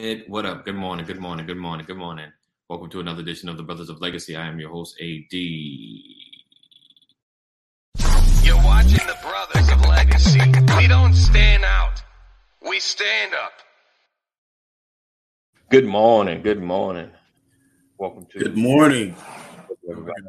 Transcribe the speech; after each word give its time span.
Ed, 0.00 0.24
what 0.26 0.44
up? 0.44 0.64
Good 0.64 0.74
morning, 0.74 1.06
good 1.06 1.20
morning, 1.20 1.46
good 1.46 1.56
morning, 1.56 1.86
good 1.86 1.96
morning. 1.96 2.32
Welcome 2.68 2.90
to 2.90 2.98
another 2.98 3.20
edition 3.20 3.48
of 3.48 3.56
the 3.56 3.62
Brothers 3.62 3.88
of 3.88 4.00
Legacy. 4.00 4.34
I 4.34 4.48
am 4.48 4.58
your 4.58 4.70
host, 4.70 5.00
AD. 5.00 5.32
You're 8.42 8.56
watching 8.56 9.06
the 9.06 9.16
Brothers 9.22 9.70
of 9.70 9.80
Legacy. 9.82 10.40
We 10.78 10.88
don't 10.88 11.14
stand 11.14 11.62
out, 11.64 12.02
we 12.68 12.80
stand 12.80 13.34
up. 13.34 13.52
Good 15.70 15.86
morning, 15.86 16.42
good 16.42 16.60
morning. 16.60 17.12
Welcome 17.96 18.26
to 18.32 18.38
Good 18.40 18.56
morning. 18.56 19.14
everybody. 19.88 20.22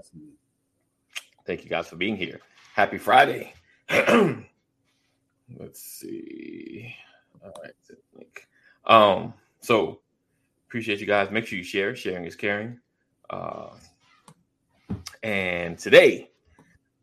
Thank 1.47 1.63
you 1.63 1.71
guys 1.71 1.87
for 1.87 1.95
being 1.95 2.17
here. 2.17 2.39
Happy 2.75 2.99
Friday. 2.99 3.55
Let's 3.89 4.45
see. 5.81 6.95
All 7.43 7.51
right. 7.63 7.73
Um, 8.85 9.33
so 9.65 10.01
appreciate 10.67 10.99
you 10.99 11.07
guys. 11.07 11.31
Make 11.31 11.47
sure 11.47 11.57
you 11.57 11.63
share. 11.63 11.95
Sharing 11.95 12.25
is 12.25 12.35
caring. 12.35 12.79
Uh, 13.29 13.69
and 15.23 15.77
today, 15.79 16.29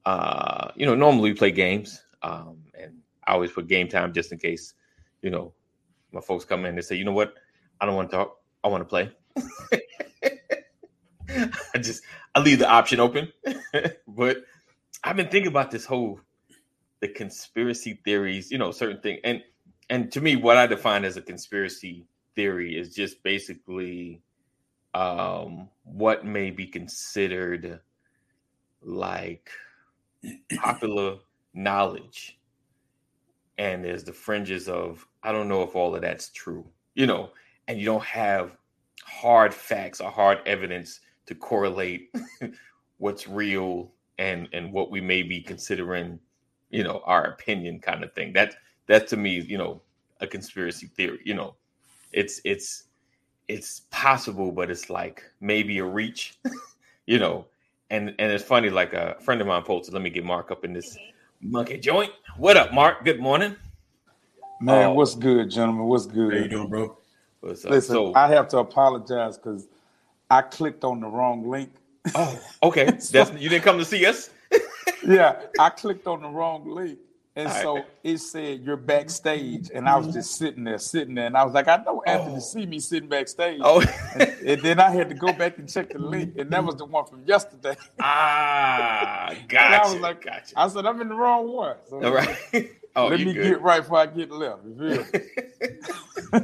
uh, 0.07 0.71
you 0.77 0.87
know, 0.87 0.95
normally 0.95 1.31
we 1.31 1.37
play 1.37 1.51
games. 1.51 2.03
Um, 2.23 2.59
and 2.79 2.99
I 3.27 3.33
always 3.33 3.51
put 3.51 3.67
game 3.67 3.89
time 3.89 4.13
just 4.13 4.31
in 4.31 4.39
case, 4.39 4.75
you 5.23 5.31
know, 5.31 5.53
my 6.13 6.21
folks 6.21 6.45
come 6.45 6.65
in 6.65 6.77
and 6.77 6.85
say, 6.85 6.95
you 6.95 7.05
know 7.05 7.13
what, 7.13 7.35
I 7.81 7.87
don't 7.87 7.97
want 7.97 8.11
to 8.11 8.17
talk. 8.17 8.39
I 8.63 8.69
want 8.69 8.83
to 8.83 8.85
play. 8.85 9.11
I 11.75 11.79
just 11.79 12.05
I 12.35 12.41
leave 12.41 12.61
the 12.61 12.69
option 12.69 13.01
open. 13.01 13.33
but 14.07 14.45
I've 15.03 15.17
been 15.17 15.29
thinking 15.29 15.51
about 15.51 15.73
this 15.73 15.85
whole 15.85 16.21
the 17.01 17.09
conspiracy 17.09 18.01
theories, 18.05 18.53
you 18.53 18.59
know, 18.59 18.71
certain 18.71 19.01
thing. 19.01 19.19
And 19.25 19.43
and 19.91 20.13
to 20.13 20.21
me, 20.21 20.37
what 20.37 20.59
I 20.59 20.69
define 20.69 21.05
as 21.05 21.17
a 21.17 21.23
conspiracy 21.23 22.07
theory 22.35 22.79
is 22.79 22.95
just 22.95 23.23
basically 23.23 24.21
um 24.95 25.69
what 25.85 26.25
may 26.25 26.51
be 26.51 26.67
considered 26.67 27.81
like 28.83 29.51
popular 30.57 31.17
knowledge. 31.55 32.39
And 33.59 33.85
there's 33.85 34.05
the 34.05 34.13
fringes 34.13 34.69
of 34.69 35.07
I 35.23 35.33
don't 35.33 35.49
know 35.49 35.63
if 35.63 35.77
all 35.77 35.95
of 35.95 36.03
that's 36.03 36.31
true, 36.31 36.67
you 36.95 37.07
know, 37.07 37.31
and 37.69 37.79
you 37.79 37.85
don't 37.85 38.05
have 38.05 38.57
hard 39.05 39.55
facts 39.55 40.01
or 40.01 40.11
hard 40.11 40.39
evidence 40.47 41.01
to 41.27 41.35
correlate 41.35 42.15
what's 42.99 43.29
real 43.29 43.93
and 44.19 44.49
and 44.53 44.73
what 44.73 44.91
we 44.91 45.01
may 45.01 45.23
be 45.23 45.41
considering 45.41 46.19
you 46.71 46.85
know 46.85 47.03
our 47.05 47.25
opinion 47.25 47.79
kind 47.81 48.05
of 48.05 48.13
thing 48.13 48.33
that 48.33 48.55
that 48.87 49.09
to 49.09 49.17
me 49.17 49.41
you 49.41 49.59
know 49.59 49.81
a 50.21 50.27
conspiracy 50.27 50.87
theory 50.87 51.19
you 51.25 51.35
know 51.35 51.55
it's 52.13 52.41
it's 52.45 52.85
it's 53.49 53.83
possible 53.91 54.53
but 54.53 54.71
it's 54.71 54.89
like 54.89 55.25
maybe 55.41 55.79
a 55.79 55.85
reach 55.85 56.39
you 57.07 57.19
know 57.19 57.45
and 57.91 58.15
and 58.19 58.33
it's 58.33 58.45
funny 58.45 58.71
like 58.71 58.93
a 58.93 59.17
friend 59.21 59.41
of 59.41 59.47
mine 59.47 59.63
posted 59.63 59.95
let 59.95 60.03
me 60.03 60.11
get 60.11 60.25
mark 60.25 60.51
up 60.51 60.65
in 60.65 60.73
this 60.73 60.97
mm-hmm. 60.97 61.53
monkey 61.53 61.79
joint 61.79 62.11
what 62.37 62.57
up 62.57 62.73
mark 62.73 63.05
good 63.05 63.21
morning 63.21 63.57
Man, 64.61 64.91
Oh. 64.91 64.93
what's 64.93 65.17
good, 65.17 65.51
gentlemen? 65.51 65.87
What's 65.87 66.07
good? 66.07 66.33
How 66.33 66.39
you 66.39 66.49
doing, 66.49 66.69
bro? 66.69 66.97
What's 67.41 67.65
up? 67.65 67.73
Listen, 67.73 67.95
so 67.95 68.15
I 68.15 68.29
have 68.29 68.47
to 68.51 68.59
apologize 68.59 69.37
because 69.37 69.67
I 70.31 70.43
clicked 70.43 70.85
on 70.85 71.01
the 71.01 71.09
wrong 71.09 71.51
link. 71.51 71.71
oh 72.15 72.41
okay 72.63 72.85
that's 73.13 73.33
you 73.33 73.49
didn't 73.49 73.63
come 73.65 73.79
to 73.79 73.85
see 73.85 74.07
us 74.07 74.31
Yeah, 75.05 75.41
I 75.59 75.71
clicked 75.71 76.07
on 76.07 76.23
the 76.23 76.29
wrong 76.29 76.69
link. 76.69 76.99
And 77.35 77.49
All 77.49 77.55
so 77.55 77.75
right. 77.77 77.85
it 78.05 78.19
said 78.19 78.61
you're 78.63 78.77
backstage. 78.77 79.71
And 79.73 79.89
I 79.89 79.97
was 79.97 80.13
just 80.13 80.37
sitting 80.37 80.65
there, 80.65 80.77
sitting 80.77 81.15
there. 81.15 81.25
And 81.27 81.35
I 81.37 81.45
was 81.45 81.55
like, 81.55 81.67
I 81.67 81.77
know 81.79 82.03
Anthony 82.07 82.37
Oh. 82.37 82.41
see 82.41 82.67
me 82.67 82.79
sitting 82.79 83.09
backstage. 83.09 83.61
oh 83.63 83.81
And, 84.15 84.23
and 84.47 84.63
then 84.63 84.79
I 84.79 84.91
had 84.91 85.09
to 85.09 85.15
go 85.15 85.33
back 85.33 85.57
and 85.57 85.67
check 85.67 85.93
the 85.93 85.99
link. 86.15 86.35
And 86.37 86.51
that 86.53 86.63
was 86.63 86.77
the 86.77 86.85
one 86.85 87.07
from 87.07 87.25
yesterday. 87.25 87.75
ah 88.01 89.31
And 89.51 89.75
I 89.75 89.81
was 89.91 89.99
like, 90.01 90.23
gotcha 90.23 90.53
I 90.57 90.69
said, 90.69 90.85
I'm 90.85 91.01
in 91.01 91.09
the 91.09 91.15
wrong 91.15 91.51
one. 91.51 91.77
So 91.89 92.05
all 92.05 92.13
right 92.13 92.37
oh 92.97 93.07
let 93.09 93.19
me 93.21 93.33
good. 93.33 93.43
get 93.45 93.63
right 93.63 93.81
before 93.81 93.99
I 93.99 94.07
get 94.07 94.31
left. 94.31 94.61
You 94.67 94.75
feel? 94.79 96.43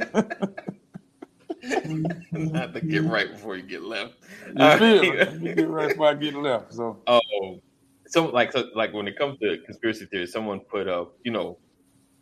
Not 2.31 2.73
to 2.73 2.81
get 2.81 3.03
right 3.03 3.31
before 3.31 3.55
you 3.57 3.63
get 3.63 3.83
left. 3.83 4.13
You 4.55 4.77
feel 4.77 5.03
me? 5.03 5.09
right. 5.09 5.17
Let 5.19 5.41
me 5.41 5.53
get 5.53 5.67
right 5.67 5.89
before 5.89 6.07
I 6.07 6.13
get 6.15 6.33
left. 6.33 6.73
So 6.73 6.97
Oh, 7.05 7.61
so 8.09 8.25
like 8.27 8.51
so 8.51 8.65
like 8.75 8.93
when 8.93 9.07
it 9.07 9.17
comes 9.17 9.39
to 9.39 9.57
conspiracy 9.65 10.05
theories, 10.07 10.31
someone 10.33 10.61
put 10.61 10.87
up, 10.87 11.13
you 11.23 11.31
know, 11.31 11.59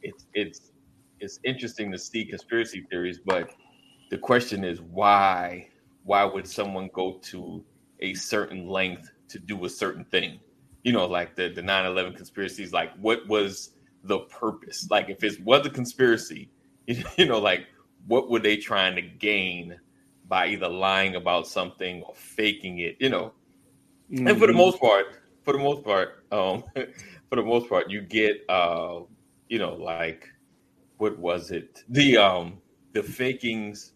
it's 0.01 0.27
it's 0.33 0.71
it's 1.19 1.39
interesting 1.45 1.91
to 1.91 1.97
see 1.97 2.25
conspiracy 2.25 2.85
theories, 2.89 3.19
but 3.25 3.51
the 4.11 4.17
question 4.17 4.63
is 4.63 4.81
why 4.81 5.69
why 6.03 6.23
would 6.25 6.47
someone 6.47 6.89
go 6.93 7.19
to 7.23 7.65
a 8.01 8.13
certain 8.15 8.67
length 8.67 9.11
to 9.29 9.39
do 9.39 9.65
a 9.65 9.69
certain 9.69 10.05
thing? 10.05 10.39
You 10.83 10.93
know, 10.93 11.07
like 11.07 11.35
the 11.35 11.49
the 11.49 11.61
9/11 11.63 12.15
conspiracies, 12.15 12.73
like 12.73 12.95
what 12.97 13.27
was 13.27 13.71
the 14.03 14.19
purpose? 14.21 14.87
Like 14.91 15.09
if 15.09 15.23
it 15.23 15.43
was 15.45 15.65
a 15.65 15.69
conspiracy, 15.69 16.51
you 16.87 17.25
know, 17.25 17.39
like 17.39 17.67
what 18.07 18.29
were 18.29 18.39
they 18.39 18.57
trying 18.57 18.95
to 18.95 19.01
gain 19.01 19.79
by 20.25 20.47
either 20.47 20.67
lying 20.67 21.15
about 21.15 21.47
something 21.47 22.03
or 22.03 22.13
faking 22.15 22.79
it, 22.79 22.97
you 22.99 23.09
know? 23.09 23.33
and 24.25 24.37
for 24.37 24.47
the 24.47 24.53
Mhm. 24.53 24.57
most 24.57 24.79
part, 24.79 25.05
for 25.47 25.53
the 25.53 25.59
most 25.59 25.81
part, 25.85 26.25
um, 26.34 26.62
for 27.30 27.38
the 27.38 27.41
most 27.41 27.69
part, 27.69 27.90
you 27.90 28.02
get, 28.02 28.44
uh, 28.50 29.00
you 29.47 29.58
know, 29.58 29.75
like 29.75 30.28
what 30.97 31.18
was 31.18 31.52
it? 31.52 31.85
The 31.88 32.18
um, 32.18 32.58
the 32.91 33.00
fakings 33.00 33.91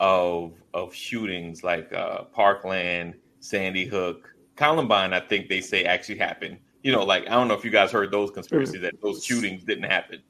of 0.00 0.54
of 0.72 0.94
shootings 0.94 1.62
like 1.62 1.92
uh, 1.92 2.22
Parkland, 2.24 3.16
Sandy 3.40 3.84
Hook, 3.84 4.34
Columbine. 4.56 5.12
I 5.12 5.20
think 5.20 5.50
they 5.50 5.60
say 5.60 5.84
actually 5.84 6.16
happened. 6.16 6.56
You 6.82 6.92
know, 6.92 7.04
like 7.04 7.26
I 7.26 7.32
don't 7.32 7.48
know 7.48 7.54
if 7.54 7.66
you 7.66 7.70
guys 7.70 7.92
heard 7.92 8.10
those 8.10 8.30
conspiracies 8.30 8.80
that 8.80 8.94
those 9.02 9.22
shootings 9.22 9.62
didn't 9.62 9.90
happen. 9.90 10.22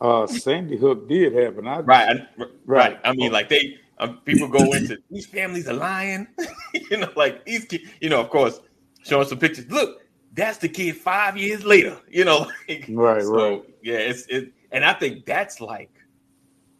Uh, 0.00 0.26
Sandy 0.26 0.78
Hook 0.78 1.10
did 1.10 1.34
happen. 1.34 1.68
I, 1.68 1.80
Right, 1.80 2.08
I, 2.08 2.26
right. 2.38 2.50
Right. 2.64 3.00
I 3.04 3.12
mean, 3.12 3.32
like 3.32 3.50
they 3.50 3.76
um, 3.98 4.20
people 4.24 4.48
go 4.48 4.72
into 4.72 4.96
these 5.10 5.26
families 5.26 5.68
are 5.68 5.74
lying. 5.74 6.26
you 6.90 6.96
know, 6.96 7.12
like 7.16 7.44
these, 7.44 7.66
you 8.00 8.08
know, 8.08 8.20
of 8.22 8.30
course, 8.30 8.62
showing 9.04 9.28
some 9.28 9.38
pictures. 9.38 9.70
Look, 9.70 10.05
that's 10.36 10.58
the 10.58 10.68
kid 10.68 10.96
five 10.96 11.36
years 11.36 11.64
later. 11.64 11.98
You 12.08 12.24
know, 12.24 12.50
Right, 12.88 13.22
so, 13.22 13.50
right. 13.50 13.62
Yeah, 13.82 13.96
it's 13.96 14.26
it, 14.26 14.52
and 14.70 14.84
I 14.84 14.92
think 14.92 15.24
that's 15.24 15.60
like 15.60 15.90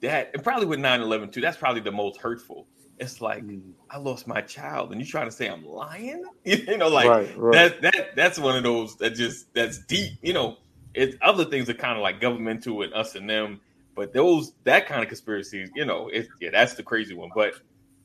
that, 0.03 0.31
and 0.35 0.45
probably 0.45 0.67
with 0.67 0.79
9-11 0.79 1.33
too. 1.33 1.41
That's 1.41 1.57
probably 1.57 1.81
the 1.81 1.93
most 1.93 2.21
hurtful. 2.21 2.69
It's 2.99 3.21
like 3.21 3.45
Mm. 3.45 3.73
I 3.91 3.99
lost 3.99 4.27
my 4.27 4.41
child, 4.41 4.93
and 4.93 5.01
you 5.01 5.07
trying 5.07 5.27
to 5.27 5.33
say 5.33 5.49
I'm 5.49 5.67
lying? 5.67 6.25
You 6.45 6.77
know, 6.77 6.89
like 6.89 7.09
right, 7.09 7.37
right. 7.37 7.53
that 7.53 7.83
that 7.83 8.17
that's 8.17 8.39
one 8.39 8.57
of 8.57 8.63
those 8.63 8.97
that 8.97 9.15
just 9.15 9.53
that's 9.55 9.79
deep. 9.87 10.13
You 10.23 10.33
know, 10.33 10.59
it's 10.95 11.17
other 11.23 11.45
things 11.45 11.69
are 11.69 11.75
kind 11.75 11.97
of 11.97 12.03
like 12.03 12.21
governmental 12.21 12.83
and 12.83 12.95
us 12.95 13.15
and 13.15 13.29
them, 13.29 13.61
but 13.95 14.13
those 14.13 14.53
that 14.65 14.87
kind 14.87 15.03
of 15.03 15.09
conspiracies, 15.09 15.71
you 15.75 15.85
know, 15.85 16.09
it's 16.09 16.29
yeah, 16.41 16.51
that's 16.51 16.75
the 16.75 16.83
crazy 16.83 17.15
one. 17.15 17.31
But 17.35 17.55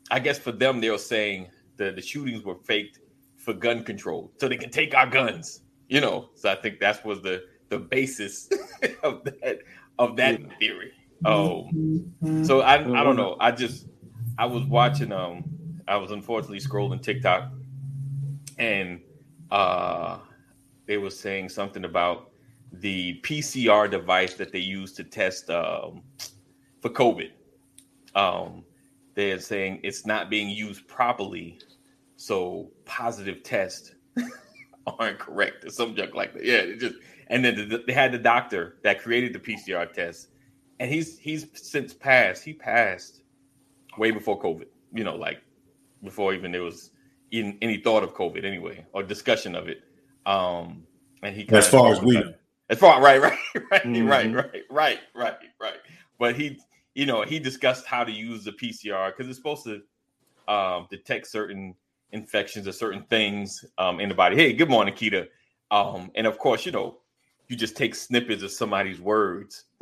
I 0.09 0.19
guess 0.19 0.37
for 0.39 0.51
them, 0.51 0.81
they're 0.81 0.97
saying 0.97 1.47
the 1.77 1.91
the 1.91 2.01
shootings 2.01 2.43
were 2.43 2.55
faked 2.55 2.99
for 3.43 3.53
gun 3.53 3.83
control, 3.83 4.31
so 4.37 4.47
they 4.47 4.57
can 4.57 4.69
take 4.69 4.93
our 4.95 5.07
guns. 5.07 5.61
You 5.89 5.99
know, 6.01 6.29
so 6.35 6.49
I 6.49 6.55
think 6.55 6.79
that 6.79 7.03
was 7.05 7.21
the 7.21 7.43
the 7.69 7.79
basis 7.79 8.49
of 9.03 9.23
that 9.25 9.59
of 9.99 10.15
that 10.17 10.39
Yeah. 10.41 10.47
theory. 10.59 10.91
Oh, 11.25 11.69
so 12.43 12.61
I 12.61 12.75
I 12.75 13.03
don't 13.03 13.15
know. 13.15 13.35
I 13.39 13.51
just 13.51 13.87
I 14.37 14.45
was 14.45 14.63
watching 14.65 15.11
um 15.11 15.43
I 15.87 15.97
was 15.97 16.11
unfortunately 16.11 16.59
scrolling 16.59 17.01
TikTok 17.01 17.51
and 18.57 19.01
uh 19.51 20.19
they 20.85 20.97
were 20.97 21.09
saying 21.09 21.49
something 21.49 21.85
about 21.85 22.31
the 22.73 23.19
PCR 23.21 23.89
device 23.89 24.35
that 24.35 24.51
they 24.51 24.59
use 24.59 24.93
to 24.93 25.03
test 25.03 25.49
um 25.49 26.01
for 26.81 26.89
COVID. 26.89 27.31
Um 28.15 28.63
they're 29.13 29.39
saying 29.39 29.81
it's 29.83 30.05
not 30.05 30.29
being 30.29 30.49
used 30.49 30.87
properly, 30.87 31.59
so 32.21 32.69
positive 32.85 33.41
tests 33.41 33.95
aren't 34.99 35.17
correct 35.17 35.65
or 35.65 35.69
some 35.71 35.95
junk 35.95 36.13
like 36.13 36.33
that. 36.33 36.45
Yeah, 36.45 36.57
it 36.57 36.79
just 36.79 36.95
and 37.27 37.43
then 37.43 37.55
the, 37.69 37.83
they 37.87 37.93
had 37.93 38.11
the 38.11 38.19
doctor 38.19 38.77
that 38.83 39.01
created 39.01 39.33
the 39.33 39.39
PCR 39.39 39.91
test, 39.91 40.27
and 40.79 40.91
he's 40.91 41.17
he's 41.17 41.47
since 41.53 41.93
passed. 41.93 42.43
He 42.43 42.53
passed 42.53 43.23
way 43.97 44.11
before 44.11 44.39
COVID. 44.39 44.67
You 44.93 45.03
know, 45.03 45.15
like 45.15 45.41
before 46.03 46.33
even 46.33 46.51
there 46.51 46.61
was 46.61 46.91
in 47.31 47.57
any 47.61 47.77
thought 47.77 48.03
of 48.03 48.13
COVID 48.13 48.45
anyway 48.45 48.85
or 48.93 49.01
discussion 49.01 49.55
of 49.55 49.67
it. 49.67 49.81
Um, 50.25 50.83
and 51.23 51.35
he 51.35 51.47
As 51.49 51.69
far 51.69 51.91
as 51.91 52.01
we 52.01 52.15
know. 52.19 52.33
as 52.69 52.77
far 52.77 53.01
right, 53.01 53.19
right, 53.21 53.37
right, 53.71 53.83
Mhm. 53.83 54.07
right, 54.07 54.31
right, 54.33 54.63
right, 54.69 54.99
right, 55.15 55.37
right. 55.59 55.77
But 56.19 56.35
he, 56.35 56.59
you 56.93 57.07
know, 57.07 57.23
he 57.23 57.39
discussed 57.39 57.85
how 57.87 58.03
to 58.03 58.11
use 58.11 58.43
the 58.43 58.51
PCR 58.51 59.09
because 59.11 59.27
it's 59.27 59.37
supposed 59.37 59.63
to 59.63 59.81
um, 60.53 60.87
detect 60.91 61.27
certain 61.27 61.75
infections 62.11 62.67
or 62.67 62.71
certain 62.71 63.03
things 63.09 63.63
um, 63.77 63.99
in 63.99 64.09
the 64.09 64.15
body. 64.15 64.35
Hey, 64.35 64.53
good 64.53 64.69
morning, 64.69 64.93
Keita. 64.93 65.27
Um, 65.71 66.11
and 66.15 66.27
of 66.27 66.37
course, 66.37 66.65
you 66.65 66.71
know, 66.71 66.97
you 67.47 67.55
just 67.55 67.75
take 67.75 67.95
snippets 67.95 68.43
of 68.43 68.51
somebody's 68.51 68.99
words. 68.99 69.65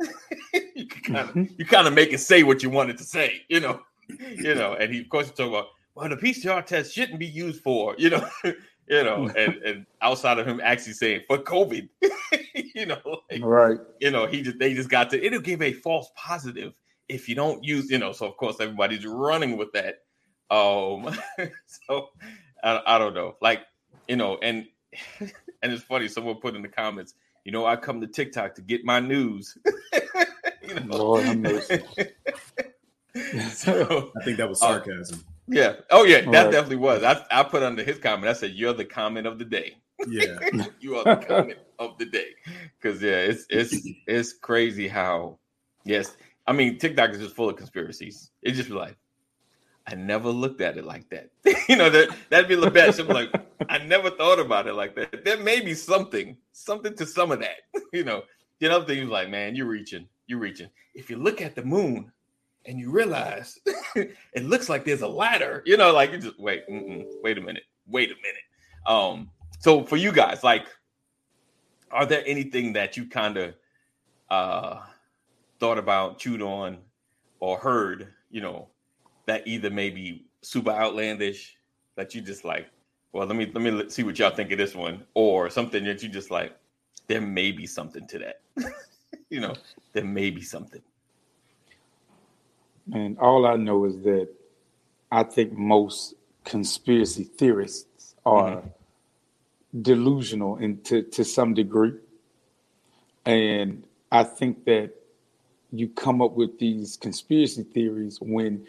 you 0.74 0.86
kind 0.86 1.28
of 1.28 1.34
Mhm. 1.34 1.58
you 1.58 1.64
kind 1.64 1.86
of 1.86 1.94
make 1.94 2.12
it 2.12 2.18
say 2.18 2.42
what 2.42 2.62
you 2.62 2.70
want 2.70 2.90
it 2.90 2.98
to 2.98 3.04
say, 3.04 3.42
you 3.48 3.60
know. 3.60 3.80
you 4.36 4.54
know, 4.56 4.74
and 4.74 4.92
he 4.92 5.00
of 5.00 5.08
course 5.08 5.26
he 5.28 5.32
talk 5.34 5.48
about 5.48 5.66
well 5.94 6.08
the 6.08 6.16
PCR 6.16 6.64
test 6.66 6.92
shouldn't 6.92 7.18
be 7.20 7.26
used 7.26 7.62
for, 7.62 7.94
you 7.98 8.10
know, 8.10 8.28
you 8.44 9.04
know, 9.04 9.28
and 9.36 9.54
and 9.62 9.86
outside 10.02 10.38
of 10.38 10.46
him 10.46 10.60
actually 10.62 10.94
saying 10.94 11.20
for 11.28 11.38
COVID, 11.38 11.88
you 12.74 12.86
know, 12.86 13.20
like, 13.30 13.42
Right. 13.42 13.78
you 14.00 14.10
know, 14.10 14.26
he 14.26 14.42
just 14.42 14.58
they 14.58 14.74
just 14.74 14.88
got 14.88 15.10
to 15.10 15.24
it'll 15.24 15.40
give 15.40 15.62
a 15.62 15.72
false 15.72 16.10
positive 16.16 16.74
if 17.08 17.28
you 17.28 17.34
don't 17.34 17.62
use, 17.62 17.90
you 17.90 17.98
know. 17.98 18.12
So 18.12 18.26
of 18.26 18.36
course 18.36 18.56
everybody's 18.60 19.06
running 19.06 19.56
with 19.56 19.72
that. 19.72 20.02
Um, 20.50 21.14
so 21.66 22.10
I, 22.64 22.82
I 22.86 22.98
don't 22.98 23.14
know, 23.14 23.36
like 23.40 23.62
you 24.08 24.16
know, 24.16 24.38
and 24.42 24.66
and 25.20 25.72
it's 25.72 25.84
funny. 25.84 26.08
Someone 26.08 26.36
put 26.36 26.54
in 26.56 26.62
the 26.62 26.68
comments, 26.68 27.14
you 27.44 27.52
know, 27.52 27.64
I 27.66 27.76
come 27.76 28.00
to 28.00 28.06
TikTok 28.06 28.54
to 28.56 28.62
get 28.62 28.84
my 28.84 29.00
news. 29.00 29.56
you 30.62 30.74
know, 30.74 30.96
Lord 30.96 31.24
have 31.24 31.38
mercy. 31.38 31.82
so 33.52 34.10
I 34.20 34.24
think 34.24 34.36
that 34.38 34.48
was 34.48 34.62
Uh, 34.62 34.66
sarcasm. 34.82 35.24
yeah, 35.48 35.74
oh 35.90 36.04
yeah, 36.04 36.20
that 36.22 36.26
Right. 36.44 36.50
definitely 36.52 36.76
was. 36.76 37.02
I 37.02 37.24
I 37.30 37.42
put 37.42 37.62
under 37.62 37.82
his 37.82 37.98
comment. 37.98 38.28
I 38.28 38.32
said, 38.34 38.52
"You're 38.52 38.72
the 38.72 38.84
comment 38.84 39.26
of 39.26 39.38
the 39.38 39.44
day." 39.44 39.76
Yeah. 40.08 40.38
you 40.80 40.96
are 40.96 41.04
the 41.04 41.26
comment 41.26 41.58
of 41.78 41.98
the 41.98 42.06
day 42.06 42.28
because 42.80 43.02
yeah 43.02 43.18
it's 43.18 43.44
it's 43.50 43.86
it's 44.06 44.32
crazy 44.32 44.88
how 44.88 45.38
yes 45.84 46.16
i 46.46 46.52
mean 46.54 46.78
tiktok 46.78 47.10
is 47.10 47.18
just 47.18 47.36
full 47.36 47.50
of 47.50 47.56
conspiracies 47.56 48.30
it 48.40 48.52
just 48.52 48.70
like 48.70 48.96
i 49.86 49.94
never 49.94 50.28
looked 50.28 50.60
at 50.60 50.76
it 50.76 50.84
like 50.84 51.08
that. 51.10 51.30
You 51.68 51.76
know 51.76 51.90
that 51.90 52.08
that'd 52.30 52.48
be 52.48 52.56
the 52.56 52.70
best. 52.70 52.98
I'm 52.98 53.08
like 53.08 53.30
i 53.68 53.78
never 53.78 54.10
thought 54.10 54.40
about 54.40 54.66
it 54.66 54.74
like 54.74 54.94
that. 54.96 55.24
There 55.24 55.38
may 55.38 55.60
be 55.60 55.74
something 55.74 56.36
something 56.52 56.94
to 56.96 57.06
some 57.06 57.30
of 57.30 57.40
that 57.40 57.58
you 57.92 58.04
know. 58.04 58.22
The 58.58 58.68
other 58.68 58.84
thing 58.84 59.04
is 59.04 59.08
like 59.08 59.30
man 59.30 59.54
you're 59.54 59.66
reaching 59.66 60.06
you're 60.26 60.40
reaching. 60.40 60.68
If 60.94 61.10
you 61.10 61.16
look 61.16 61.40
at 61.40 61.54
the 61.54 61.64
moon 61.64 62.12
and 62.66 62.78
you 62.78 62.90
realize 62.90 63.58
it 63.96 64.44
looks 64.44 64.68
like 64.68 64.84
there's 64.84 65.02
a 65.02 65.08
ladder 65.08 65.62
you 65.64 65.76
know 65.76 65.92
like 65.92 66.12
you 66.12 66.18
just 66.18 66.38
wait 66.38 66.64
wait 66.68 67.38
a 67.38 67.40
minute 67.40 67.64
wait 67.86 68.10
a 68.10 68.14
minute. 68.14 68.46
Um 68.86 69.30
so 69.60 69.84
for 69.84 69.98
you 69.98 70.10
guys, 70.10 70.42
like, 70.42 70.66
are 71.90 72.06
there 72.06 72.22
anything 72.24 72.72
that 72.72 72.96
you 72.96 73.06
kind 73.06 73.36
of 73.36 73.54
uh 74.30 74.80
thought 75.60 75.76
about, 75.76 76.18
chewed 76.18 76.40
on, 76.40 76.78
or 77.40 77.58
heard, 77.58 78.08
you 78.30 78.40
know, 78.40 78.68
that 79.30 79.46
either 79.46 79.70
may 79.70 79.90
be 79.90 80.24
super 80.42 80.72
outlandish 80.72 81.56
that 81.94 82.16
you 82.16 82.20
just 82.20 82.44
like, 82.44 82.68
well, 83.12 83.28
let 83.28 83.36
me 83.36 83.48
let 83.54 83.62
me 83.62 83.88
see 83.88 84.02
what 84.02 84.18
y'all 84.18 84.34
think 84.34 84.50
of 84.50 84.58
this 84.58 84.74
one, 84.74 85.04
or 85.14 85.48
something 85.50 85.84
that 85.84 86.02
you 86.02 86.08
just 86.08 86.32
like, 86.32 86.56
there 87.06 87.20
may 87.20 87.52
be 87.52 87.64
something 87.64 88.08
to 88.08 88.18
that. 88.18 88.40
you 89.30 89.40
know, 89.40 89.54
there 89.92 90.04
may 90.04 90.30
be 90.30 90.42
something. 90.42 90.82
And 92.92 93.16
all 93.18 93.46
I 93.46 93.54
know 93.54 93.84
is 93.84 94.00
that 94.02 94.28
I 95.12 95.22
think 95.22 95.52
most 95.52 96.14
conspiracy 96.44 97.22
theorists 97.22 98.16
are 98.26 98.56
mm-hmm. 98.56 99.82
delusional 99.82 100.56
and 100.56 100.84
to, 100.86 101.02
to 101.02 101.24
some 101.24 101.54
degree. 101.54 101.92
And 103.24 103.84
I 104.10 104.24
think 104.24 104.64
that 104.64 104.90
you 105.70 105.88
come 105.88 106.20
up 106.20 106.32
with 106.32 106.58
these 106.58 106.96
conspiracy 106.96 107.62
theories 107.62 108.18
when 108.20 108.66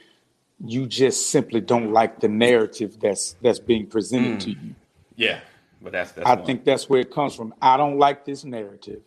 you 0.65 0.85
just 0.87 1.29
simply 1.29 1.61
don't 1.61 1.91
like 1.91 2.19
the 2.19 2.27
narrative 2.27 2.99
that's 2.99 3.33
that's 3.41 3.59
being 3.59 3.87
presented 3.87 4.39
to 4.41 4.49
you. 4.51 4.75
Yeah, 5.15 5.39
but 5.81 5.91
that's 5.91 6.11
that's 6.11 6.27
I 6.27 6.35
one. 6.35 6.45
think 6.45 6.65
that's 6.65 6.89
where 6.89 7.01
it 7.01 7.11
comes 7.11 7.35
from. 7.35 7.53
I 7.61 7.77
don't 7.77 7.97
like 7.97 8.25
this 8.25 8.43
narrative. 8.43 9.01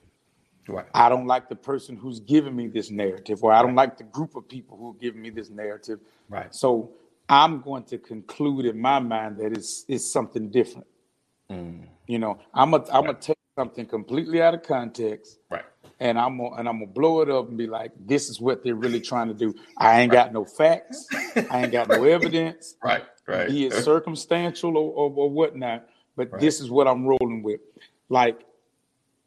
right. 0.68 0.86
I 0.94 1.08
don't 1.08 1.26
like 1.26 1.48
the 1.48 1.56
person 1.56 1.96
who's 1.96 2.20
giving 2.20 2.54
me 2.56 2.66
this 2.68 2.90
narrative, 2.90 3.42
or 3.44 3.52
I 3.52 3.62
don't 3.62 3.74
like 3.74 3.96
the 3.98 4.04
group 4.04 4.36
of 4.36 4.48
people 4.48 4.76
who 4.76 4.90
are 4.90 4.94
giving 5.00 5.22
me 5.22 5.30
this 5.30 5.50
narrative. 5.50 6.00
Right. 6.28 6.54
So 6.54 6.90
I'm 7.28 7.60
going 7.60 7.84
to 7.84 7.98
conclude 7.98 8.66
in 8.66 8.78
my 8.80 8.98
mind 8.98 9.38
that 9.38 9.52
it's 9.52 9.84
it's 9.88 10.10
something 10.10 10.50
different. 10.50 10.86
Mm, 11.50 11.86
You 12.06 12.18
know, 12.18 12.38
I'm 12.52 12.74
a 12.74 12.78
I'm 12.92 13.04
gonna 13.06 13.14
take 13.14 13.36
something 13.58 13.86
completely 13.86 14.42
out 14.42 14.54
of 14.54 14.62
context, 14.62 15.38
right. 15.50 15.64
And 16.04 16.18
I'm 16.18 16.36
gonna 16.36 16.54
and 16.56 16.68
I'm 16.68 16.80
gonna 16.80 16.92
blow 16.92 17.22
it 17.22 17.30
up 17.30 17.48
and 17.48 17.56
be 17.56 17.66
like, 17.66 17.90
this 17.98 18.28
is 18.28 18.38
what 18.38 18.62
they're 18.62 18.74
really 18.74 19.00
trying 19.00 19.28
to 19.28 19.34
do. 19.34 19.54
I 19.78 20.02
ain't 20.02 20.12
got 20.12 20.32
no 20.34 20.44
facts. 20.44 21.08
I 21.50 21.62
ain't 21.62 21.72
got 21.72 21.88
no 21.88 22.04
evidence. 22.16 22.74
Right. 22.84 23.04
Right. 23.26 23.48
Be 23.48 23.66
it 23.66 23.72
circumstantial 23.72 24.76
or, 24.76 24.92
or, 24.92 25.10
or 25.16 25.30
whatnot, 25.30 25.88
but 26.14 26.30
Right. 26.30 26.40
this 26.42 26.60
is 26.60 26.70
what 26.70 26.86
I'm 26.86 27.06
rolling 27.06 27.42
with. 27.42 27.60
Like, 28.10 28.44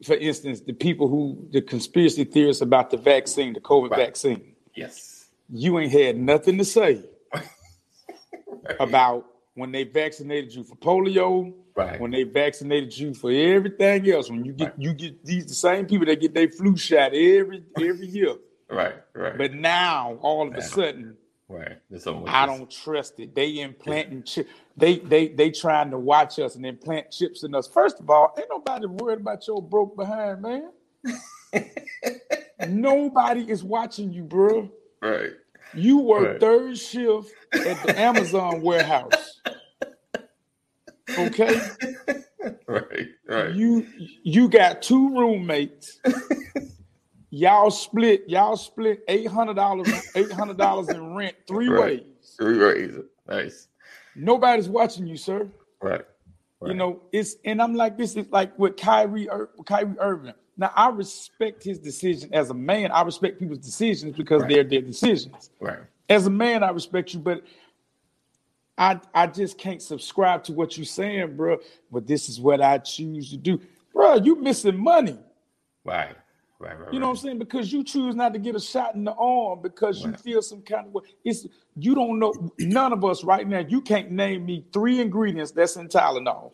for 0.04 0.14
instance, 0.14 0.60
the 0.60 0.72
people 0.72 1.08
who 1.08 1.48
the 1.50 1.60
conspiracy 1.60 2.22
theorists 2.22 2.62
about 2.62 2.90
the 2.90 2.96
vaccine, 2.96 3.54
the 3.54 3.60
COVID 3.60 3.90
Right. 3.90 3.98
vaccine, 4.06 4.54
yes. 4.76 5.26
you 5.52 5.80
ain't 5.80 5.90
had 5.92 6.16
nothing 6.16 6.58
to 6.58 6.64
say 6.64 7.02
Right. 7.34 8.76
about 8.78 9.26
when 9.54 9.72
they 9.72 9.82
vaccinated 9.82 10.54
you 10.54 10.62
for 10.62 10.76
polio, 10.76 11.52
Right. 11.78 12.00
when 12.00 12.10
they 12.10 12.24
vaccinated 12.24 12.96
you 12.98 13.14
for 13.14 13.30
everything 13.30 14.10
else. 14.10 14.28
When 14.30 14.44
you 14.44 14.52
get 14.52 14.64
Right. 14.70 14.78
you 14.78 14.94
get 14.94 15.24
these 15.24 15.46
the 15.46 15.54
same 15.54 15.86
people 15.86 16.06
that 16.06 16.20
get 16.20 16.34
their 16.34 16.48
flu 16.48 16.76
shot 16.76 17.14
every 17.14 17.62
every 17.80 18.06
year. 18.18 18.34
Right. 18.70 18.96
Right. 19.14 19.38
But 19.38 19.54
now 19.54 20.18
all 20.20 20.46
of 20.48 20.52
Now. 20.52 20.58
a 20.58 20.62
sudden, 20.62 21.16
right. 21.48 21.78
There's 21.88 22.02
something 22.04 22.24
with 22.24 22.32
I 22.32 22.46
this. 22.46 22.56
don't 22.58 22.70
trust 22.70 23.20
it. 23.20 23.34
They 23.34 23.60
implanting 23.60 24.24
chip. 24.24 24.48
They 24.76 24.98
they 24.98 25.28
they 25.28 25.50
trying 25.50 25.90
to 25.92 25.98
watch 25.98 26.38
us 26.38 26.56
and 26.56 26.66
implant 26.66 27.10
chips 27.10 27.44
in 27.44 27.54
us. 27.54 27.66
First 27.68 28.00
of 28.00 28.10
all, 28.10 28.34
ain't 28.38 28.48
nobody 28.50 28.86
worried 28.86 29.20
about 29.20 29.46
your 29.46 29.62
broke 29.62 29.96
behind, 29.96 30.42
man. 30.42 30.70
nobody 32.68 33.48
is 33.50 33.62
watching 33.64 34.12
you, 34.12 34.22
bro. 34.24 34.70
Right. 35.00 35.30
You 35.74 35.98
work 35.98 36.26
Right. 36.28 36.40
third 36.40 36.78
shift 36.78 37.32
at 37.52 37.82
the 37.86 37.98
Amazon 37.98 38.62
warehouse. 38.62 39.40
Okay, 41.16 41.60
Right. 42.66 43.08
Right. 43.26 43.54
you 43.54 43.86
you 44.22 44.48
got 44.48 44.82
two 44.82 45.08
roommates. 45.16 46.00
Y'all 47.30 47.70
split. 47.70 48.28
Y'all 48.28 48.56
split 48.56 49.02
eight 49.08 49.26
hundred 49.26 49.54
dollars. 49.56 49.88
Eight 50.14 50.30
hundred 50.32 50.56
dollars 50.56 50.88
in 50.88 51.14
rent 51.14 51.36
three 51.46 51.68
Right. 51.68 52.04
ways. 52.06 52.36
Right. 52.40 52.90
Nice. 53.28 53.68
Nobody's 54.16 54.68
watching 54.68 55.06
you, 55.06 55.16
sir. 55.16 55.46
Right. 55.82 56.04
You 56.64 56.74
know, 56.74 57.02
it's 57.12 57.36
and 57.44 57.60
I'm 57.62 57.74
like, 57.74 57.96
this 57.98 58.16
is 58.16 58.26
like 58.30 58.58
with 58.58 58.76
Kyrie, 58.76 59.26
Ir- 59.26 59.50
Kyrie 59.66 59.94
Irving. 60.00 60.32
Now 60.56 60.72
I 60.74 60.88
respect 60.88 61.62
his 61.62 61.78
decision 61.78 62.30
as 62.32 62.50
a 62.50 62.54
man. 62.54 62.90
I 62.90 63.02
respect 63.02 63.38
people's 63.38 63.58
decisions 63.60 64.16
because 64.16 64.42
Right. 64.42 64.50
they're 64.54 64.64
their 64.64 64.80
decisions. 64.80 65.50
Right. 65.60 65.78
As 66.08 66.26
a 66.26 66.30
man, 66.30 66.64
I 66.64 66.70
respect 66.70 67.12
you, 67.14 67.20
but 67.20 67.42
I 68.78 69.00
I 69.12 69.26
just 69.26 69.58
can't 69.58 69.82
subscribe 69.82 70.44
to 70.44 70.52
what 70.52 70.76
you're 70.76 70.86
saying, 70.86 71.36
bro. 71.36 71.58
But 71.90 72.06
this 72.06 72.28
is 72.28 72.40
what 72.40 72.62
I 72.62 72.78
choose 72.78 73.30
to 73.30 73.36
do, 73.36 73.60
bro. 73.92 74.14
You 74.16 74.36
missing 74.36 74.78
money. 74.78 75.18
Right. 75.84 76.14
Right. 76.60 76.78
Right. 76.78 76.92
You 76.92 76.98
know 76.98 77.06
what 77.06 77.18
I'm 77.18 77.18
saying? 77.18 77.38
Because 77.38 77.72
you 77.72 77.84
choose 77.84 78.16
not 78.16 78.32
to 78.32 78.38
get 78.38 78.56
a 78.56 78.60
shot 78.60 78.96
in 78.96 79.04
the 79.04 79.12
arm 79.12 79.60
because 79.62 80.02
you 80.04 80.12
feel 80.14 80.42
some 80.42 80.62
kind 80.62 80.86
of 80.86 80.92
way. 80.92 81.02
It's 81.24 81.46
you 81.76 81.94
don't 81.94 82.18
know. 82.18 82.32
None 82.58 82.92
of 82.92 83.04
us 83.04 83.22
right 83.22 83.46
now. 83.46 83.60
You 83.60 83.80
can't 83.80 84.10
name 84.10 84.46
me 84.46 84.64
three 84.72 85.00
ingredients 85.00 85.52
that's 85.52 85.76
in 85.76 85.88
Tylenol. 85.88 86.52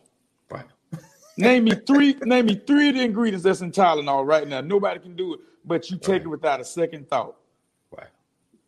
Right. 0.49 0.65
Name 1.37 1.65
me 1.65 1.71
three. 1.87 2.15
name 2.23 2.45
me 2.45 2.55
three 2.55 2.89
of 2.89 2.95
the 2.95 3.01
ingredients 3.01 3.43
that's 3.43 3.59
in 3.61 3.71
Tylenol 3.71 4.25
right 4.25 4.47
now. 4.47 4.61
Nobody 4.61 5.01
can 5.01 5.15
do 5.17 5.33
it, 5.33 5.39
but 5.65 5.89
you 5.89 5.97
take 5.97 6.21
it 6.21 6.27
without 6.27 6.61
a 6.61 6.63
second 6.63 7.09
thought. 7.09 7.35
Right. 7.91 8.07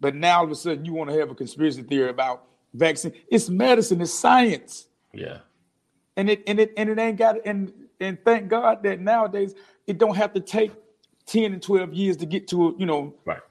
But 0.02 0.16
now 0.16 0.40
all 0.40 0.44
of 0.46 0.52
a 0.52 0.56
sudden 0.56 0.84
you 0.84 0.94
want 0.94 1.10
to 1.10 1.18
have 1.18 1.30
a 1.30 1.36
conspiracy 1.36 1.84
theory 1.84 2.10
about 2.10 2.44
vaccine. 2.74 3.14
It's 3.30 3.50
medicine. 3.50 4.02
It's 4.02 4.14
science, 4.14 4.88
Yeah. 5.14 5.40
and 6.16 6.30
it 6.30 6.44
and 6.48 6.60
it 6.60 6.74
and 6.78 6.90
it 6.90 7.00
ain't 7.00 7.18
got. 7.18 7.38
And 7.46 7.72
and 8.00 8.18
thank 8.26 8.50
God 8.50 8.84
that 8.84 9.00
nowadays 9.00 9.56
it 9.88 9.98
don't 9.98 10.16
have 10.16 10.34
to 10.34 10.40
take 10.40 10.72
ten 11.26 11.54
and 11.54 11.62
twelve 11.62 11.94
years 11.94 12.18
to 12.18 12.26
get 12.26 12.48
to 12.50 12.70
a, 12.70 12.78
you 12.78 12.86
know 12.86 13.14
Right. 13.26 13.42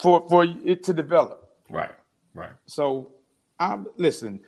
for 0.00 0.26
for 0.28 0.44
it 0.44 0.82
to 0.84 0.92
develop. 0.92 1.50
Right. 1.70 1.92
Right. 2.34 2.52
So 2.66 3.12
I'm 3.58 3.86
listen. 3.96 4.40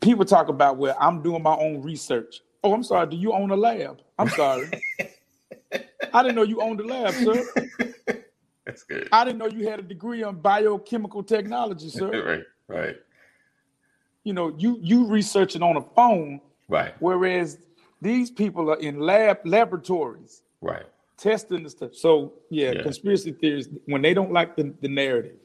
People 0.00 0.24
talk 0.24 0.48
about 0.48 0.76
well, 0.76 0.96
I'm 1.00 1.22
doing 1.22 1.42
my 1.42 1.56
own 1.56 1.82
research. 1.82 2.40
Oh, 2.62 2.72
I'm 2.72 2.82
sorry. 2.84 3.06
Do 3.08 3.16
you 3.16 3.32
own 3.32 3.50
a 3.50 3.56
lab? 3.56 4.00
I'm 4.18 4.28
sorry. 4.28 4.68
I 6.12 6.22
didn't 6.22 6.36
know 6.36 6.42
you 6.42 6.60
owned 6.60 6.80
a 6.80 6.84
lab, 6.86 7.12
sir. 7.14 7.44
That's 8.66 8.82
good. 8.84 9.08
I 9.12 9.24
didn't 9.24 9.38
know 9.38 9.46
you 9.46 9.68
had 9.68 9.78
a 9.78 9.82
degree 9.82 10.22
in 10.22 10.36
biochemical 10.36 11.22
technology, 11.22 11.88
sir. 11.88 12.10
right. 12.26 12.42
Right. 12.68 12.96
You 14.24 14.34
know, 14.34 14.54
you 14.58 14.78
you 14.80 15.06
researching 15.06 15.62
on 15.62 15.76
a 15.76 15.80
phone, 15.80 16.40
Right. 16.68 16.94
whereas 17.00 17.58
these 18.02 18.30
people 18.30 18.70
are 18.70 18.78
in 18.78 19.00
lab 19.00 19.38
laboratories 19.44 20.42
Right. 20.60 20.84
testing 21.16 21.62
the 21.64 21.70
stuff. 21.70 21.94
So 21.94 22.34
yeah, 22.50 22.72
Yeah. 22.72 22.82
conspiracy 22.82 23.32
theories 23.32 23.68
when 23.86 24.02
they 24.02 24.12
don't 24.14 24.32
like 24.32 24.54
the, 24.54 24.74
the 24.82 24.88
narrative. 24.88 25.36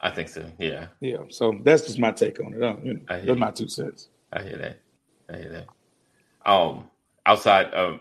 I 0.00 0.10
think 0.10 0.28
so. 0.28 0.50
Yeah. 0.58 0.86
Yeah. 1.00 1.18
So 1.28 1.58
that's 1.62 1.82
just 1.86 1.98
my 1.98 2.12
take 2.12 2.40
on 2.40 2.54
it. 2.54 2.62
Uh, 2.62 2.76
you 2.82 2.94
know, 2.94 3.00
I 3.08 3.20
that's 3.20 3.38
my 3.38 3.50
two 3.50 3.68
cents. 3.68 4.08
I 4.32 4.42
hear 4.42 4.56
that. 4.58 4.78
I 5.28 5.36
hear 5.36 5.50
that. 5.50 6.50
Um, 6.50 6.88
outside 7.26 7.66
of, 7.74 8.00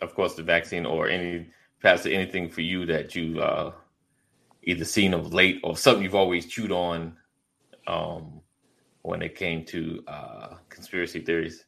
of 0.00 0.14
course, 0.14 0.34
the 0.34 0.42
vaccine 0.44 0.86
or 0.86 1.08
any 1.08 1.46
pastor, 1.82 2.10
anything 2.10 2.48
for 2.50 2.60
you 2.60 2.84
that 2.86 3.16
you 3.16 3.40
uh 3.40 3.72
either 4.64 4.84
seen 4.84 5.14
of 5.14 5.32
late 5.32 5.58
or 5.64 5.74
something 5.76 6.04
you've 6.04 6.14
always 6.14 6.44
chewed 6.46 6.70
on 6.70 7.16
um, 7.86 8.40
when 9.02 9.22
it 9.22 9.34
came 9.34 9.64
to 9.66 10.02
uh, 10.06 10.54
conspiracy 10.68 11.20
theories? 11.20 11.64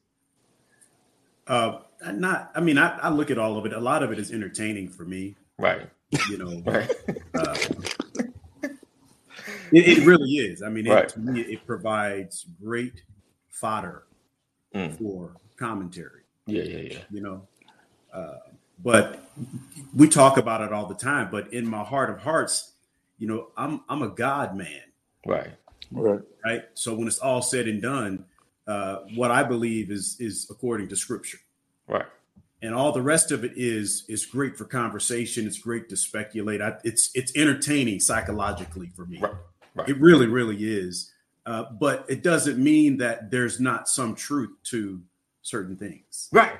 Uh, 1.46 1.78
not. 2.12 2.50
I 2.54 2.60
mean, 2.60 2.78
I, 2.78 2.98
I 2.98 3.08
look 3.10 3.30
at 3.30 3.38
all 3.38 3.56
of 3.58 3.66
it. 3.66 3.72
A 3.72 3.80
lot 3.80 4.02
of 4.02 4.12
it 4.12 4.18
is 4.18 4.30
entertaining 4.32 4.88
for 4.88 5.04
me. 5.04 5.36
Right. 5.58 5.88
You 6.28 6.38
know, 6.38 6.62
Right. 6.66 6.90
uh, 7.34 7.56
it, 9.72 9.98
it 9.98 10.06
really 10.06 10.30
is. 10.32 10.62
I 10.62 10.68
mean, 10.68 10.86
it, 10.86 10.90
Right. 10.90 11.08
to 11.10 11.18
me, 11.20 11.40
it 11.40 11.66
provides 11.66 12.46
great 12.62 13.02
fodder 13.48 14.04
Mm. 14.74 14.96
for 14.96 15.36
commentary. 15.56 16.22
Yeah. 16.46 16.62
Yeah. 16.62 16.78
Yeah. 16.78 16.98
You 17.10 17.20
know, 17.20 17.46
uh, 18.14 18.38
but 18.82 19.30
we 19.94 20.08
talk 20.08 20.38
about 20.38 20.62
it 20.62 20.72
all 20.72 20.86
the 20.86 20.94
time. 20.94 21.28
But 21.30 21.52
in 21.52 21.66
my 21.66 21.84
heart 21.84 22.08
of 22.08 22.20
hearts, 22.20 22.72
you 23.18 23.28
know, 23.28 23.48
I'm 23.56 23.82
I'm 23.90 24.00
a 24.02 24.08
God 24.08 24.56
man. 24.56 24.80
Right. 25.26 25.50
Right. 25.92 26.20
right? 26.44 26.62
So 26.74 26.94
when 26.94 27.06
it's 27.06 27.18
all 27.18 27.42
said 27.42 27.68
and 27.68 27.80
done, 27.82 28.24
uh, 28.66 28.98
what 29.14 29.30
I 29.30 29.42
believe 29.42 29.90
is 29.90 30.16
is 30.20 30.46
according 30.50 30.88
to 30.88 30.96
Scripture, 30.96 31.38
Right. 31.88 32.06
and 32.62 32.74
all 32.74 32.92
the 32.92 33.02
rest 33.02 33.32
of 33.32 33.44
it 33.44 33.52
is 33.56 34.04
is 34.08 34.24
great 34.26 34.56
for 34.56 34.64
conversation. 34.64 35.46
It's 35.46 35.58
great 35.58 35.88
to 35.88 35.96
speculate. 35.96 36.60
I, 36.62 36.76
it's 36.84 37.10
it's 37.14 37.32
entertaining 37.36 38.00
psychologically 38.00 38.90
for 38.94 39.04
me. 39.06 39.18
Right. 39.18 39.34
Right. 39.74 39.88
It 39.88 39.98
really, 40.00 40.26
really 40.26 40.56
is. 40.58 41.12
Uh, 41.46 41.64
but 41.80 42.04
it 42.08 42.22
doesn't 42.22 42.58
mean 42.58 42.98
that 42.98 43.30
there's 43.30 43.58
not 43.58 43.88
some 43.88 44.14
truth 44.14 44.50
to 44.64 45.00
certain 45.40 45.76
things. 45.76 46.28
Right. 46.30 46.52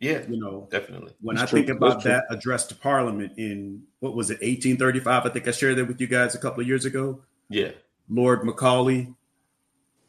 Yeah. 0.00 0.22
You 0.28 0.40
know, 0.40 0.68
Definitely. 0.70 1.12
when 1.20 1.36
That's 1.36 1.52
I 1.52 1.56
think 1.56 1.68
about 1.68 2.02
that 2.04 2.24
address 2.30 2.66
to 2.68 2.74
Parliament 2.74 3.32
in 3.36 3.82
what 4.00 4.14
was 4.16 4.30
it, 4.30 4.34
1835? 4.40 5.26
I 5.26 5.28
think 5.28 5.46
I 5.46 5.50
shared 5.50 5.76
that 5.76 5.86
with 5.86 6.00
you 6.00 6.06
guys 6.06 6.34
a 6.34 6.38
couple 6.38 6.60
of 6.62 6.66
years 6.66 6.84
ago. 6.86 7.20
Yeah. 7.50 7.72
Lord 8.08 8.44
Macaulay 8.44 9.12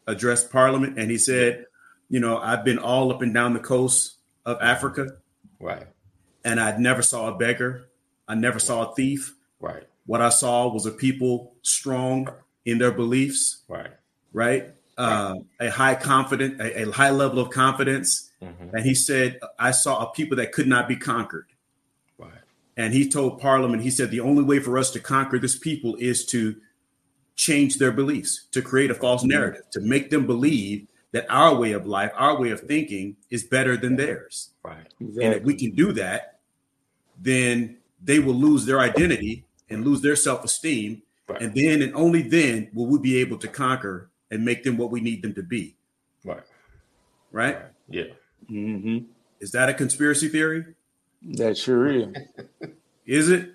addressed 0.08 0.52
Parliament, 0.52 0.98
and 1.00 1.10
he 1.10 1.18
said, 1.18 1.66
"You 2.10 2.20
know, 2.20 2.38
I've 2.38 2.66
been 2.66 2.80
all 2.80 3.12
up 3.12 3.22
and 3.22 3.34
down 3.34 3.54
the 3.54 3.60
coast 3.60 4.18
of 4.46 4.58
Africa, 4.62 5.18
Right. 5.60 5.88
and 6.44 6.60
I 6.60 6.78
never 6.78 7.02
saw 7.02 7.34
a 7.34 7.38
beggar. 7.38 7.90
I 8.28 8.36
never 8.36 8.60
saw 8.60 8.92
a 8.92 8.96
thief. 8.96 9.36
Right. 9.60 9.84
What 10.06 10.22
I 10.22 10.30
saw 10.30 10.68
was 10.68 10.86
a 10.86 10.92
people 10.92 11.56
strong 11.62 12.28
in 12.66 12.78
their 12.78 12.92
beliefs, 12.92 13.64
Right. 13.68 13.92
right? 14.34 14.74
Uh, 14.98 15.36
a 15.60 15.70
high 15.72 15.96
confident, 15.96 16.60
a, 16.62 16.84
a 16.84 16.92
high 16.92 17.12
level 17.12 17.40
of 17.40 17.50
confidence." 17.50 18.32
hmm 18.42 18.76
And 18.76 18.86
he 18.86 18.94
said, 18.96 19.40
"I 19.58 19.72
saw 19.72 20.04
a 20.04 20.12
people 20.14 20.38
that 20.38 20.52
could 20.52 20.68
not 20.68 20.88
be 20.90 20.98
conquered." 20.98 21.48
Right. 22.18 22.32
And 22.76 22.94
he 22.94 23.08
told 23.08 23.40
Parliament, 23.40 23.84
he 23.84 23.92
said, 23.92 24.10
the 24.10 24.20
only 24.20 24.44
way 24.44 24.60
for 24.60 24.78
us 24.80 24.90
to 24.92 25.00
conquer 25.00 25.38
this 25.40 25.58
people 25.58 25.96
is 25.98 26.26
to 26.28 26.56
change 27.36 27.78
their 27.78 27.92
beliefs, 27.92 28.48
to 28.52 28.62
create 28.62 28.92
a 28.92 28.96
false 28.96 29.24
narrative, 29.24 29.64
to 29.72 29.82
make 29.82 30.10
them 30.10 30.26
believe 30.28 30.88
that 31.12 31.26
our 31.30 31.56
way 31.56 31.72
of 31.72 31.86
life, 31.86 32.12
our 32.16 32.40
way 32.40 32.52
of 32.52 32.62
thinking 32.62 33.16
is 33.30 33.44
better 33.44 33.78
than 33.78 33.96
theirs. 33.96 34.50
Right. 34.64 34.88
And 35.00 35.34
if 35.34 35.44
we 35.44 35.56
can 35.56 35.72
do 35.72 35.92
that, 35.94 36.40
then 37.20 37.78
they 38.04 38.20
will 38.20 38.34
lose 38.34 38.66
their 38.66 38.80
identity 38.80 39.46
and 39.70 39.86
lose 39.86 40.02
their 40.02 40.16
self 40.16 40.44
esteem. 40.44 41.02
Right. 41.28 41.42
And 41.42 41.56
then 41.56 41.82
and 41.82 41.96
only 41.96 42.22
then 42.24 42.70
will 42.74 42.88
we 42.88 43.00
be 43.00 43.18
able 43.18 43.38
to 43.38 43.48
conquer 43.48 44.10
and 44.30 44.44
make 44.44 44.64
them 44.64 44.78
what 44.78 44.92
we 44.92 45.00
need 45.00 45.22
them 45.22 45.34
to 45.36 45.44
be. 45.44 45.76
Right. 46.26 46.44
Right? 47.32 47.56
Right. 47.56 47.66
Yeah. 47.90 48.14
hmm 48.48 49.00
Is 49.40 49.52
that 49.52 49.70
a 49.70 49.74
conspiracy 49.74 50.28
theory? 50.28 50.66
That 51.22 51.58
sure 51.58 51.88
is. 51.88 52.08
Is 53.06 53.30
it? 53.30 53.52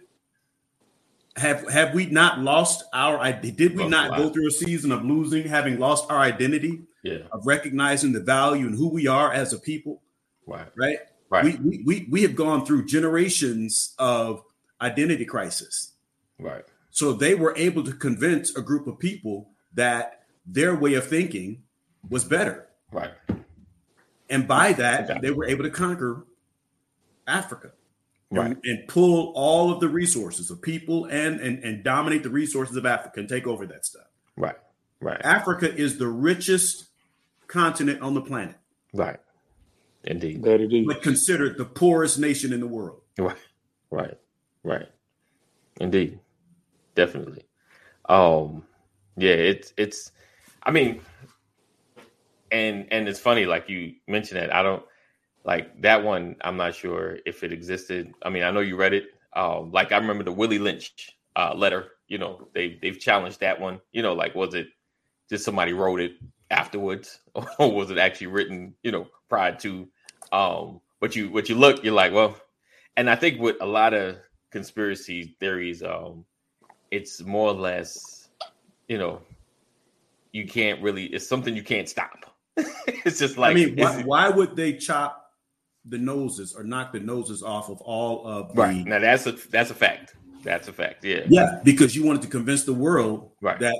Have 1.39 1.69
have 1.71 1.95
we 1.95 2.07
not 2.07 2.41
lost 2.41 2.85
our? 2.93 3.33
Did 3.33 3.77
we 3.77 3.87
not 3.89 4.17
go 4.17 4.29
through 4.31 4.49
a 4.49 4.51
season 4.51 4.93
of 4.93 5.05
losing, 5.05 5.47
having 5.47 5.79
lost 5.79 6.11
our 6.11 6.19
identity, 6.19 6.83
Yeah. 7.03 7.19
of 7.33 7.47
recognizing 7.47 8.13
the 8.13 8.21
value 8.21 8.67
and 8.67 8.75
who 8.75 8.89
we 8.89 9.07
are 9.07 9.33
as 9.33 9.53
a 9.53 9.59
people? 9.59 10.03
Right. 10.47 10.69
Right. 10.77 10.99
Right. 11.31 11.45
We, 11.45 11.57
we 11.57 11.83
we 11.85 12.07
we 12.11 12.23
have 12.23 12.35
gone 12.35 12.65
through 12.67 12.87
generations 12.87 13.95
of 13.99 14.43
identity 14.81 15.25
crisis. 15.25 15.93
right. 16.39 16.65
So 16.91 17.13
they 17.13 17.35
were 17.37 17.55
able 17.57 17.85
to 17.85 17.93
convince 17.93 18.57
a 18.57 18.63
group 18.63 18.87
of 18.89 18.99
people 18.99 19.51
that 19.75 20.23
their 20.47 20.75
way 20.75 20.95
of 20.95 21.07
thinking 21.07 21.63
was 22.09 22.25
better, 22.25 22.69
Right. 22.91 23.13
and 24.31 24.49
by 24.49 24.73
that 24.73 25.21
they 25.23 25.31
were 25.31 25.45
able 25.45 25.63
to 25.65 25.71
conquer 25.71 26.27
Africa. 27.27 27.73
Right. 28.31 28.47
and, 28.51 28.59
and 28.65 28.89
pull 28.89 29.33
all 29.35 29.73
of 29.73 29.81
the 29.81 29.89
resources 29.89 30.51
of 30.51 30.61
people 30.61 31.07
and, 31.07 31.41
and 31.41 31.65
and 31.65 31.83
dominate 31.83 32.23
the 32.23 32.29
resources 32.31 32.77
of 32.77 32.85
Africa 32.85 33.21
and 33.21 33.29
take 33.29 33.47
over 33.47 33.65
that 33.67 33.87
stuff. 33.87 34.07
Right. 34.37 34.57
Right. 35.01 35.21
Africa 35.25 35.75
is 35.75 35.97
the 35.99 36.09
richest 36.09 36.89
continent 37.47 38.03
on 38.03 38.13
the 38.15 38.21
planet, 38.21 38.57
Right. 38.93 39.19
Indeed. 40.05 40.43
That 40.43 40.61
it 40.61 40.73
is. 40.73 40.87
but 40.87 41.03
considered 41.03 41.57
the 41.57 41.65
poorest 41.65 42.19
nation 42.19 42.53
in 42.53 42.61
the 42.61 42.67
world. 42.67 43.01
Right. 43.19 43.37
Right. 43.91 44.19
Right. 44.63 44.89
Indeed. 45.81 46.19
Definitely. 46.95 47.45
Um 48.09 48.65
yeah, 49.17 49.33
it's 49.33 49.73
it's 49.79 50.13
I 50.63 50.71
mean 50.71 51.01
and 52.53 52.87
and 52.91 53.09
it's 53.09 53.21
funny 53.21 53.47
like 53.47 53.69
you 53.69 53.95
mentioned 54.07 54.41
that 54.41 54.55
I 54.55 54.63
don't 54.63 54.83
like 55.49 55.81
that 55.81 56.05
one 56.05 56.37
I'm 56.43 56.59
not 56.59 56.75
sure 56.75 57.19
if 57.25 57.43
it 57.43 57.53
existed. 57.53 58.13
I 58.23 58.29
mean, 58.29 58.43
I 58.43 58.51
know 58.51 58.61
you 58.61 58.77
read 58.77 58.93
it. 58.93 59.07
Um 59.35 59.73
like 59.73 59.93
I 59.93 59.97
remember 59.97 60.25
the 60.25 60.33
Willie 60.33 60.59
Lynch 60.59 61.17
uh 61.37 61.55
letter, 61.55 61.93
you 62.07 62.19
know, 62.19 62.49
they 62.55 62.79
they've 62.83 63.01
challenged 63.01 63.41
that 63.41 63.59
one. 63.59 63.81
You 63.93 64.03
know, 64.03 64.13
like 64.13 64.35
was 64.35 64.55
it 64.55 64.69
just 65.31 65.45
somebody 65.45 65.73
wrote 65.73 66.01
it 66.01 66.13
afterwards 66.51 67.21
or 67.59 67.73
was 67.73 67.91
it 67.91 67.99
actually 67.99 68.29
written, 68.29 68.75
you 68.83 68.93
know, 68.93 69.09
prior 69.29 69.55
to 69.57 69.89
um 70.33 70.81
but 71.01 71.17
you 71.17 71.31
what 71.31 71.49
you 71.49 71.55
look 71.55 71.83
you're 71.83 71.95
like, 71.95 72.13
well, 72.13 72.37
and 72.99 73.09
I 73.09 73.17
think 73.17 73.41
with 73.41 73.57
a 73.61 73.67
lot 73.67 73.95
of 73.95 74.19
conspiracy 74.51 75.37
theories, 75.41 75.83
um, 75.83 76.25
it's 76.91 77.23
more 77.23 77.51
or 77.51 77.55
less, 77.55 78.29
you 78.89 78.99
know, 78.99 79.23
you 80.33 80.47
can't 80.47 80.83
really. 80.83 81.05
It's 81.07 81.27
something 81.27 81.55
you 81.55 81.63
can't 81.63 81.89
stop. 81.89 82.35
it's 82.57 83.19
just 83.19 83.39
like 83.39 83.53
I 83.53 83.55
mean, 83.55 83.77
why, 83.77 84.03
why 84.03 84.29
would 84.29 84.57
they 84.57 84.73
chop 84.73 85.28
the 85.85 85.99
noses 85.99 86.55
or 86.55 86.65
knock 86.65 86.93
the 86.93 87.01
noses 87.01 87.43
off 87.43 87.69
of 87.71 87.81
all 87.81 88.27
of 88.27 88.55
the 88.55 88.61
right 88.61 88.85
now. 88.87 88.99
That's 88.99 89.27
a 89.27 89.33
that's 89.33 89.71
a 89.71 89.75
fact. 89.75 90.15
That's 90.45 90.69
a 90.69 90.73
fact. 90.73 91.05
Yeah. 91.05 91.23
Yeah, 91.29 91.61
because 91.65 91.97
you 91.97 92.05
wanted 92.05 92.23
to 92.23 92.29
convince 92.29 92.65
the 92.65 92.75
world 92.75 93.31
Right. 93.41 93.59
that 93.61 93.75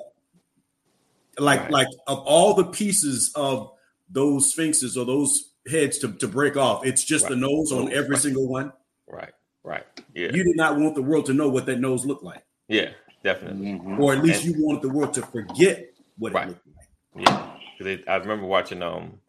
like 1.39 1.61
Right. 1.63 1.71
like 1.71 1.89
of 2.07 2.19
all 2.21 2.55
the 2.55 2.65
pieces 2.65 3.31
of 3.35 3.71
those 4.11 4.51
sphinxes 4.53 4.97
or 4.97 5.05
those 5.05 5.51
heads 5.71 5.99
to, 5.99 6.13
to 6.15 6.27
break 6.29 6.57
off, 6.57 6.85
it's 6.87 7.05
just 7.05 7.29
the 7.29 7.37
nose 7.37 7.73
on 7.73 7.93
every 7.93 8.11
Right. 8.15 8.19
single 8.23 8.49
one. 8.49 8.73
Right. 9.07 9.33
Right. 9.63 9.85
Yeah. 10.15 10.31
You 10.33 10.45
did 10.45 10.57
not 10.57 10.79
want 10.79 10.95
the 10.95 11.03
world 11.03 11.27
to 11.27 11.35
know 11.35 11.49
what 11.49 11.67
that 11.67 11.79
nose 11.81 12.05
looked 12.07 12.25
like. 12.25 12.43
yeah. 12.69 12.91
Definitely. 13.25 13.67
Mhm. 13.73 13.99
Or 13.99 14.15
at 14.15 14.23
least 14.23 14.45
And- 14.45 14.55
you 14.57 14.65
wanted 14.65 14.81
the 14.83 14.89
world 14.91 15.13
to 15.15 15.23
forget 15.23 15.91
what 16.19 16.33
Right. 16.33 16.45
it 16.45 16.51
looked 16.51 16.67
like. 16.77 17.27
Yeah, 17.29 17.57
because 17.77 18.05
I 18.07 18.17
remember 18.17 18.47
watching 18.47 18.81
um, 18.81 19.21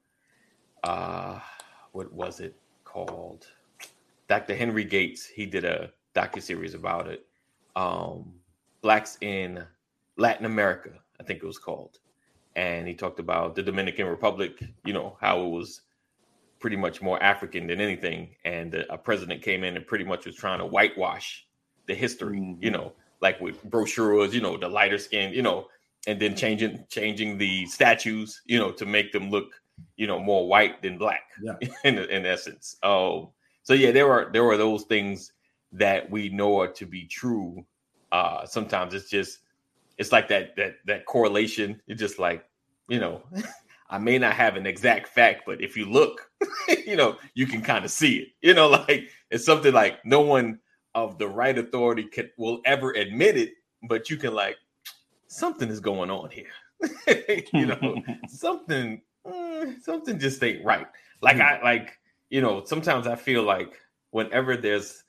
uh, 0.84 1.40
what 1.92 2.12
was 2.14 2.40
it 2.40 2.56
called? 2.84 3.48
Dr. 4.28 4.56
Henry 4.56 4.84
Gates. 4.84 5.26
He 5.26 5.46
did 5.46 5.66
a 5.66 5.92
docu 6.16 6.42
series 6.42 6.74
about 6.74 7.08
it. 7.08 7.26
Um, 7.76 8.34
blacks 8.82 9.18
in 9.22 9.64
Latin 10.18 10.46
America, 10.46 10.92
I 11.20 11.24
think 11.24 11.42
it 11.42 11.46
was 11.46 11.58
called, 11.60 12.00
and 12.56 12.88
he 12.88 12.94
talked 12.94 13.20
about 13.20 13.56
the 13.56 13.64
Dominican 13.64 14.08
Republic. 14.08 14.62
You 14.86 14.94
know 14.94 15.18
how 15.22 15.42
it 15.42 15.50
was 15.50 15.82
pretty 16.60 16.76
much 16.76 17.02
more 17.02 17.22
African 17.24 17.68
than 17.68 17.80
anything, 17.80 18.36
and 18.44 18.74
a 18.74 18.98
president 18.98 19.42
came 19.42 19.64
in 19.64 19.78
and 19.78 19.88
pretty 19.88 20.04
much 20.04 20.26
was 20.26 20.36
trying 20.36 20.60
to 20.60 20.66
whitewash 20.66 21.46
the 21.88 21.96
history. 21.96 22.38
Mhm. 22.40 22.64
You 22.64 22.72
know, 22.72 22.94
like 23.22 23.40
with 23.40 23.64
brochures. 23.64 24.34
You 24.34 24.42
know, 24.42 24.58
the 24.58 24.68
lighter 24.68 24.98
skin. 24.98 25.34
You 25.34 25.42
know, 25.42 25.68
and 26.08 26.20
then 26.20 26.36
changing 26.36 26.86
changing 26.90 27.38
the 27.38 27.66
statues, 27.66 28.42
you 28.46 28.60
know, 28.60 28.72
to 28.72 28.86
make 28.86 29.12
them 29.12 29.30
look, 29.30 29.62
you 29.96 30.08
know, 30.08 30.20
more 30.20 30.48
white 30.48 30.82
than 30.82 30.98
black. 30.98 31.22
Yeah. 31.42 31.56
In 31.84 31.98
in 32.00 32.26
essence. 32.26 32.76
Oh, 32.84 33.32
so 33.64 33.74
yeah, 33.74 33.92
there 33.92 34.12
are 34.12 34.30
there 34.32 34.48
are 34.48 34.58
those 34.58 34.84
things 34.84 35.32
that 35.72 36.10
we 36.10 36.30
know 36.30 36.60
are 36.60 36.68
to 36.68 36.86
be 36.86 37.06
true. 37.06 37.66
Uh, 38.12 38.46
sometimes 38.46 38.94
it's 38.94 39.10
just 39.10 39.40
it's 39.98 40.12
like 40.12 40.28
that 40.30 40.56
that 40.58 40.76
that 40.86 41.06
correlation. 41.06 41.82
It's 41.88 42.00
just 42.00 42.20
like 42.20 42.46
you 42.90 43.00
know, 43.00 43.22
I 43.90 43.98
may 44.00 44.18
not 44.18 44.34
have 44.34 44.56
an 44.56 44.66
exact 44.66 45.08
fact, 45.08 45.44
but 45.46 45.62
if 45.62 45.78
you 45.78 45.86
look, 45.86 46.30
you 46.86 46.96
know, 46.96 47.18
you 47.36 47.48
can 47.48 47.62
kind 47.62 47.86
of 47.86 47.92
see 47.92 48.18
it. 48.18 48.30
You 48.42 48.54
know, 48.54 48.68
like 48.68 49.10
it's 49.30 49.46
something 49.46 49.74
like 49.74 50.04
no 50.06 50.22
one 50.22 50.60
of 50.96 51.18
the 51.18 51.28
right 51.28 51.58
authority 51.58 52.04
can 52.04 52.30
will 52.38 52.62
ever 52.66 52.92
admit 52.92 53.38
it, 53.38 53.52
but 53.88 54.10
you 54.10 54.18
can 54.18 54.34
like 54.34 54.58
something 55.28 55.70
is 55.70 55.80
going 55.80 56.10
on 56.10 56.30
here. 56.32 56.52
you 57.54 57.66
know, 57.66 58.02
something 58.28 59.02
mm, 59.26 59.82
something 59.82 60.20
just 60.20 60.44
ain't 60.44 60.64
right. 60.66 60.88
Like 61.22 61.40
I 61.40 61.62
like, 61.62 61.98
you 62.30 62.42
know, 62.42 62.64
sometimes 62.66 63.08
I 63.08 63.16
feel 63.16 63.44
like 63.44 63.74
whenever 64.12 64.58
there's 64.58 65.04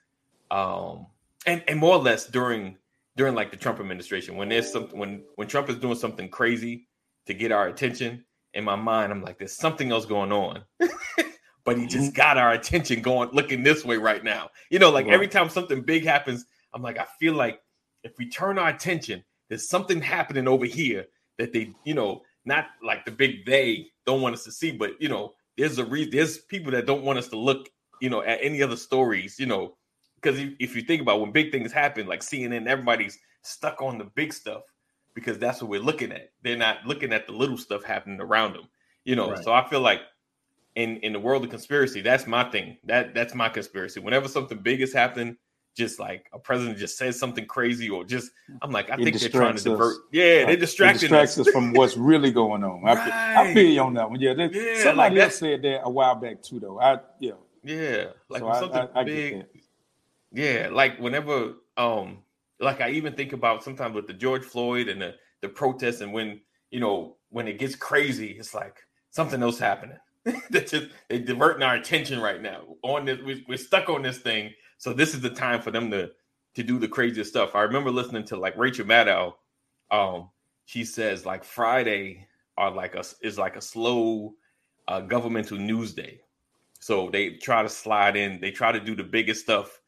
um 0.50 1.06
and 1.46 1.62
and 1.68 1.78
more 1.78 1.94
or 1.94 2.02
less 2.02 2.26
during 2.26 2.76
during 3.16 3.34
like 3.34 3.50
the 3.50 3.56
Trump 3.56 3.80
administration 3.80 4.36
when 4.36 4.48
there's 4.48 4.70
something 4.72 4.98
when 4.98 5.22
when 5.36 5.48
Trump 5.48 5.68
is 5.68 5.76
doing 5.76 5.96
something 5.96 6.28
crazy 6.28 6.88
to 7.26 7.34
get 7.34 7.52
our 7.52 7.68
attention. 7.68 8.24
In 8.54 8.64
my 8.64 8.74
mind, 8.74 9.12
I'm 9.12 9.22
like, 9.22 9.38
there's 9.38 9.56
something 9.56 9.92
else 9.92 10.06
going 10.06 10.32
on. 10.32 10.64
but 11.64 11.78
he 11.78 11.86
just 11.86 12.14
got 12.14 12.36
our 12.36 12.50
attention 12.52 13.00
going, 13.00 13.28
looking 13.32 13.62
this 13.62 13.84
way 13.84 13.96
right 13.96 14.24
now. 14.24 14.50
You 14.70 14.80
know, 14.80 14.90
like 14.90 15.06
Right. 15.06 15.14
every 15.14 15.28
time 15.28 15.48
something 15.48 15.82
big 15.82 16.04
happens, 16.04 16.44
I'm 16.74 16.82
like, 16.82 16.98
I 16.98 17.06
feel 17.20 17.34
like 17.34 17.60
if 18.02 18.18
we 18.18 18.28
turn 18.28 18.58
our 18.58 18.68
attention, 18.70 19.22
there's 19.48 19.68
something 19.68 20.00
happening 20.00 20.48
over 20.48 20.64
here 20.64 21.06
that 21.38 21.52
they, 21.52 21.72
you 21.84 21.94
know, 21.94 22.22
not 22.44 22.66
like 22.82 23.04
the 23.04 23.10
big 23.10 23.46
they 23.46 23.88
don't 24.06 24.22
want 24.22 24.34
us 24.34 24.44
to 24.44 24.52
see, 24.52 24.72
but 24.72 25.00
you 25.00 25.08
know, 25.08 25.34
there's 25.56 25.78
a 25.78 25.84
reason. 25.84 26.12
There's 26.12 26.38
people 26.38 26.72
that 26.72 26.86
don't 26.86 27.04
want 27.04 27.18
us 27.18 27.28
to 27.28 27.36
look, 27.36 27.68
you 28.00 28.10
know, 28.10 28.22
at 28.22 28.38
any 28.42 28.62
other 28.62 28.76
stories, 28.76 29.38
you 29.38 29.46
know, 29.46 29.76
because 30.20 30.38
if, 30.38 30.50
if 30.58 30.76
you 30.76 30.82
think 30.82 31.02
about 31.02 31.20
when 31.20 31.32
big 31.32 31.52
things 31.52 31.72
happen, 31.72 32.06
like 32.06 32.20
CNN, 32.20 32.66
everybody's 32.66 33.18
stuck 33.42 33.80
on 33.82 33.98
the 33.98 34.04
big 34.04 34.32
stuff 34.32 34.62
because 35.14 35.38
that's 35.38 35.60
what 35.60 35.70
we're 35.70 35.80
looking 35.80 36.12
at. 36.12 36.30
They're 36.42 36.56
not 36.56 36.86
looking 36.86 37.12
at 37.12 37.26
the 37.26 37.32
little 37.32 37.58
stuff 37.58 37.84
happening 37.84 38.20
around 38.20 38.54
them, 38.54 38.68
you 39.04 39.16
know. 39.16 39.32
Right. 39.32 39.44
So 39.44 39.52
I 39.52 39.68
feel 39.68 39.80
like 39.80 40.00
in 40.76 40.98
in 40.98 41.12
the 41.12 41.20
world 41.20 41.44
of 41.44 41.50
conspiracy, 41.50 42.00
that's 42.00 42.26
my 42.26 42.44
thing. 42.50 42.78
That 42.84 43.14
that's 43.14 43.34
my 43.34 43.48
conspiracy. 43.48 44.00
Whenever 44.00 44.28
something 44.28 44.58
big 44.58 44.80
is 44.80 44.92
happening, 44.92 45.36
just 45.76 45.98
like 46.00 46.26
a 46.32 46.38
president 46.38 46.78
just 46.78 46.98
says 46.98 47.18
something 47.18 47.46
crazy, 47.46 47.88
or 47.88 48.04
just 48.04 48.32
I'm 48.62 48.70
like, 48.70 48.90
I 48.90 48.94
It 48.94 49.04
think 49.04 49.18
they're 49.18 49.28
trying 49.28 49.54
to 49.54 49.54
distracts 49.54 49.60
us. 49.60 49.64
divert. 49.64 49.96
Yeah, 50.12 50.22
they're 50.44 50.50
It 50.50 50.60
distracts 50.60 51.02
us. 51.04 51.38
us 51.38 51.48
from 51.50 51.72
what's 51.72 51.96
really 51.96 52.30
going 52.32 52.64
on. 52.64 52.86
I, 52.86 52.94
feel, 52.94 53.12
I 53.14 53.54
feel 53.54 53.70
you 53.72 53.80
on 53.82 53.94
that 53.94 54.10
one. 54.10 54.20
Yeah, 54.20 54.34
they- 54.34 54.50
Yeah, 54.50 54.82
somebody 54.82 55.14
like 55.16 55.24
else 55.24 55.36
said 55.38 55.62
that 55.62 55.80
a 55.84 55.90
while 55.90 56.14
back 56.16 56.42
too, 56.42 56.60
though. 56.60 56.80
I 56.80 56.98
yeah, 57.20 57.32
Yeah, 57.62 58.06
like 58.28 58.42
so 58.42 58.52
something 58.60 58.88
I, 58.94 59.00
I 59.00 59.04
big. 59.04 59.46
Yeah, 60.32 60.68
like 60.70 60.98
whenever 60.98 61.54
um 61.76 62.18
like 62.60 62.80
I 62.80 62.90
even 62.90 63.14
think 63.14 63.32
about 63.32 63.64
sometimes 63.64 63.94
with 63.94 64.06
the 64.06 64.12
George 64.12 64.44
Floyd 64.44 64.88
and 64.88 65.00
the 65.00 65.14
the 65.40 65.48
protests 65.48 66.00
and 66.02 66.12
when 66.12 66.40
you 66.70 66.80
know 66.80 67.16
when 67.30 67.48
it 67.48 67.58
gets 67.58 67.74
crazy, 67.74 68.32
it's 68.38 68.54
like 68.54 68.76
something 69.10 69.42
else 69.42 69.58
happening. 69.58 69.98
They're 70.50 70.62
just 70.62 70.88
they 71.08 71.18
diverting 71.18 71.62
our 71.62 71.76
attention 71.76 72.20
right 72.20 72.40
now 72.42 72.62
on 72.82 73.06
this. 73.06 73.20
We, 73.24 73.44
we're 73.48 73.56
stuck 73.58 73.88
on 73.88 74.02
this 74.02 74.18
thing, 74.18 74.52
so 74.80 74.94
this 74.94 75.12
is 75.14 75.20
the 75.20 75.28
time 75.28 75.60
for 75.60 75.70
them 75.70 75.90
to 75.90 76.10
to 76.54 76.62
do 76.64 76.78
the 76.78 76.88
craziest 76.88 77.30
stuff. 77.30 77.54
I 77.54 77.60
remember 77.62 77.90
listening 77.90 78.24
to 78.24 78.36
like 78.36 78.56
Rachel 78.56 78.86
Maddow. 78.86 79.34
Um, 79.90 80.30
she 80.64 80.84
says 80.84 81.26
like 81.26 81.44
Friday 81.44 82.26
are 82.56 82.70
like 82.70 82.94
a 82.94 83.04
is 83.22 83.36
like 83.38 83.56
a 83.56 83.60
slow 83.60 84.34
uh, 84.88 85.00
governmental 85.02 85.58
news 85.58 85.92
day. 85.92 86.22
So 86.80 87.10
they 87.10 87.34
try 87.34 87.62
to 87.62 87.68
slide 87.68 88.16
in. 88.16 88.40
They 88.40 88.50
try 88.50 88.72
to 88.72 88.80
do 88.80 88.96
the 88.96 89.04
biggest 89.04 89.42
stuff 89.42 89.80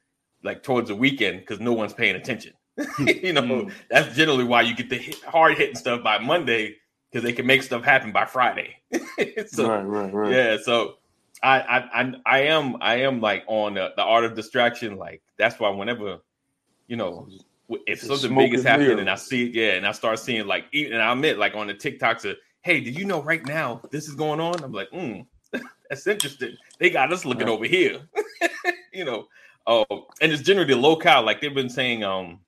like 0.45 0.63
towards 0.63 0.89
the 0.89 0.95
weekend 0.95 1.41
because 1.41 1.59
no 1.59 1.73
one's 1.73 1.95
paying 1.95 2.17
attention. 2.17 2.53
you 2.99 3.33
know, 3.33 3.43
Mm. 3.43 3.73
that's 3.91 4.15
generally 4.15 4.45
why 4.45 4.61
you 4.63 4.75
get 4.77 4.91
the 4.91 4.99
hit, 4.99 5.23
hard 5.25 5.57
hitting 5.57 5.75
stuff 5.77 6.03
by 6.03 6.19
Monday 6.19 6.77
because 7.11 7.25
they 7.25 7.33
can 7.33 7.47
make 7.47 7.63
stuff 7.63 7.83
happen 7.83 8.13
by 8.13 8.27
Friday. 8.27 8.77
so 9.47 9.69
right, 9.69 9.83
right, 9.83 10.13
right. 10.15 10.33
yeah, 10.33 10.57
so 10.63 10.97
I, 11.43 11.61
I 11.61 12.03
I 12.03 12.13
I 12.27 12.39
am 12.41 12.77
I 12.81 12.95
am 12.97 13.21
like 13.21 13.45
on 13.47 13.75
the, 13.75 13.93
the 13.97 14.03
art 14.03 14.25
of 14.25 14.35
distraction. 14.35 14.97
Like 14.97 15.23
that's 15.39 15.59
why 15.59 15.71
whenever 15.71 16.19
you 16.89 16.97
know 16.97 17.29
if 17.69 18.03
It's 18.03 18.07
something 18.07 18.37
big 18.37 18.55
is 18.55 18.61
and 18.61 18.69
happening 18.69 18.99
and 19.01 19.11
I 19.11 19.15
see 19.17 19.47
it, 19.47 19.55
yeah, 19.55 19.73
and 19.73 19.87
I 19.87 19.93
start 19.93 20.19
seeing 20.19 20.47
like 20.47 20.67
even 20.73 20.95
and 20.95 21.03
I 21.03 21.13
admit 21.13 21.39
like 21.39 21.55
on 21.55 21.67
the 21.69 21.75
TikToks, 21.75 22.31
of, 22.31 22.37
hey, 22.63 22.81
did 22.81 22.97
you 22.99 23.05
know 23.05 23.23
right 23.23 23.45
now 23.45 23.83
this 23.91 24.09
is 24.09 24.15
going 24.15 24.41
on? 24.41 24.63
I'm 24.63 24.73
like, 24.73 24.91
mm, 24.91 25.27
that's 25.91 26.07
interesting. 26.07 26.57
They 26.79 26.91
got 26.91 27.13
us 27.13 27.25
looking 27.25 27.49
Right. 27.49 27.53
over 27.53 27.65
here, 27.65 28.01
you 28.93 29.05
know. 29.05 29.27
Oh, 29.67 29.87
and 30.21 30.33
it's 30.33 30.43
generally 30.43 30.75
locale. 30.75 31.23
Like 31.23 31.41
they've 31.41 31.55
been 31.55 31.69
saying, 31.71 32.03
um, 32.03 32.41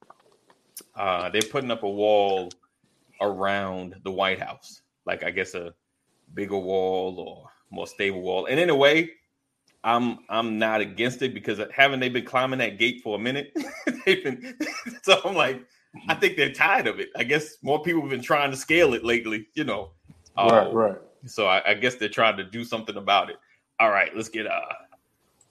uh, 0.97 1.31
they're 1.31 1.43
putting 1.45 1.71
up 1.71 1.85
a 1.85 1.91
wall 1.91 2.51
around 3.21 3.97
the 4.05 4.11
White 4.11 4.41
House, 4.41 4.83
like 5.07 5.23
I 5.25 5.31
guess 5.31 5.55
a 5.55 5.75
bigger 6.35 6.59
wall 6.59 7.21
or 7.21 7.51
more 7.71 7.87
stable 7.87 8.21
wall. 8.23 8.47
And 8.47 8.59
in 8.61 8.71
a 8.71 8.77
way, 8.77 9.11
I'm 9.83 10.21
I'm 10.29 10.59
not 10.59 10.81
against 10.81 11.23
it 11.23 11.35
because 11.35 11.61
haven't 11.75 12.01
they 12.01 12.09
been 12.09 12.25
climbing 12.25 12.59
that 12.61 12.79
gate 12.79 13.01
for 13.03 13.17
a 13.17 13.19
minute? 13.19 13.53
They've 14.07 14.23
been, 14.25 14.57
so 15.03 15.21
I'm 15.25 15.35
like, 15.35 15.65
I 16.09 16.15
think 16.15 16.37
they're 16.37 16.53
tired 16.53 16.87
of 16.87 17.01
it. 17.01 17.11
I 17.17 17.25
guess 17.25 17.57
more 17.63 17.83
people 17.83 18.01
have 18.01 18.11
been 18.11 18.23
trying 18.23 18.51
to 18.51 18.57
scale 18.57 18.95
it 18.95 19.05
lately, 19.05 19.47
you 19.55 19.65
know. 19.65 19.91
right, 20.37 20.67
Uh, 20.67 20.71
right. 20.73 20.97
So 21.27 21.47
I, 21.47 21.71
I 21.71 21.75
guess 21.75 21.95
they're 21.97 22.09
trying 22.09 22.37
to 22.39 22.45
do 22.45 22.65
something 22.65 22.97
about 22.97 23.31
it. 23.31 23.37
All 23.81 23.91
right, 23.91 24.15
let's 24.17 24.29
get 24.29 24.47
uh 24.47 24.61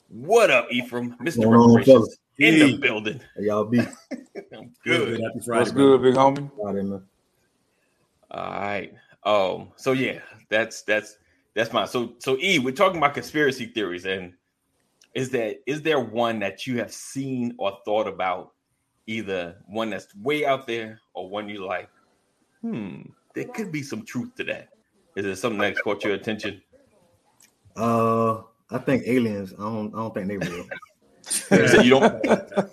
what 0.09 0.51
up, 0.51 0.67
Ephraim? 0.71 1.15
Mr. 1.21 1.49
Reparations 1.49 2.17
in 2.39 2.59
the 2.59 2.77
building. 2.77 3.19
Hey, 3.37 3.45
y'all 3.45 3.65
be 3.65 3.79
I'm 4.55 4.71
Good. 4.83 5.17
good. 5.17 5.21
Happy 5.21 5.39
Friday. 5.45 5.59
What's 5.59 5.71
brother. 5.71 5.97
good, 5.97 6.01
big 6.01 6.15
homie? 6.15 6.51
out 6.67 6.73
there, 6.73 6.83
man. 6.83 7.03
All 8.31 8.51
right. 8.51 8.93
Um. 9.23 9.69
So 9.77 9.91
yeah, 9.93 10.19
that's 10.49 10.81
that's 10.83 11.17
that's 11.55 11.73
my 11.73 11.85
so 11.85 12.15
so 12.19 12.37
E. 12.39 12.59
We're 12.59 12.73
talking 12.73 12.97
about 12.97 13.13
conspiracy 13.13 13.65
theories, 13.65 14.05
and 14.05 14.33
is 15.13 15.29
that 15.31 15.57
is 15.67 15.81
there 15.81 15.99
one 15.99 16.39
that 16.39 16.65
you 16.65 16.79
have 16.79 16.91
seen 16.91 17.55
or 17.57 17.77
thought 17.85 18.07
about, 18.07 18.53
either 19.07 19.57
one 19.67 19.89
that's 19.89 20.13
way 20.15 20.45
out 20.45 20.67
there 20.67 20.99
or 21.13 21.29
one 21.29 21.49
you 21.49 21.65
like? 21.65 21.89
Hmm. 22.61 23.01
There 23.35 23.45
could 23.45 23.71
be 23.71 23.83
some 23.83 24.05
truth 24.05 24.35
to 24.35 24.43
that. 24.45 24.69
Is 25.15 25.25
there 25.25 25.35
something 25.35 25.59
that's 25.59 25.81
caught 25.81 26.03
your 26.03 26.13
attention? 26.13 26.61
Uh, 27.75 28.41
I 28.71 28.77
think 28.79 29.03
aliens. 29.05 29.53
I 29.53 29.63
don't. 29.63 29.93
I 29.93 29.97
don't 29.97 30.13
think 30.13 30.27
they 30.27 30.37
real. 30.37 30.65
You 31.51 31.81
you 31.83 31.89
don't. 31.91 32.25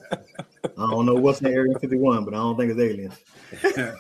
I 0.65 0.91
don't 0.91 1.07
know 1.07 1.15
what's 1.15 1.41
in 1.41 1.47
Area 1.47 1.79
51, 1.79 2.25
but 2.25 2.35
I 2.35 2.39
don't 2.39 2.57
think 2.57 2.73
it's 2.73 2.81
aliens. 2.81 3.15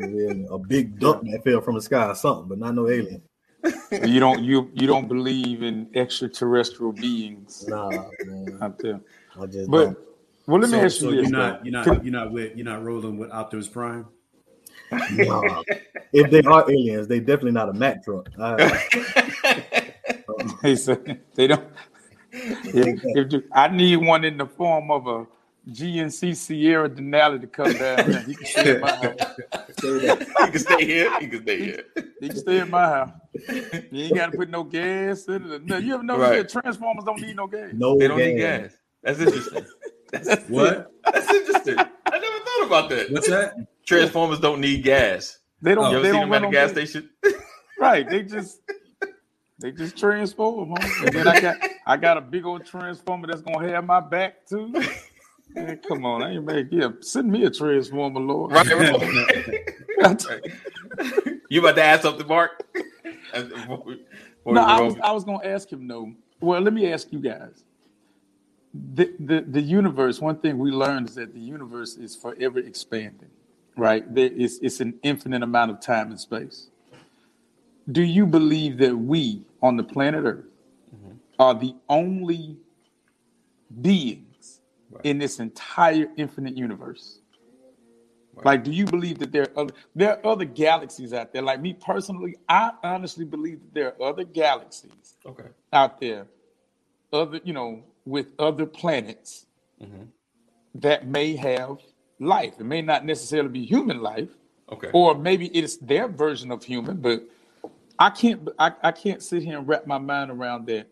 Yeah, 0.00 0.32
a 0.50 0.58
big 0.58 1.00
duck 1.00 1.22
that 1.22 1.42
fell 1.42 1.60
from 1.60 1.74
the 1.74 1.82
sky 1.82 2.06
or 2.06 2.14
something, 2.14 2.48
but 2.48 2.58
not 2.58 2.76
no 2.76 2.88
alien. 2.88 3.20
You 4.04 4.20
don't 4.20 4.42
you 4.44 4.70
you 4.74 4.86
don't 4.86 5.08
believe 5.08 5.62
in 5.62 5.88
extraterrestrial 5.94 6.92
beings 6.92 7.64
Nah, 7.68 7.88
man. 8.24 8.58
out 8.60 8.78
there. 8.78 9.00
I 9.40 9.46
just 9.46 9.70
But 9.70 9.84
don't. 9.86 9.98
well, 10.46 10.60
let 10.60 10.70
me 10.70 10.78
so, 10.78 10.84
ask 10.84 10.96
so 11.00 11.08
you 11.10 11.22
you're 11.22 11.30
not 11.30 11.58
though. 11.60 11.64
you're 11.64 11.72
not 11.84 12.04
you're 12.04 12.12
not 12.12 12.32
with 12.32 12.56
you're 12.56 12.64
not 12.66 12.84
rolling 12.84 13.16
with 13.18 13.30
Optimus 13.32 13.66
Prime. 13.68 14.06
Nah. 15.12 15.62
If 16.12 16.30
they 16.30 16.40
are 16.42 16.70
aliens, 16.70 17.08
they 17.08 17.20
definitely 17.20 17.52
not 17.52 17.68
a 17.68 17.72
Mack 17.74 18.04
truck. 18.04 18.28
I, 18.40 18.80
They 20.62 20.76
said 20.76 21.20
they 21.34 21.46
don't. 21.48 21.64
If, 22.32 23.00
if 23.04 23.32
you- 23.32 23.44
I 23.52 23.68
need 23.68 23.96
one 23.96 24.24
in 24.24 24.36
the 24.38 24.46
form 24.46 24.90
of 24.90 25.06
a 25.06 25.26
GMC 25.70 26.36
Sierra 26.36 26.88
Denali 26.88 27.40
to 27.40 27.46
come 27.46 27.72
down. 27.72 28.04
here. 28.10 28.20
He 28.22 28.34
can 28.34 28.46
stay 28.46 28.74
in 28.76 28.80
my 28.80 28.90
house. 28.96 29.16
You 29.82 30.00
can 30.50 30.58
stay 30.58 30.84
here. 30.84 31.10
You 31.20 31.28
can 31.28 31.42
stay 31.42 31.58
here. 31.64 31.82
He 32.20 32.28
can 32.28 32.36
stay 32.38 32.58
in 32.60 32.70
my 32.70 32.84
house. 32.86 33.10
You 33.90 34.04
ain't 34.04 34.14
got 34.14 34.26
to 34.32 34.36
put 34.36 34.48
no 34.50 34.64
gas 34.64 35.26
in 35.28 35.50
it. 35.50 35.64
No, 35.64 35.76
you 35.78 35.94
ever 35.94 36.02
notice 36.02 36.28
Right. 36.28 36.36
that 36.48 36.62
Transformers 36.62 37.04
don't 37.04 37.20
need 37.20 37.36
no 37.36 37.46
gas? 37.46 37.70
no, 37.74 37.96
They 37.98 38.08
don't 38.08 38.18
need 38.18 38.36
gas. 38.38 38.60
gas. 38.62 38.76
That's 39.02 39.20
interesting. 39.20 39.66
That's, 40.12 40.48
What? 40.48 40.90
that's 41.04 41.30
interesting. 41.30 41.76
I 41.78 42.18
never 42.18 42.38
thought 42.44 42.66
about 42.66 42.88
that. 42.90 43.10
What's 43.12 43.28
that? 43.28 43.54
Transformers 43.84 44.40
don't 44.40 44.58
need 44.60 44.82
gas. 44.82 45.38
They 45.60 45.74
don't. 45.74 45.90
You 45.90 45.98
ever 45.98 46.02
they 46.02 46.12
seen 46.12 46.20
don't 46.22 46.30
them 46.30 46.34
at 46.34 46.42
run 46.42 46.48
a 46.48 46.52
gas 46.52 46.72
gas. 46.72 46.90
station? 46.90 47.10
Right. 47.80 48.08
They 48.08 48.22
just 48.22 48.60
they 49.60 49.70
just 49.70 49.96
transform. 49.98 50.70
Huh? 50.70 50.88
And 51.04 51.12
then 51.14 51.28
I 51.28 51.40
got 51.40 51.56
I 51.86 51.96
got 51.96 52.16
a 52.16 52.20
big 52.22 52.44
old 52.46 52.64
transformer 52.66 53.26
that's 53.28 53.42
gonna 53.42 53.68
have 53.68 53.84
my 53.84 54.00
back 54.00 54.46
too. 54.48 54.72
Man, 55.54 55.78
come 55.78 56.04
on, 56.04 56.22
I 56.22 56.34
ain't 56.34 56.44
make 56.44 56.66
yeah. 56.70 56.90
Send 57.00 57.30
me 57.30 57.44
a 57.44 57.50
transformer, 57.50 58.20
Lord. 58.20 58.52
Right, 58.52 58.66
right. 58.66 60.40
you 61.48 61.60
about 61.60 61.76
to 61.76 61.82
ask 61.82 62.02
something, 62.02 62.26
Mark? 62.26 62.62
Before 63.32 63.82
we- 63.84 64.04
before 64.48 64.54
No, 64.54 64.62
I 64.62 64.80
was 64.80 64.96
I 65.02 65.12
was 65.12 65.24
gonna 65.24 65.46
ask 65.46 65.70
him 65.70 65.86
though. 65.86 66.12
Well, 66.40 66.60
let 66.60 66.72
me 66.72 66.92
ask 66.92 67.12
you 67.12 67.18
guys. 67.18 67.64
The, 68.94 69.12
the 69.18 69.40
the 69.40 69.60
universe. 69.60 70.20
One 70.20 70.38
thing 70.38 70.58
we 70.58 70.70
learned 70.70 71.08
is 71.08 71.14
that 71.16 71.34
the 71.34 71.40
universe 71.40 71.96
is 71.96 72.14
forever 72.14 72.58
expanding. 72.58 73.30
Right? 73.76 74.12
There 74.12 74.30
is 74.30 74.58
it's 74.62 74.80
an 74.80 74.94
infinite 75.02 75.42
amount 75.42 75.70
of 75.70 75.80
time 75.80 76.10
and 76.10 76.20
space. 76.20 76.68
Do 77.90 78.02
you 78.02 78.26
believe 78.26 78.78
that 78.78 78.96
we 78.96 79.42
on 79.62 79.76
the 79.76 79.84
planet 79.84 80.24
Earth 80.24 80.44
mm-hmm. 80.94 81.16
are 81.38 81.54
the 81.54 81.74
only 81.88 82.56
beings 84.90 85.00
in 85.04 85.18
this 85.18 85.38
entire 85.38 86.08
infinite 86.16 86.56
universe? 86.56 87.20
Like, 88.44 88.62
do 88.62 88.70
you 88.70 88.84
believe 88.84 89.18
that 89.18 89.32
there 89.32 89.42
are 89.42 89.58
other, 89.62 89.74
there 89.94 90.12
are 90.12 90.26
other 90.32 90.44
galaxies 90.44 91.12
out 91.12 91.32
there? 91.32 91.42
Like 91.42 91.60
me 91.60 91.72
personally, 91.72 92.36
I 92.48 92.70
honestly 92.82 93.24
believe 93.24 93.60
that 93.60 93.74
there 93.74 93.94
are 93.94 94.10
other 94.10 94.24
galaxies 94.24 95.16
okay. 95.26 95.48
out 95.72 96.00
there, 96.00 96.26
other 97.12 97.40
you 97.42 97.52
know, 97.52 97.82
with 98.04 98.32
other 98.38 98.66
planets 98.66 99.46
mm-hmm. 99.82 100.04
that 100.76 101.06
may 101.06 101.36
have 101.36 101.78
life. 102.20 102.54
It 102.58 102.64
may 102.64 102.82
not 102.82 103.04
necessarily 103.04 103.50
be 103.50 103.64
human 103.64 104.00
life, 104.02 104.30
Okay. 104.70 104.90
or 104.92 105.14
maybe 105.16 105.46
it's 105.48 105.76
their 105.78 106.08
version 106.08 106.52
of 106.52 106.62
human. 106.62 106.98
But 106.98 107.22
I 107.98 108.10
can't, 108.10 108.48
I, 108.58 108.72
I 108.82 108.92
can't 108.92 109.22
sit 109.22 109.42
here 109.42 109.58
and 109.58 109.66
wrap 109.66 109.86
my 109.86 109.98
mind 109.98 110.30
around 110.30 110.66
that. 110.66 110.88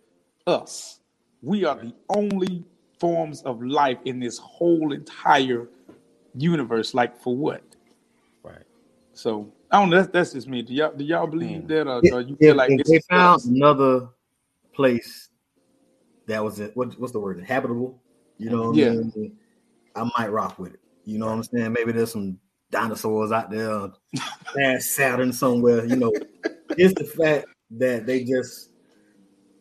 Us, 0.46 1.00
we 1.42 1.64
are 1.64 1.74
the 1.74 1.92
only 2.08 2.64
forms 2.98 3.42
of 3.42 3.62
life 3.62 3.98
in 4.04 4.18
this 4.20 4.38
whole 4.38 4.92
entire 4.92 5.68
universe. 6.34 6.94
Like 6.94 7.18
for 7.18 7.36
what? 7.36 7.62
Right. 8.42 8.64
So 9.12 9.52
I 9.70 9.80
don't 9.80 9.90
know. 9.90 9.96
That's, 9.96 10.08
that's 10.08 10.32
just 10.32 10.48
me. 10.48 10.62
Do 10.62 10.74
y'all 10.74 10.92
do 10.92 11.04
y'all 11.04 11.26
believe 11.26 11.62
Hmm. 11.62 11.66
that, 11.68 11.86
or, 11.88 12.02
or 12.12 12.20
you 12.20 12.36
feel 12.36 12.54
like 12.56 12.70
they 12.84 13.00
found 13.10 13.36
us? 13.36 13.44
another 13.46 14.08
place 14.72 15.28
that 16.26 16.42
was 16.42 16.60
it? 16.60 16.76
what, 16.76 16.98
what's 17.00 17.12
the 17.12 17.20
word 17.20 17.38
inhabitable, 17.38 18.00
you 18.38 18.50
know, 18.50 18.68
what 18.68 18.76
Yeah. 18.76 18.90
I, 18.90 18.94
mean? 18.94 19.36
I 19.94 20.10
might 20.18 20.30
rock 20.30 20.58
with 20.58 20.74
it. 20.74 20.80
You 21.04 21.18
know 21.18 21.26
what 21.26 21.32
I'm 21.34 21.42
saying? 21.44 21.72
Maybe 21.72 21.92
there's 21.92 22.12
some 22.12 22.38
dinosaurs 22.70 23.32
out 23.32 23.50
there, 23.50 23.90
past 24.56 24.90
Saturn 24.94 25.32
somewhere. 25.32 25.84
You 25.84 25.96
know, 25.96 26.12
it's 26.70 26.94
the 26.94 27.04
fact 27.04 27.46
that 27.78 28.06
they 28.06 28.24
just 28.24 28.70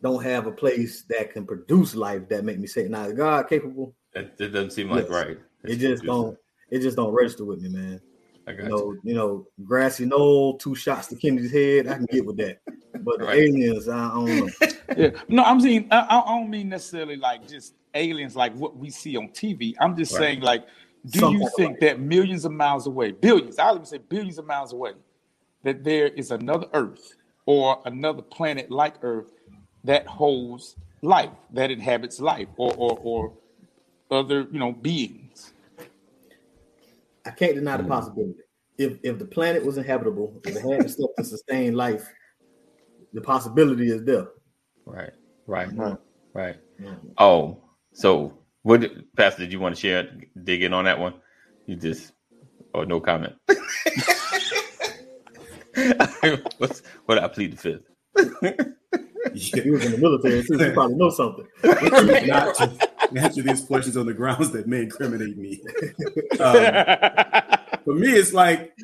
don't 0.06 0.22
have 0.22 0.46
a 0.46 0.52
place 0.52 1.02
that 1.10 1.32
can 1.32 1.46
produce 1.46 1.94
life 1.94 2.28
that 2.28 2.44
make 2.44 2.58
me 2.58 2.66
say, 2.66 2.88
"Now, 2.88 3.04
is 3.04 3.12
God 3.12 3.48
capable?" 3.48 3.94
It, 4.14 4.34
it 4.38 4.48
doesn't 4.48 4.72
seem 4.72 4.90
like 4.90 5.08
Yes. 5.08 5.26
right. 5.26 5.38
It 5.64 5.76
just 5.76 6.04
don't. 6.04 6.36
It 6.70 6.80
just 6.80 6.96
don't 6.96 7.12
register 7.12 7.44
with 7.44 7.60
me, 7.60 7.68
man. 7.68 8.00
I 8.46 8.52
got 8.52 8.64
You 8.64 8.68
you. 8.68 8.74
know, 8.76 8.94
you 9.02 9.14
know, 9.14 9.46
grassy 9.64 10.04
knoll, 10.06 10.58
two 10.58 10.74
shots 10.74 11.08
to 11.08 11.16
Kennedy's 11.16 11.52
head. 11.52 11.86
I 11.88 11.94
can 11.94 12.06
get 12.06 12.24
with 12.24 12.36
that, 12.38 12.58
but 13.04 13.18
the 13.18 13.26
Right. 13.26 13.38
aliens, 13.38 13.88
I, 13.88 14.06
I 14.08 14.14
don't 14.14 14.40
know. 14.40 14.50
Yeah, 14.96 15.10
no, 15.28 15.42
I'm 15.42 15.60
saying 15.60 15.88
I, 15.90 16.06
I 16.08 16.24
don't 16.24 16.48
mean 16.48 16.70
necessarily 16.70 17.16
like 17.16 17.46
just 17.46 17.74
aliens 17.94 18.34
like 18.34 18.54
what 18.54 18.78
we 18.78 18.88
see 18.88 19.14
on 19.18 19.28
TV. 19.28 19.74
I'm 19.78 19.94
just 19.94 20.14
Right. 20.14 20.20
saying 20.20 20.40
like, 20.40 20.64
do 21.10 21.20
Some 21.20 21.34
you 21.34 21.38
type 21.40 21.48
of 21.48 21.54
think 21.54 21.80
that 21.80 22.00
millions 22.00 22.46
of 22.46 22.52
miles 22.52 22.86
away, 22.86 23.12
billions, 23.12 23.58
I'll 23.58 23.74
even 23.74 23.84
say 23.84 23.98
billions 23.98 24.38
of 24.38 24.46
miles 24.46 24.72
away, 24.72 24.92
that 25.64 25.84
there 25.84 26.06
is 26.08 26.30
another 26.30 26.66
Earth 26.72 27.14
or 27.44 27.82
another 27.84 28.22
planet 28.22 28.70
like 28.70 28.94
Earth 29.02 29.32
that 29.86 30.06
holds 30.06 30.76
life, 31.02 31.30
that 31.52 31.70
inhabits 31.70 32.20
life, 32.20 32.48
or 32.56 32.74
or, 32.76 32.98
or 33.02 33.32
other 34.18 34.46
you 34.52 34.58
know 34.58 34.72
beings? 34.72 35.52
I 37.24 37.30
can't 37.30 37.54
deny 37.54 37.76
the 37.78 37.82
Hmm. 37.84 37.88
possibility. 37.88 38.40
If 38.78 38.98
if 39.02 39.18
the 39.18 39.24
planet 39.24 39.64
was 39.64 39.78
inhabitable, 39.78 40.40
if 40.44 40.54
it 40.56 40.62
had 40.62 40.84
the 40.84 40.88
stuff 40.88 41.10
to 41.18 41.24
sustain 41.24 41.74
life, 41.74 42.06
the 43.12 43.20
possibility 43.22 43.90
is 43.90 44.04
there. 44.04 44.28
Right, 44.84 45.12
right, 45.46 45.72
Right. 45.74 45.96
right. 46.34 46.56
Yeah. 46.78 46.94
Oh, 47.18 47.62
so 47.92 48.38
what, 48.62 48.80
did- 48.82 49.06
Pastor? 49.16 49.42
Did 49.42 49.52
you 49.52 49.60
want 49.60 49.74
to 49.74 49.80
share, 49.80 50.10
dig 50.44 50.62
in 50.62 50.72
on 50.74 50.84
that 50.84 50.98
one? 50.98 51.14
You 51.66 51.76
just, 51.76 52.12
or 52.74 52.84
no 52.86 53.00
comment? 53.00 53.34
What's 56.58 56.82
what? 57.06 57.18
I 57.18 57.28
plead 57.28 57.52
the 57.52 57.56
fifth. 57.56 57.82
He 59.34 59.70
was 59.70 59.84
in 59.84 59.92
the 59.92 59.98
military 59.98 60.42
too. 60.44 60.56
He 60.56 60.70
probably 60.70 60.96
know 60.96 61.10
something. 61.10 61.46
not 61.64 62.54
to 62.54 62.78
answer 63.16 63.42
these 63.42 63.64
questions 63.64 63.96
on 63.96 64.06
the 64.06 64.14
grounds 64.14 64.50
that 64.52 64.66
may 64.66 64.82
incriminate 64.82 65.36
me. 65.36 65.60
Um, 66.38 66.52
for 67.84 67.94
me, 67.94 68.12
it's 68.12 68.34
like, 68.34 68.76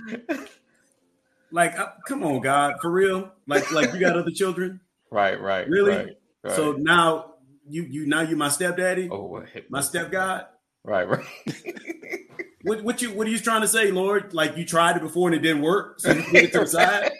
like, 1.51 1.79
uh, 1.79 1.89
come 2.09 2.25
on, 2.25 2.41
God, 2.41 2.77
for 2.81 2.91
real. 2.91 3.31
Like, 3.47 3.71
like 3.73 3.93
you 3.93 4.01
got 4.01 4.17
other 4.17 4.31
children, 4.31 4.81
Right, 5.11 5.39
right, 5.39 5.69
Really? 5.69 5.95
Right, 5.95 6.17
right. 6.43 6.57
so 6.57 6.73
now 6.73 7.35
you, 7.69 7.83
you 7.83 8.07
now 8.07 8.23
you 8.23 8.37
my 8.37 8.49
stepdaddy, 8.49 9.11
oh, 9.11 9.27
what 9.27 9.45
my 9.69 9.83
step 9.83 10.11
God. 10.11 10.47
Right, 10.83 11.07
right. 11.07 11.27
What, 12.65 12.85
what 12.85 13.03
you 13.03 13.13
what 13.13 13.27
are 13.27 13.31
you 13.31 13.41
trying 13.41 13.63
to 13.63 13.67
say, 13.69 13.91
Lord? 13.91 14.35
Like 14.35 14.57
you 14.57 14.65
tried 14.65 14.97
it 14.97 15.03
before 15.03 15.29
and 15.29 15.35
it 15.35 15.41
didn't 15.41 15.63
work, 15.63 15.99
so 15.99 16.13
you 16.13 16.23
put 16.23 16.35
it 16.37 16.53
to 16.53 16.61
the 16.61 16.67
side. 16.67 17.11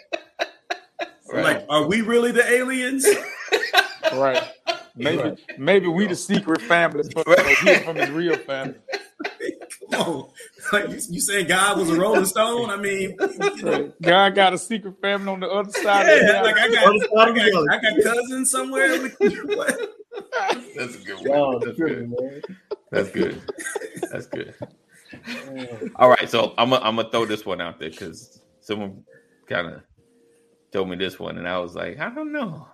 Right. 1.33 1.43
Like, 1.43 1.65
are 1.69 1.85
we 1.87 2.01
really 2.01 2.31
the 2.31 2.47
aliens? 2.49 3.05
right. 4.13 4.43
Maybe 4.95 5.43
maybe 5.57 5.87
we 5.87 6.05
the 6.05 6.15
secret 6.15 6.61
family, 6.61 7.03
but 7.15 7.25
Right. 7.27 7.57
he 7.57 7.75
from 7.79 7.95
his 7.95 8.11
real 8.11 8.37
family. 8.37 8.75
Come 9.91 10.01
on, 10.01 10.29
like 10.71 10.89
you, 10.89 10.99
you 11.09 11.19
saying 11.19 11.47
God 11.47 11.77
was 11.77 11.89
a 11.89 11.95
Rolling 11.99 12.25
Stone? 12.25 12.69
I 12.69 12.77
mean, 12.77 13.15
you 13.19 13.61
know, 13.63 13.93
God 14.01 14.35
got 14.35 14.53
a 14.53 14.57
secret 14.57 14.99
family 15.01 15.31
on 15.31 15.39
the 15.39 15.49
other 15.49 15.71
side. 15.71 16.07
of 16.09 16.19
the 16.19 16.25
yeah, 16.33 16.41
like 16.41 16.57
I 16.57 16.69
got, 16.69 16.85
Other 16.87 16.99
side 16.99 17.09
I 17.29 17.51
got. 17.51 17.65
I 17.71 17.81
got 17.81 18.03
cousins 18.03 18.51
somewhere. 18.51 18.99
What? 19.09 19.79
That's 20.75 20.95
a 20.95 20.99
good 20.99 21.15
one. 21.15 21.25
Y'all 21.27 21.59
That's 21.59 21.77
tripping, 21.77 22.09
good. 22.11 22.57
That's 22.91 23.09
good. 23.11 23.41
That's 24.11 24.25
good. 24.27 24.53
All 25.95 26.09
right, 26.09 26.29
so 26.29 26.53
I'm 26.57 26.69
gonna 26.69 26.83
I'm 26.85 26.95
gonna 26.95 27.09
throw 27.09 27.25
this 27.25 27.45
one 27.45 27.61
out 27.61 27.79
there 27.79 27.89
because 27.89 28.41
someone 28.61 29.03
kind 29.47 29.67
of 29.67 29.81
told 30.73 30.89
me 30.89 30.95
this 30.97 31.19
one, 31.19 31.37
and 31.37 31.47
I 31.47 31.59
was 31.59 31.75
like, 31.75 31.99
I 31.99 32.09
don't 32.09 32.31
know. 32.31 32.67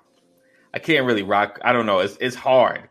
I 0.73 0.79
can't 0.79 1.05
really 1.05 1.23
rock. 1.23 1.59
I 1.63 1.73
don't 1.73 1.85
know. 1.85 1.99
It's 1.99 2.17
it's 2.21 2.35
hard. 2.35 2.89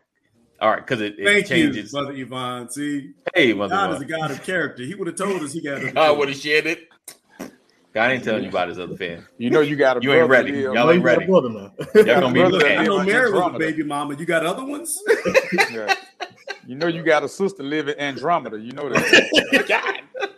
All 0.61 0.69
right, 0.69 0.85
because 0.85 1.01
it, 1.01 1.17
it 1.17 1.25
Thank 1.25 1.49
you, 1.49 1.71
changes. 1.73 1.93
Mother 1.93 2.11
Yvonne. 2.13 2.69
See, 2.69 3.11
hey, 3.33 3.53
mother. 3.53 3.75
God 3.75 3.95
is 3.95 4.01
a 4.01 4.05
God 4.05 4.31
of 4.31 4.43
character. 4.43 4.83
He 4.83 4.93
would 4.95 5.07
have 5.07 5.15
told 5.15 5.41
us 5.41 5.53
he 5.53 5.61
got. 5.61 5.77
other 5.81 5.91
God 5.91 6.17
would 6.17 6.27
have 6.29 6.37
shared 6.37 6.67
it. 6.67 6.87
God 7.93 8.11
ain't 8.11 8.23
telling 8.23 8.43
you 8.43 8.49
about 8.49 8.67
his 8.67 8.77
other 8.77 8.95
fan. 8.97 9.25
You 9.37 9.49
know 9.49 9.61
you 9.61 9.75
got 9.75 9.97
a 9.97 10.01
You 10.01 10.13
ain't 10.13 10.29
ready. 10.29 10.51
live- 10.51 10.73
Y'all 10.75 10.91
ain't 10.91 11.01
you 11.01 11.05
got 11.07 11.15
a 11.15 11.19
ready. 11.19 11.25
brother 11.25 11.49
now. 11.49 11.71
Y'all 11.95 12.21
gonna 12.21 12.33
be 12.33 12.39
Brother, 12.41 12.57
I 12.67 12.75
mad. 12.75 12.85
know 12.85 12.97
Yeah, 12.97 13.03
Mary 13.03 13.31
was 13.31 13.55
a 13.55 13.57
baby 13.57 13.83
mama. 13.83 14.15
You 14.15 14.25
got 14.25 14.45
other 14.45 14.63
ones? 14.65 15.01
Yeah. 15.71 15.95
You 16.67 16.75
know 16.75 16.85
you 16.87 17.01
got 17.01 17.23
a 17.23 17.29
sister 17.29 17.63
living 17.63 17.95
Andromeda. 17.97 18.59
You 18.59 18.73
know 18.73 18.89
that. 18.89 19.65
God. 19.67 20.28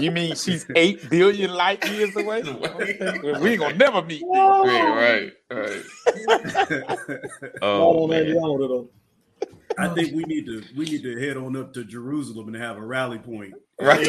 You 0.00 0.10
mean 0.10 0.34
she's 0.36 0.66
eight 0.74 1.08
billion 1.10 1.52
light 1.52 1.86
years 1.90 2.14
away? 2.16 2.42
We 3.40 3.50
ain't 3.50 3.60
gonna 3.60 3.74
never 3.76 4.02
meet. 4.02 4.20
these. 4.20 4.28
right, 4.30 5.32
right, 5.50 5.82
right. 6.28 7.22
Oh 7.62 8.06
man. 8.06 8.88
I 9.78 9.88
think 9.94 10.12
we 10.14 10.24
need 10.24 10.46
to 10.46 10.62
we 10.76 10.86
need 10.86 11.02
to 11.02 11.18
head 11.20 11.36
on 11.36 11.56
up 11.56 11.72
to 11.74 11.84
Jerusalem 11.84 12.48
and 12.48 12.56
have 12.56 12.76
a 12.76 12.84
rally 12.84 13.18
point. 13.18 13.54
Right. 13.80 14.06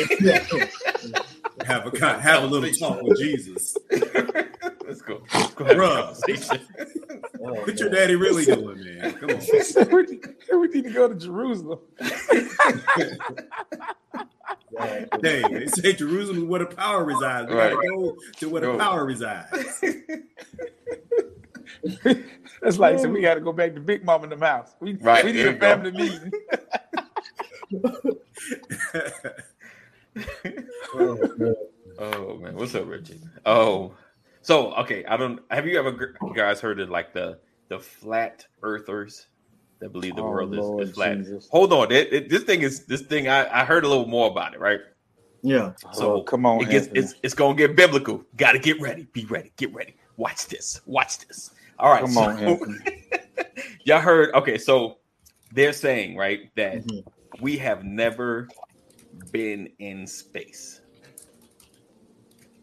Have 1.65 1.93
a 1.93 2.19
have 2.19 2.43
a 2.43 2.47
little 2.47 2.71
talk 2.71 3.01
with 3.01 3.19
Jesus. 3.19 3.75
Let's 4.89 5.01
go. 5.03 5.21
Let's 5.35 5.53
go 5.53 5.65
have 5.65 5.77
Bruh. 5.77 6.59
Oh, 7.41 7.53
What 7.53 7.79
your 7.79 7.89
daddy 7.91 8.15
really 8.15 8.43
doing, 8.43 8.83
man? 8.83 9.13
Come 9.13 9.29
on. 9.29 9.37
we, 9.91 10.01
need, 10.01 10.25
we 10.51 10.67
need 10.67 10.83
to 10.85 10.89
go 10.89 11.07
to 11.07 11.15
Jerusalem. 11.15 11.79
Yeah. 14.71 15.05
Hey, 15.21 15.41
they 15.51 15.65
say 15.67 15.93
Jerusalem 15.93 16.37
is 16.37 16.43
where 16.45 16.59
the 16.59 16.65
power 16.73 17.03
resides. 17.03 17.49
We 17.49 17.55
gotta 17.55 17.75
Right. 17.75 17.89
go 17.89 18.15
to 18.37 18.49
where 18.49 18.61
the 18.61 18.67
Go. 18.67 18.77
power 18.77 19.03
resides. 19.03 19.81
That's 22.61 22.77
like 22.77 22.99
so 22.99 23.09
we 23.09 23.19
got 23.21 23.33
to 23.33 23.41
go 23.41 23.51
back 23.51 23.73
to 23.73 23.81
Big 23.81 24.05
Mom 24.05 24.23
in 24.23 24.29
the 24.29 24.37
house. 24.37 24.73
We, 24.79 24.93
Right, 24.93 25.25
we 25.25 25.33
need 25.33 25.39
there 25.39 25.49
a 25.49 25.53
you 25.53 25.57
go. 25.59 25.67
family 25.67 25.91
meeting. 25.91 26.31
Oh, 30.93 31.17
man. 31.37 31.55
Oh 32.01 32.37
man, 32.37 32.55
what's 32.55 32.73
up, 32.75 32.87
Richard? 32.87 33.19
Oh, 33.45 33.93
so 34.41 34.73
okay, 34.75 35.05
I 35.05 35.17
don't. 35.17 35.41
Have 35.51 35.67
you 35.67 35.77
ever 35.79 35.91
g- 35.91 36.19
guys 36.35 36.61
heard 36.61 36.79
of 36.79 36.89
like 36.89 37.13
the 37.13 37.39
the 37.69 37.79
flat 37.79 38.45
earthers 38.63 39.27
that 39.81 39.91
believe 39.91 40.15
the 40.15 40.23
Oh, 40.23 40.29
world 40.29 40.53
is, 40.55 40.59
Lord 40.61 40.89
is 40.89 40.91
flat? 40.95 41.17
Jesus. 41.17 41.47
Hold 41.51 41.73
on, 41.73 41.91
it, 41.91 42.13
it- 42.13 42.29
this 42.29 42.43
thing 42.43 42.61
is 42.61 42.85
this 42.85 43.01
thing. 43.03 43.27
I, 43.27 43.61
I 43.61 43.65
heard 43.65 43.83
a 43.85 43.89
little 43.89 44.07
more 44.07 44.29
about 44.29 44.53
it, 44.53 44.59
right? 44.59 44.79
Yeah. 45.43 45.73
So 45.91 46.17
Oh, 46.17 46.23
come 46.23 46.45
on, 46.45 46.61
it 46.61 46.69
gets 46.69 46.87
it's 46.95 47.15
it's 47.23 47.33
gonna 47.33 47.55
get 47.55 47.75
biblical. 47.75 48.23
Got 48.35 48.53
to 48.53 48.59
get 48.59 48.79
ready. 48.81 49.07
Be 49.13 49.25
ready. 49.25 49.51
Get 49.57 49.73
ready. 49.73 49.95
Watch 50.17 50.47
this. 50.47 50.81
Watch 50.85 51.19
this. 51.27 51.51
All 51.79 51.91
right. 51.91 52.01
Come 52.01 52.13
so, 52.13 52.23
on, 52.23 52.79
y'all 53.85 54.01
heard? 54.01 54.33
Okay, 54.35 54.57
so 54.57 54.97
they're 55.51 55.73
saying 55.73 56.17
right 56.17 56.51
that 56.55 56.85
Mhm. 56.85 57.03
we 57.41 57.57
have 57.57 57.83
never 57.83 58.49
been 59.31 59.69
in 59.79 60.07
space. 60.07 60.81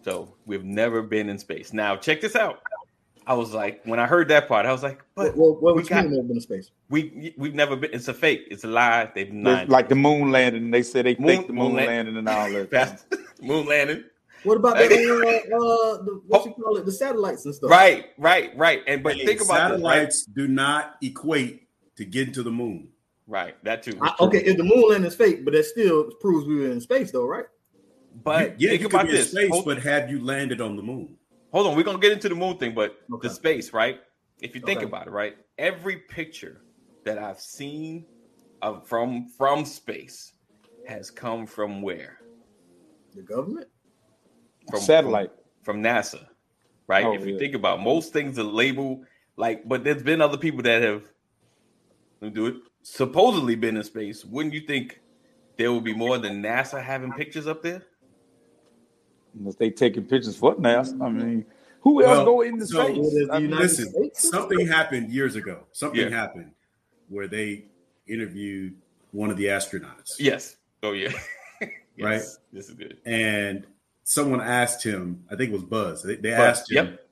So 0.07 0.33
we've 0.47 0.63
never 0.65 1.03
been 1.03 1.29
in 1.29 1.37
space. 1.37 1.73
Now 1.73 1.97
check 1.97 2.21
this 2.21 2.37
out. 2.37 2.63
I 3.27 3.35
was 3.35 3.53
like, 3.53 3.85
when 3.87 3.99
I 3.99 4.07
heard 4.07 4.29
that 4.29 4.47
part, 4.47 4.65
I 4.65 4.71
was 4.71 4.85
like, 4.85 5.01
but 5.17 5.37
What, 5.37 5.61
what 5.61 5.75
we 5.75 5.81
was 5.81 5.89
got- 5.89 6.05
never 6.05 6.23
been 6.23 6.37
in 6.37 6.41
space? 6.41 6.71
we 6.89 7.35
we've 7.37 7.57
never 7.57 7.75
been. 7.75 7.91
It's 7.93 8.07
a 8.07 8.15
fake. 8.15 8.47
It's 8.49 8.63
a 8.63 8.69
lie. 8.69 9.11
They've 9.13 9.33
not 9.33 9.69
like 9.69 9.89
the 9.89 9.97
moon 9.97 10.31
landing. 10.31 10.71
They 10.71 10.85
said 10.85 11.07
they 11.07 11.17
Moon- 11.17 11.29
faked 11.39 11.49
the 11.49 11.55
moon, 11.55 11.65
moon 11.73 11.75
land- 11.75 11.89
landing 11.89 12.17
and 12.19 12.29
all 12.29 12.49
that. 12.53 12.71
fast 12.77 13.05
moon 13.43 13.67
landing. 13.67 14.05
What 14.45 14.59
about 14.59 14.77
the, 14.77 14.85
uh, 14.85 15.57
uh, 15.57 16.05
the 16.05 16.21
what 16.29 16.47
you 16.47 16.53
call 16.53 16.77
it, 16.77 16.85
the 16.87 16.93
satellites 16.93 17.45
and 17.47 17.53
stuff? 17.53 17.69
Right, 17.69 18.11
right, 18.17 18.57
right. 18.57 18.83
And 18.87 19.03
but 19.03 19.17
Hey, 19.17 19.27
think 19.27 19.41
about 19.41 19.73
this, 19.73 19.83
right? 19.83 20.03
satellites 20.05 20.25
do 20.27 20.47
not 20.47 20.95
equate 21.03 21.67
to 21.97 22.05
getting 22.05 22.33
to 22.35 22.45
the 22.45 22.53
moon. 22.53 22.91
Right, 23.27 23.57
that 23.65 23.83
too. 23.83 23.99
I, 24.01 24.15
okay, 24.21 24.39
if 24.45 24.57
the 24.57 24.63
moon 24.63 24.85
landing 24.89 25.09
is 25.09 25.17
fake, 25.17 25.45
but 25.45 25.53
that 25.55 25.65
still 25.65 26.13
proves 26.21 26.47
we 26.47 26.61
were 26.61 26.71
in 26.71 26.81
space, 26.81 27.11
though, 27.11 27.27
right? 27.27 27.47
But 28.25 28.61
yeah, 28.61 28.71
think 28.71 28.83
you 28.83 28.89
could 28.89 28.95
about 28.97 29.07
be 29.07 29.11
in 29.11 29.17
this. 29.17 29.31
space, 29.31 29.51
hold, 29.51 29.65
but 29.65 29.83
have 29.83 30.11
you 30.11 30.25
landed 30.25 30.61
on 30.61 30.77
the 30.77 30.83
moon? 30.83 31.17
hold 31.53 31.67
on, 31.69 31.77
we're 31.77 31.83
gonna 31.83 31.99
get 31.99 32.13
into 32.13 32.29
the 32.29 32.35
moon 32.35 32.59
thing, 32.59 32.75
but 32.75 32.99
Okay. 33.13 33.29
the 33.29 33.35
space, 33.35 33.73
right? 33.73 34.01
If 34.41 34.55
you 34.55 34.61
think 34.61 34.79
Okay. 34.79 34.87
about 34.87 35.07
it, 35.07 35.11
right? 35.11 35.37
Every 35.59 35.97
picture 35.97 36.63
that 37.05 37.19
I've 37.19 37.41
seen 37.41 38.07
of 38.63 38.87
from 38.87 39.29
from 39.39 39.65
space 39.65 40.33
has 40.87 41.11
come 41.11 41.47
from 41.47 41.83
where? 41.83 42.19
The 43.15 43.23
government. 43.23 43.69
From 44.71 44.81
Satellite. 44.81 45.31
from, 45.65 45.77
from 45.77 45.83
NASA, 45.83 46.27
right? 46.89 47.05
Oh, 47.07 47.15
if 47.15 47.27
you 47.27 47.33
yeah. 47.35 47.39
think 47.39 47.55
about 47.55 47.79
it, 47.79 47.83
most 47.83 48.13
things 48.13 48.39
are 48.39 48.43
labeled 48.45 49.05
like, 49.37 49.67
but 49.69 49.85
there's 49.85 50.03
been 50.03 50.21
other 50.21 50.39
people 50.39 50.63
that 50.63 50.83
have 50.83 51.05
let 52.21 52.29
me 52.29 52.35
do 52.35 52.47
it 52.47 52.55
supposedly 52.83 53.55
been 53.55 53.77
in 53.77 53.85
space. 53.85 54.25
Wouldn't 54.25 54.55
you 54.55 54.63
think 54.63 55.01
there 55.59 55.73
would 55.73 55.85
be 55.85 55.95
more 55.95 56.19
than 56.19 56.43
NASA 56.43 56.83
having 56.83 57.13
pictures 57.13 57.47
up 57.47 57.63
there? 57.63 57.83
Unless 59.39 59.57
they 59.57 59.71
taking 59.71 60.05
pictures 60.05 60.37
for 60.37 60.55
NASA. 60.57 61.01
I 61.03 61.09
mean, 61.11 61.45
who 61.81 62.03
else 62.03 62.17
Well, 62.19 62.25
go 62.25 62.41
into 62.43 62.67
so- 62.67 62.85
space? 62.85 62.97
Well, 62.99 63.33
I 63.33 63.39
mean, 63.41 63.51
Listen, 63.51 63.91
States? 63.91 64.29
something 64.31 64.67
happened 64.67 65.11
years 65.11 65.37
ago. 65.37 65.61
Something 65.73 66.11
Yeah. 66.11 66.17
happened 66.17 66.53
where 67.09 67.29
they 67.29 67.67
interviewed 68.07 68.75
one 69.13 69.31
of 69.31 69.37
the 69.37 69.47
astronauts, 69.47 70.15
Yes. 70.19 70.57
Oh 70.83 70.93
yeah. 70.93 71.13
Yes. 71.61 72.05
Right. 72.05 72.23
This 72.53 72.69
is 72.69 72.75
good. 72.75 72.99
and 73.07 73.65
someone 74.05 74.41
asked 74.43 74.83
him. 74.85 75.25
I 75.31 75.37
think 75.37 75.51
it 75.51 75.55
was 75.55 75.63
Buzz. 75.63 76.03
They, 76.03 76.17
they 76.17 76.31
Buzz, 76.31 76.41
asked 76.59 76.71
him, 76.71 76.87
yep. 76.87 77.07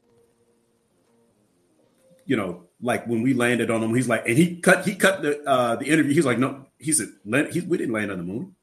you 2.27 2.37
know, 2.37 2.65
like 2.83 3.07
when 3.07 3.23
we 3.23 3.33
landed 3.35 3.71
on 3.71 3.83
him. 3.83 3.95
He's 3.95 4.09
like, 4.09 4.27
and 4.29 4.37
he 4.37 4.57
cut 4.57 4.85
he 4.87 4.95
cut 4.95 5.23
the 5.23 5.43
uh 5.49 5.77
the 5.77 5.87
interview. 5.87 6.13
He's 6.13 6.27
like, 6.27 6.39
no, 6.39 6.67
he 6.79 6.93
said, 6.93 7.09
"Land- 7.25 7.53
he, 7.55 7.61
we 7.63 7.79
didn't 7.79 7.95
land 7.95 8.11
on 8.11 8.19
the 8.19 8.25
moon. 8.25 8.55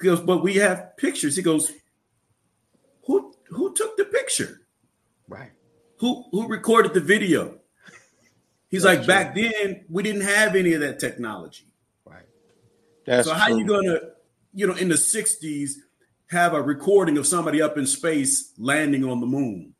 He 0.00 0.06
goes, 0.06 0.20
but 0.20 0.42
we 0.42 0.54
have 0.54 0.96
pictures. 0.96 1.36
He 1.36 1.42
goes, 1.42 1.70
who 3.10 3.34
who 3.48 3.74
took 3.74 3.96
the 3.96 4.04
picture? 4.04 4.60
Right. 5.28 5.50
Who 5.98 6.24
who 6.30 6.46
recorded 6.46 6.94
the 6.94 7.00
video? 7.00 7.58
He's 8.68 8.84
That's 8.84 8.98
like, 8.98 9.06
back 9.06 9.34
then 9.34 9.84
we 9.88 10.04
didn't 10.04 10.22
have 10.22 10.54
any 10.54 10.74
of 10.74 10.80
that 10.80 11.00
technology. 11.00 11.64
Right. 12.04 12.22
that's 13.04 13.26
so 13.26 13.34
how 13.34 13.48
true. 13.48 13.58
you 13.58 13.64
gonna, 13.64 13.98
you 14.54 14.66
know, 14.68 14.74
in 14.74 14.88
the 14.88 14.94
'60s, 14.94 15.72
have 16.28 16.54
a 16.54 16.62
recording 16.62 17.18
of 17.18 17.26
somebody 17.26 17.60
up 17.60 17.76
in 17.76 17.84
space 17.86 18.52
landing 18.58 19.04
on 19.04 19.20
the 19.20 19.26
moon, 19.26 19.74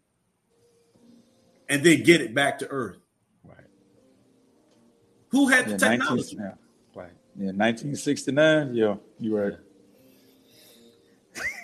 and 1.69 1.85
then 1.85 2.03
get 2.03 2.21
it 2.21 2.35
back 2.35 2.59
to 2.59 2.69
Earth? 2.69 2.99
Right. 3.45 3.59
Who 5.29 5.47
had 5.49 5.66
the 5.66 5.71
Yeah, 5.73 5.77
technology? 5.77 6.37
19, 6.37 6.38
yeah, 6.40 7.01
right. 7.01 7.12
Yeah, 7.37 7.53
1969. 7.53 8.75
Yeah, 8.75 8.97
you 9.21 9.38
right. 9.38 9.55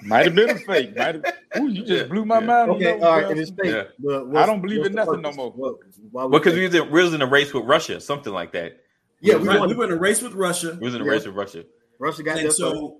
Might 0.05 0.27
have 0.27 0.35
been 0.37 0.51
a 0.51 0.55
fake. 0.55 0.97
Might 0.97 1.17
have. 1.17 1.25
Ooh, 1.63 1.69
you 1.69 1.85
just 1.85 1.91
Yeah, 1.91 2.03
blew 2.05 2.25
my 2.25 2.41
yeah. 2.41 2.47
mind. 2.47 2.71
Okay, 2.73 2.85
that 2.85 3.03
all 3.03 3.21
right, 3.21 3.31
and 3.31 3.39
it's 3.41 3.51
fake. 3.51 3.67
Yeah. 3.67 3.85
but 3.99 4.37
I 4.37 4.47
don't 4.47 4.61
believe 4.63 4.85
in 4.87 4.93
the 4.93 5.05
nothing 5.05 5.23
no 5.23 5.33
more. 5.33 5.51
What, 5.53 5.77
why 6.11 6.25
we 6.27 6.39
Because 6.39 6.55
we 6.55 6.65
was 6.65 6.75
in, 6.75 6.91
we 6.91 7.03
was 7.03 7.15
in 7.15 7.23
a 7.23 7.27
race 7.27 7.53
with 7.55 7.65
Russia, 7.65 8.01
something 8.01 8.33
like 8.33 8.53
that. 8.53 8.81
yeah, 9.21 9.37
we 9.37 9.49
Right, 9.49 9.61
won. 9.61 9.69
we 9.69 9.75
were 9.75 9.85
in 9.85 9.93
a 9.93 9.97
race 9.97 10.23
with 10.23 10.35
Russia, 10.35 10.77
We 10.81 10.87
was 10.87 10.95
in 10.95 11.01
a 11.03 11.05
Yeah. 11.05 11.11
race 11.13 11.27
with 11.27 11.35
Russia. 11.35 11.65
Russia 11.99 12.23
got 12.23 12.35
there 12.35 12.41
and 12.45 12.49
first. 12.49 12.59
so 12.59 12.99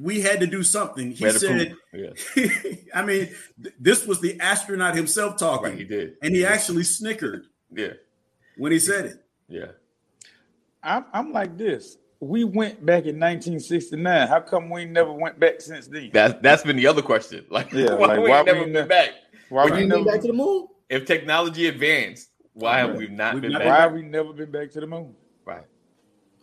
we 0.00 0.20
had 0.20 0.38
to 0.40 0.46
do 0.46 0.62
something. 0.62 1.10
He 1.10 1.24
We 1.24 1.30
had 1.32 1.40
to 1.40 1.46
said, 1.46 1.74
yeah. 1.92 2.72
I 2.94 3.04
mean, 3.04 3.30
th- 3.62 3.74
this 3.80 4.06
was 4.06 4.20
the 4.20 4.38
astronaut 4.40 4.94
himself 4.94 5.36
talking, 5.36 5.70
Right. 5.70 5.78
He 5.78 5.84
did. 5.84 6.16
and 6.22 6.34
he 6.34 6.44
actually 6.46 6.84
snickered 6.84 7.46
Yeah. 7.74 7.94
when 8.56 8.70
he 8.72 8.78
said 8.78 9.06
it. 9.06 9.24
Yeah. 9.48 9.72
I'm, 10.84 11.04
I'm 11.12 11.32
like 11.32 11.58
this. 11.58 11.98
We 12.20 12.42
went 12.44 12.84
back 12.84 13.04
in 13.04 13.18
1969. 13.20 14.28
How 14.28 14.40
come 14.40 14.70
we 14.70 14.84
never 14.84 15.12
went 15.12 15.38
back 15.38 15.60
since 15.60 15.86
then? 15.86 16.10
That 16.12 16.42
that's 16.42 16.62
been 16.64 16.76
the 16.76 16.86
other 16.86 17.02
question. 17.02 17.44
Like, 17.50 17.72
Yeah, 17.72 17.94
why 17.94 18.06
like, 18.08 18.20
we 18.20 18.30
why 18.30 18.42
never 18.42 18.58
we 18.58 18.64
been 18.64 18.72
ne- 18.72 18.88
back? 18.88 19.10
Why 19.48 19.64
we 19.66 19.70
ain't 19.70 19.78
been 19.78 19.88
never? 19.88 20.04
back 20.04 20.20
to 20.22 20.26
the 20.26 20.32
moon? 20.32 20.66
If 20.88 21.04
technology 21.04 21.68
advanced, 21.68 22.30
why 22.54 22.78
have 22.78 22.96
we 22.96 23.06
not 23.08 23.34
We've 23.34 23.42
been 23.42 23.52
not 23.52 23.60
back? 23.60 23.68
Why 23.68 23.80
have 23.82 23.92
we 23.92 24.02
never 24.02 24.32
been 24.32 24.50
back 24.50 24.70
to 24.72 24.80
the 24.80 24.86
moon? 24.86 25.14
Right. 25.44 25.64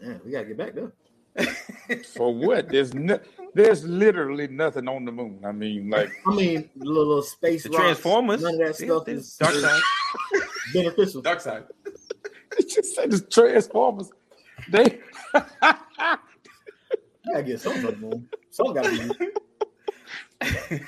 Man, 0.01 0.21
we 0.23 0.31
gotta 0.31 0.45
get 0.45 0.57
back 0.57 0.73
there. 0.75 0.93
For 2.13 2.33
what? 2.33 2.69
There's 2.69 2.93
no, 2.93 3.19
there's 3.53 3.83
literally 3.83 4.47
nothing 4.47 4.87
on 4.87 5.03
the 5.03 5.11
moon. 5.11 5.41
I 5.45 5.51
mean, 5.51 5.89
like 5.89 6.09
I 6.25 6.33
mean, 6.33 6.69
little, 6.77 7.05
little 7.07 7.21
space 7.21 7.63
The 7.63 7.69
rocks, 7.69 7.81
Transformers. 7.81 8.41
None 8.41 8.53
of 8.53 8.59
that 8.59 8.75
stuff 8.77 9.05
there's 9.05 9.19
is, 9.19 9.35
Dark 9.35 9.53
side. 9.55 9.81
beneficial. 10.73 11.21
Dark 11.21 11.41
side. 11.41 11.63
you 12.59 12.65
just 12.65 12.95
said 12.95 13.11
the 13.11 13.19
Transformers. 13.19 14.09
They 14.69 14.99
You 15.33 15.41
gotta 17.33 17.43
get 17.43 17.59
something 17.61 17.81
from 17.81 17.91
the 17.91 17.97
moon. 18.07 18.29
Something 18.51 18.75
gotta 18.75 19.15
be. 20.69 20.85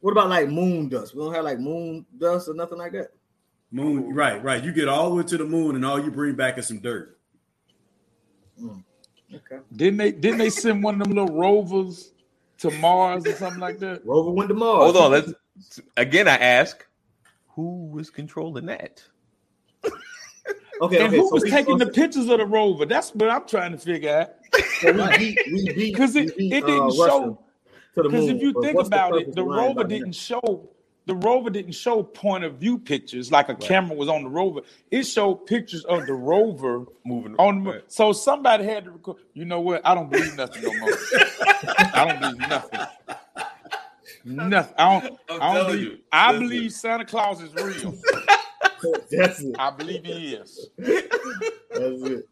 What 0.00 0.12
about 0.12 0.28
like 0.28 0.48
moon 0.48 0.88
dust? 0.88 1.14
We 1.14 1.22
don't 1.22 1.34
have 1.34 1.44
like 1.44 1.58
moon 1.58 2.06
dust 2.18 2.48
or 2.48 2.54
nothing 2.54 2.78
like 2.78 2.92
that. 2.92 3.08
Moon, 3.70 4.14
right, 4.14 4.42
right. 4.42 4.62
You 4.62 4.72
get 4.72 4.88
all 4.88 5.10
the 5.10 5.16
way 5.16 5.22
to 5.24 5.36
the 5.36 5.44
moon, 5.44 5.76
and 5.76 5.84
all 5.84 6.02
you 6.02 6.10
bring 6.10 6.34
back 6.34 6.56
is 6.56 6.68
some 6.68 6.78
dirt. 6.78 7.18
Hmm, 8.58 8.78
okay. 9.34 9.58
didn't 9.74 9.98
they 9.98 10.12
didn't 10.12 10.38
they 10.38 10.50
send 10.50 10.82
one 10.82 11.00
of 11.00 11.06
them 11.06 11.16
little 11.16 11.36
rovers 11.36 12.12
to 12.58 12.70
Mars 12.78 13.26
or 13.26 13.34
something 13.34 13.60
like 13.60 13.78
that? 13.80 14.04
Rover 14.06 14.30
went 14.30 14.48
to 14.48 14.54
Mars. 14.54 14.92
Hold 14.92 14.96
on. 14.96 15.10
Let's 15.10 15.32
again. 15.96 16.28
I 16.28 16.36
ask, 16.36 16.86
who 17.48 17.86
was 17.88 18.08
controlling 18.08 18.66
that? 18.66 19.02
Okay, 20.80 20.96
And 20.98 21.08
okay. 21.08 21.16
who 21.16 21.28
so 21.28 21.34
was 21.34 21.42
we- 21.44 21.50
taking 21.50 21.78
the 21.78 21.86
pictures 21.86 22.28
of 22.28 22.38
the 22.38 22.46
rover? 22.46 22.86
That's 22.86 23.10
what 23.14 23.28
I'm 23.30 23.46
trying 23.46 23.72
to 23.72 23.78
figure 23.78 24.10
out. 24.10 24.28
we 24.82 24.92
beat, 25.18 25.38
we 25.52 25.64
beat, 25.74 25.74
Because 25.92 26.14
it, 26.16 26.36
beat, 26.36 26.52
it 26.52 26.66
didn't 26.66 26.80
uh, 26.80 26.90
show. 26.90 26.98
Russia 27.04 27.38
to 27.94 28.02
the 28.02 28.08
Because 28.08 28.28
if 28.28 28.40
you 28.42 28.54
think 28.62 28.78
about 28.78 29.12
purpose 29.12 29.28
it, 29.28 29.34
the 29.34 29.44
rover 29.44 29.84
didn't 29.84 30.08
that? 30.08 30.14
show 30.14 30.68
the 31.06 31.14
rover 31.14 31.48
didn't 31.48 31.72
show 31.72 32.02
point 32.02 32.44
of 32.44 32.56
view 32.56 32.78
pictures 32.78 33.32
like 33.32 33.48
a 33.48 33.54
camera 33.54 33.96
was 33.96 34.10
on 34.10 34.24
the 34.24 34.28
rover. 34.28 34.60
It 34.90 35.04
showed 35.04 35.46
pictures 35.46 35.82
of 35.86 36.06
the 36.06 36.12
rover 36.12 36.84
Moving 37.06 37.34
on 37.38 37.64
the 37.64 37.70
Right. 37.72 37.82
so 37.88 38.12
somebody 38.12 38.64
had 38.64 38.84
to 38.84 38.90
record. 38.90 39.16
You 39.32 39.46
know 39.46 39.60
what? 39.60 39.80
I 39.86 39.94
don't 39.94 40.10
believe 40.10 40.36
nothing 40.36 40.62
no 40.64 40.78
more. 40.78 40.90
I 41.94 42.04
don't 42.06 42.20
believe 42.20 42.38
nothing. 42.50 42.80
Nothing. 44.24 44.74
I 44.76 45.00
don't. 45.00 45.18
I'm 45.30 45.42
I 45.42 45.54
don't 45.54 45.66
believe. 45.68 45.82
you. 45.82 45.98
I 46.12 46.32
Listen. 46.32 46.46
believe 46.48 46.72
Santa 46.72 47.04
Claus 47.06 47.40
is 47.40 47.54
real. 47.54 47.94
That's 49.10 49.40
it. 49.40 49.56
I 49.58 49.70
believe 49.70 50.04
he 50.04 50.34
is. 50.34 50.68
That's 50.78 50.90
it. 51.70 52.28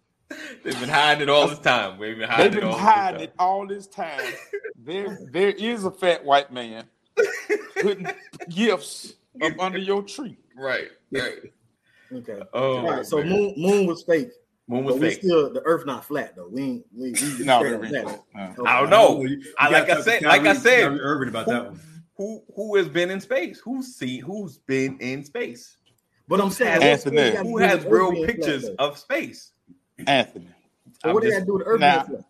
They've 0.65 0.81
been 0.81 0.89
hiding 0.89 1.23
it 1.23 1.29
all 1.29 1.47
this 1.49 1.59
time. 1.61 1.99
We've 1.99 2.19
been 2.19 2.29
hiding, 2.29 2.53
They've 2.53 2.53
hiding 2.55 2.59
it 2.59 2.61
been 2.61 2.69
all 2.69 2.79
hiding 2.79 3.19
this 3.21 3.27
it 3.29 3.35
all 3.39 3.67
this 3.67 3.87
time. 3.87 4.33
There, 4.77 5.19
there 5.33 5.51
is 5.51 5.85
a 5.85 5.91
fat 5.91 6.25
white 6.25 6.53
man 6.53 6.85
putting 7.81 8.09
gifts 8.49 9.15
up 9.43 9.53
under 9.61 9.79
your 9.79 10.03
tree. 10.03 10.37
Right. 10.57 10.89
Right. 11.13 11.53
Okay. 12.13 12.41
Oh, 12.53 12.79
All 12.79 12.91
right. 12.91 13.07
So 13.07 13.19
man. 13.19 13.29
moon 13.29 13.55
moon 13.57 13.87
was 13.87 14.03
fake. 14.03 14.31
Moon 14.69 14.85
was 14.85 14.95
But 14.97 15.03
we 15.03 15.09
fake. 15.11 15.19
still 15.19 15.53
the 15.53 15.61
Earth 15.63 15.87
not 15.87 16.05
flat 16.05 16.35
though. 16.35 16.49
We 16.49 16.63
ain't 16.63 16.87
we, 16.97 17.13
we 17.13 17.39
No, 17.45 17.61
we 17.63 17.69
there 17.71 17.79
flat. 17.79 18.03
flat. 18.05 18.23
Uh, 18.35 18.61
Okay. 18.61 18.71
I 18.71 18.81
don't 18.81 18.91
know. 18.91 19.23
You- 19.23 19.29
you 19.29 19.55
I- 19.59 19.71
gotta 19.71 19.85
like 19.89 19.99
I 19.99 20.01
said- 20.03 20.23
like 20.23 20.41
I 20.47 20.55
said, 20.55 20.83
Kyrie 20.89 21.01
Irving 21.01 21.29
about 21.29 21.47
that 21.47 21.67
one. 21.67 21.81
Who 22.17 22.43
who 22.55 22.77
has 22.77 22.89
been 22.89 23.11
in 23.11 23.21
space? 23.21 23.61
Who's 23.61 23.95
seen? 23.95 24.23
Who's 24.23 24.59
been 24.59 24.99
in 25.01 25.25
space? 25.25 25.77
But 26.29 26.41
I'm 26.41 26.51
saying 26.51 26.83
Anthony. 26.83 27.17
what's- 27.17 27.37
what's 27.37 27.49
Who 27.49 27.57
has 27.59 27.85
real 27.85 27.95
Earth 28.09 28.11
being 28.12 28.25
flat, 28.25 28.37
pictures 28.37 28.62
though? 28.65 28.75
of 28.79 28.99
space? 28.99 29.53
Anthony, 30.07 30.49
So 31.03 31.15
what 31.15 31.23
did 31.23 31.29
just- 31.31 31.41
that 31.41 31.47
do 31.47 31.53
with 31.55 31.62
Earth 31.67 31.81
Nah. 31.81 32.05
being? 32.05 32.25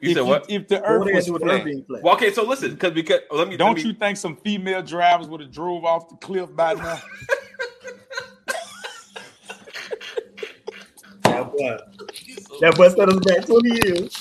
You 0.00 0.10
if, 0.10 0.14
said 0.16 0.26
what? 0.26 0.50
if 0.50 0.68
the 0.68 0.84
Earth 0.84 1.04
what 1.04 1.14
was 1.14 1.26
do 1.26 1.36
Earth 1.42 1.86
flat. 1.86 2.02
Well, 2.02 2.14
okay, 2.14 2.32
so 2.32 2.44
listen, 2.44 2.72
because 2.72 2.92
because 2.92 3.20
let 3.30 3.48
me 3.48 3.56
don't 3.56 3.68
let 3.76 3.76
me, 3.84 3.90
you 3.90 3.94
think 3.94 4.16
some 4.18 4.36
female 4.36 4.82
drivers 4.82 5.26
would 5.28 5.40
have 5.40 5.50
drove 5.50 5.84
off 5.84 6.08
the 6.10 6.16
cliff 6.16 6.54
by 6.54 6.74
now? 6.74 7.00
That 11.22 11.52
boy, 11.52 11.78
that 12.60 12.74
boy 12.76 12.88
set 12.88 13.08
us 13.08 13.18
back 13.20 13.46
20 13.46 13.68
years. 13.88 14.12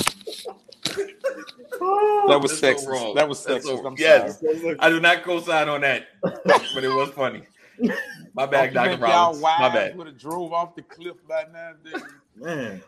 That 2.27 2.39
was 2.41 2.59
That's 2.61 2.83
so 2.83 2.89
wrong. 2.89 3.15
that 3.15 3.27
was 3.27 3.43
That's 3.43 3.65
sexist. 3.65 3.81
so- 3.81 3.87
I'm 3.87 3.95
yes. 3.97 4.39
sorry. 4.39 4.75
I 4.79 4.89
do 4.89 4.99
not 4.99 5.23
co-sign 5.23 5.69
on 5.69 5.81
that, 5.81 6.07
but 6.21 6.83
it 6.83 6.89
was 6.89 7.09
funny. 7.09 7.43
My 8.33 8.45
bad, 8.45 8.73
Doctor 8.73 8.91
think 8.91 9.01
Rollins. 9.01 9.41
My 9.41 9.69
bad. 9.69 9.97
would 9.97 10.07
have 10.07 10.17
drove 10.17 10.53
off 10.53 10.75
the 10.75 10.81
cliff 10.83 11.15
by 11.27 11.45
now? 11.51 11.71
Dude? 11.83 12.01
Man. 12.35 12.81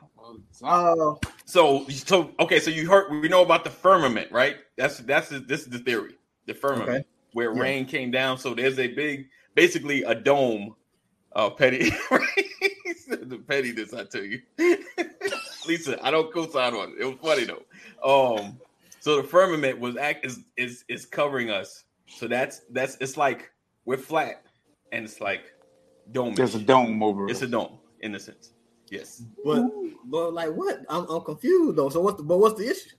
So, 0.51 0.65
Uh, 0.65 1.15
So 1.45 1.87
so 1.89 2.31
okay, 2.39 2.59
so 2.59 2.69
you 2.69 2.89
heard 2.89 3.11
we 3.11 3.27
know 3.27 3.41
about 3.41 3.63
the 3.63 3.69
firmament, 3.69 4.31
right? 4.31 4.57
That's 4.77 4.99
that's 4.99 5.29
the, 5.29 5.39
this 5.39 5.61
is 5.61 5.69
the 5.69 5.79
theory. 5.79 6.15
The 6.45 6.53
firmament 6.53 6.89
Okay. 6.89 7.03
where 7.33 7.53
Yeah. 7.53 7.61
rain 7.61 7.85
came 7.85 8.11
down. 8.11 8.37
So 8.37 8.53
there's 8.53 8.79
a 8.79 8.87
big, 8.87 9.27
basically 9.55 10.03
a 10.03 10.13
dome. 10.15 10.75
Uh, 11.33 11.49
petty, 11.49 11.89
the 13.07 13.41
pettiness. 13.47 13.93
I 13.93 14.03
tell 14.03 14.23
you, 14.23 14.41
Lisa. 15.67 15.97
I 16.05 16.11
don't 16.11 16.31
co-sign 16.33 16.73
on 16.73 16.89
it. 16.89 16.95
It 16.99 17.05
was 17.05 17.15
funny 17.21 17.45
though. 17.45 17.63
Um, 18.37 18.59
so 18.99 19.15
the 19.21 19.23
firmament 19.23 19.79
was 19.79 19.95
act 19.97 20.25
is 20.25 20.41
is 20.57 20.83
is 20.89 21.05
covering 21.05 21.49
us. 21.49 21.85
So 22.07 22.27
that's 22.27 22.61
that's 22.71 22.97
it's 22.99 23.15
like 23.15 23.49
we're 23.85 23.97
flat, 23.97 24.43
and 24.91 25.05
it's 25.05 25.21
like 25.21 25.43
dome. 26.11 26.33
there's 26.35 26.55
a 26.55 26.59
dome 26.59 27.01
over 27.03 27.29
It's 27.29 27.41
it. 27.41 27.45
a 27.45 27.51
dome 27.51 27.77
in 28.01 28.13
a 28.15 28.19
sense. 28.19 28.53
Yes. 28.89 29.23
but 29.45 29.63
but 30.05 30.33
like 30.33 30.49
what? 30.49 30.79
I'm, 30.89 31.05
I'm 31.09 31.21
confused 31.23 31.77
though. 31.77 31.89
So 31.89 32.01
what's 32.01 32.17
the 32.17 32.23
but 32.23 32.37
what's 32.39 32.59
the 32.59 32.69
issue? 32.69 32.89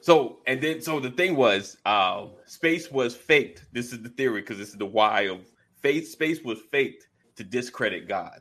So 0.00 0.38
and 0.46 0.60
then 0.60 0.80
so 0.80 1.00
the 1.00 1.10
thing 1.10 1.34
was, 1.36 1.76
uh, 1.84 2.26
space 2.46 2.90
was 2.90 3.16
faked. 3.16 3.64
This 3.72 3.92
is 3.92 4.02
the 4.02 4.08
theory 4.10 4.40
because 4.42 4.58
this 4.58 4.68
is 4.68 4.76
the 4.76 4.86
why 4.86 5.22
of 5.22 5.40
faith. 5.82 6.08
Space 6.08 6.42
was 6.42 6.60
faked 6.70 7.08
to 7.36 7.42
discredit 7.44 8.06
God. 8.08 8.40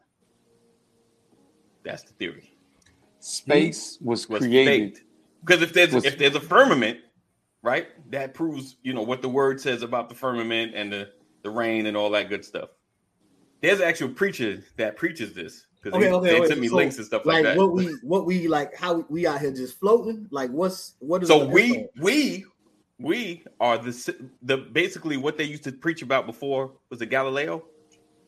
That's 1.84 2.04
the 2.04 2.14
theory. 2.14 2.52
Space 3.20 3.98
was 4.02 4.30
Was 4.30 4.40
created. 4.42 4.68
faked 4.96 5.02
because 5.44 5.62
if 5.64 5.74
there's 5.74 5.94
Was- 5.94 6.06
if 6.06 6.18
there's 6.20 6.36
a 6.36 6.40
firmament, 6.40 7.00
right, 7.64 7.88
that 8.12 8.34
proves 8.36 8.78
you 8.84 8.94
know 8.94 9.02
what 9.02 9.24
the 9.24 9.30
word 9.30 9.60
says 9.60 9.82
about 9.82 10.10
the 10.10 10.16
firmament 10.16 10.74
and 10.76 10.92
the 10.94 11.10
the 11.46 11.52
rain 11.52 11.86
and 11.86 11.96
all 11.96 12.10
that 12.10 12.28
good 12.28 12.44
stuff. 12.44 12.70
There's 13.62 13.80
an 13.80 13.88
actual 13.88 14.10
preacher 14.10 14.62
that 14.76 14.98
preaches 14.98 15.34
this 15.34 15.68
because 15.82 15.98
Okay, 15.98 16.12
okay. 16.12 16.34
they 16.34 16.40
wait, 16.42 16.50
sent 16.50 16.60
me 16.60 16.68
so, 16.68 16.76
links 16.76 16.98
and 16.98 17.06
stuff 17.06 17.26
like, 17.26 17.36
like 17.36 17.44
that. 17.44 17.58
what 17.58 17.72
we 17.72 17.86
what 18.02 18.26
we 18.26 18.48
like 18.48 18.76
how 18.76 19.06
we 19.10 19.26
out 19.26 19.40
here 19.40 19.52
just 19.54 19.80
floating. 19.80 20.28
Like 20.32 20.50
what's 20.50 20.96
what 21.00 21.24
is 21.24 21.30
so 21.30 21.46
we 21.46 21.84
Earth 21.84 21.90
we 22.02 22.46
we 23.00 23.46
are 23.60 23.78
the 23.78 24.16
the 24.42 24.58
basically 24.58 25.18
what 25.18 25.38
they 25.38 25.44
used 25.46 25.64
to 25.64 25.72
preach 25.72 26.02
about 26.02 26.26
before 26.26 26.74
was 26.90 27.02
it 27.02 27.08
Galileo? 27.08 27.64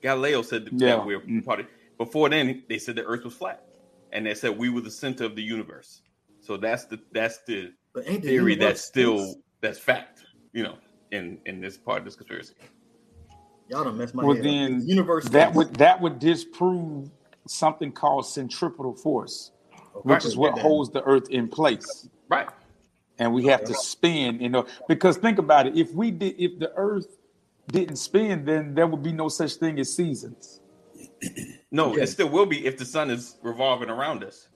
Galileo 0.02 0.44
said 0.44 0.66
that, 0.66 0.74
Yeah. 0.74 0.98
that 0.98 1.06
we're 1.06 1.20
mm. 1.22 1.44
part 1.44 1.62
of. 1.62 1.68
Before 1.98 2.30
then, 2.30 2.64
they 2.70 2.78
said 2.78 2.96
the 2.96 3.04
Earth 3.04 3.24
was 3.26 3.34
flat, 3.34 3.64
and 4.12 4.28
they 4.28 4.36
said 4.36 4.56
we 4.56 4.70
were 4.70 4.82
the 4.82 4.92
center 4.92 5.26
of 5.26 5.36
the 5.36 5.42
universe. 5.42 6.02
So 6.42 6.56
that's 6.56 6.86
the 6.86 7.00
that's 7.12 7.40
the 7.48 7.74
But 7.94 8.06
the 8.06 8.20
theory 8.20 8.56
that's 8.56 8.82
still 8.82 9.36
that's 9.62 9.80
fact. 9.80 10.24
You 10.54 10.64
know, 10.64 10.78
in 11.12 11.40
in 11.46 11.60
this 11.60 11.78
part 11.78 12.00
of 12.00 12.06
this 12.06 12.16
conspiracy. 12.16 12.54
Y'all 13.70 13.84
done 13.84 13.98
messed 13.98 14.16
my 14.16 14.24
Well, 14.24 14.36
head. 14.36 14.46
up. 14.46 14.52
then 14.52 14.80
The 14.80 14.86
universe 14.86 15.26
that 15.30 15.54
would 15.54 15.74
that 15.76 16.00
would 16.02 16.20
disprove 16.20 17.10
something 17.48 17.92
called 17.92 18.26
centripetal 18.26 18.94
force, 18.94 19.52
oh, 19.96 20.02
which 20.04 20.26
is 20.26 20.36
what 20.38 20.58
holds 20.60 20.90
the 20.92 21.02
Earth 21.04 21.30
in 21.30 21.48
place. 21.48 22.08
Right. 22.30 22.48
and 23.20 23.34
we 23.34 23.46
have 23.46 23.64
to 23.64 23.74
spin 23.74 24.40
you 24.42 24.50
know 24.50 24.66
because 24.88 25.18
think 25.18 25.40
about 25.40 25.66
it 25.66 25.76
if 25.78 25.92
we 25.94 26.12
did 26.12 26.36
if 26.38 26.60
the 26.60 26.72
earth 26.76 27.18
didn't 27.72 27.96
spin 27.96 28.46
then 28.46 28.76
there 28.76 28.86
would 28.86 29.02
be 29.02 29.12
no 29.12 29.28
such 29.28 29.54
thing 29.56 29.80
as 29.80 29.96
seasons 29.96 30.60
No, 31.72 31.92
Okay. 31.92 32.02
it 32.04 32.08
still 32.08 32.30
will 32.30 32.46
be 32.46 32.66
if 32.66 32.78
the 32.78 32.86
sun 32.86 33.10
is 33.10 33.38
revolving 33.42 33.90
around 33.90 34.24
us. 34.24 34.48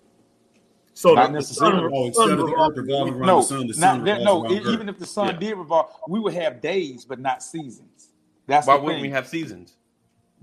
So 0.94 1.14
Not 1.14 1.24
the- 1.24 1.28
the 1.28 1.34
necessarily. 1.34 1.90
Oh, 1.94 2.12
sun- 2.12 2.24
Oh, 2.24 2.28
sun 2.28 2.32
of 2.32 2.38
the 2.46 2.54
earth 2.56 2.78
revolving 2.78 3.14
around 3.16 3.28
no 3.28 3.38
the 3.42 3.48
sun, 3.48 3.68
the 3.68 3.74
sun 3.74 3.98
not 4.00 4.06
that, 4.06 4.20
revolves 4.20 4.26
no 4.26 4.42
around 4.44 4.52
e- 4.54 4.68
Earth. 4.68 4.74
even 4.74 4.90
if 4.90 5.00
the 5.00 5.06
sun 5.08 5.28
Yeah. 5.28 5.38
did 5.40 5.58
revolve 5.58 5.90
we 6.08 6.20
would 6.20 6.34
have 6.36 6.62
days 6.62 7.04
but 7.04 7.20
not 7.20 7.42
seasons 7.42 8.11
that's 8.52 8.68
Why 8.68 8.76
wouldn't 8.76 8.96
thing 8.96 9.02
we 9.02 9.10
have 9.10 9.28
seasons? 9.28 9.78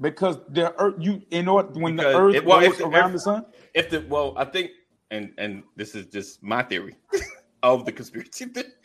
because 0.01 0.38
the 0.51 0.73
earth 0.81 0.94
you 0.99 1.23
in 1.31 1.49
order 1.49 1.68
when 1.81 1.97
Because 1.97 2.12
the 2.12 2.18
earth 2.21 2.35
it- 2.37 2.44
well, 2.44 2.61
goes 2.61 2.81
if 2.81 2.87
around 2.87 2.94
earth- 3.07 3.12
the 3.12 3.21
sun 3.21 3.47
If 3.75 3.90
the 3.90 4.01
well, 4.09 4.35
I 4.37 4.44
think, 4.44 4.71
and 5.11 5.33
and 5.38 5.62
this 5.77 5.94
is 5.94 6.07
just 6.07 6.42
my 6.42 6.62
theory 6.62 6.94
of 7.62 7.85
the 7.85 7.92
conspiracy. 7.92 8.47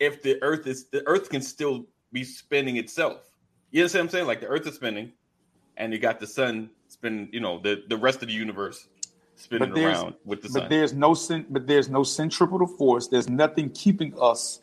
if 0.00 0.22
the 0.22 0.42
Earth 0.42 0.66
is 0.66 0.88
the 0.90 1.02
Earth 1.06 1.28
can 1.30 1.42
still 1.42 1.86
be 2.12 2.24
spinning 2.24 2.76
itself. 2.76 3.30
You 3.70 3.82
understand 3.82 4.02
what 4.02 4.08
I'm 4.08 4.10
saying? 4.12 4.26
Like 4.26 4.40
the 4.40 4.46
Earth 4.48 4.66
is 4.66 4.74
spinning, 4.74 5.12
and 5.76 5.92
you 5.92 5.98
got 5.98 6.18
the 6.20 6.26
sun 6.26 6.70
spinning. 6.88 7.28
You 7.32 7.40
know, 7.40 7.58
the 7.60 7.82
the 7.88 7.96
rest 7.96 8.22
of 8.22 8.28
the 8.28 8.34
universe 8.34 8.88
spinning 9.36 9.70
But 9.70 9.78
around 9.80 10.14
with 10.24 10.42
the 10.42 10.48
but 10.48 10.60
sun. 10.62 10.68
there's 10.68 10.92
no 10.92 11.14
but 11.50 11.66
there's 11.66 11.88
no 11.88 12.02
centripetal 12.02 12.66
force 12.66 13.08
there's 13.08 13.28
nothing 13.30 13.70
keeping 13.70 14.12
us 14.20 14.60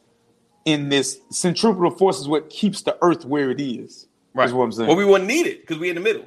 in 0.68 0.90
this 0.90 1.20
centripetal 1.32 1.90
force 1.92 2.20
is 2.20 2.28
what 2.28 2.50
keeps 2.50 2.82
the 2.82 2.98
earth 3.02 3.24
where 3.24 3.50
it 3.52 3.62
is 3.62 4.08
Right. 4.34 4.46
is 4.48 4.54
what 4.54 4.66
i'm 4.66 4.72
saying 4.74 4.88
Well, 4.90 4.98
we 4.98 5.06
wouldn't 5.06 5.28
need 5.30 5.48
it 5.48 5.62
because 5.62 5.78
we're 5.80 5.90
in 5.90 5.96
the 5.96 6.02
middle. 6.02 6.26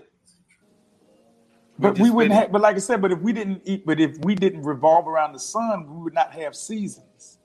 But 1.78 1.98
we 1.98 2.10
wouldn't 2.10 2.34
have. 2.34 2.52
But 2.52 2.60
like 2.60 2.76
I 2.76 2.78
said, 2.78 3.00
but 3.00 3.10
if 3.10 3.20
we 3.20 3.32
didn't 3.32 3.62
eat, 3.64 3.86
but 3.86 3.98
if 4.00 4.18
we 4.18 4.34
didn't 4.34 4.62
revolve 4.64 5.08
around 5.08 5.32
the 5.32 5.38
sun, 5.38 5.86
we 5.88 6.02
would 6.02 6.12
not 6.12 6.30
have 6.34 6.54
seasons. 6.54 7.38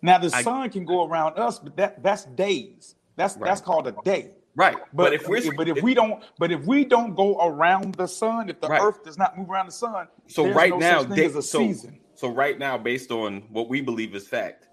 Now 0.00 0.18
the 0.18 0.30
I- 0.32 0.42
sun 0.42 0.70
can 0.70 0.84
go 0.84 1.08
around 1.08 1.38
us, 1.38 1.58
but 1.58 1.76
that 1.76 2.02
that's 2.04 2.24
days. 2.24 2.94
That's 3.16 3.36
Right. 3.36 3.48
that's 3.48 3.60
called 3.60 3.88
a 3.88 3.94
day. 4.04 4.34
Right. 4.54 4.76
But, 4.92 4.94
But, 4.94 5.12
if 5.14 5.26
we're 5.28 5.54
but 5.56 5.66
if 5.68 5.82
we 5.82 5.92
don't 5.94 6.22
but 6.38 6.52
if 6.52 6.64
we 6.66 6.84
don't 6.84 7.14
go 7.16 7.38
around 7.40 7.94
the 7.96 8.06
sun, 8.06 8.48
if 8.48 8.60
the 8.60 8.68
Right. 8.68 8.80
Earth 8.80 9.02
does 9.02 9.18
not 9.18 9.36
move 9.36 9.50
around 9.50 9.66
the 9.66 9.72
sun, 9.72 10.06
so 10.28 10.48
right 10.52 10.70
no 10.70 10.78
now, 10.78 10.98
such 11.00 11.08
thing 11.08 11.16
day- 11.16 11.26
a 11.26 11.42
so, 11.42 11.58
season. 11.58 11.98
so 12.14 12.28
right 12.28 12.58
now, 12.60 12.78
based 12.78 13.10
on 13.10 13.42
what 13.50 13.68
we 13.68 13.80
believe 13.80 14.14
is 14.14 14.28
fact, 14.28 14.68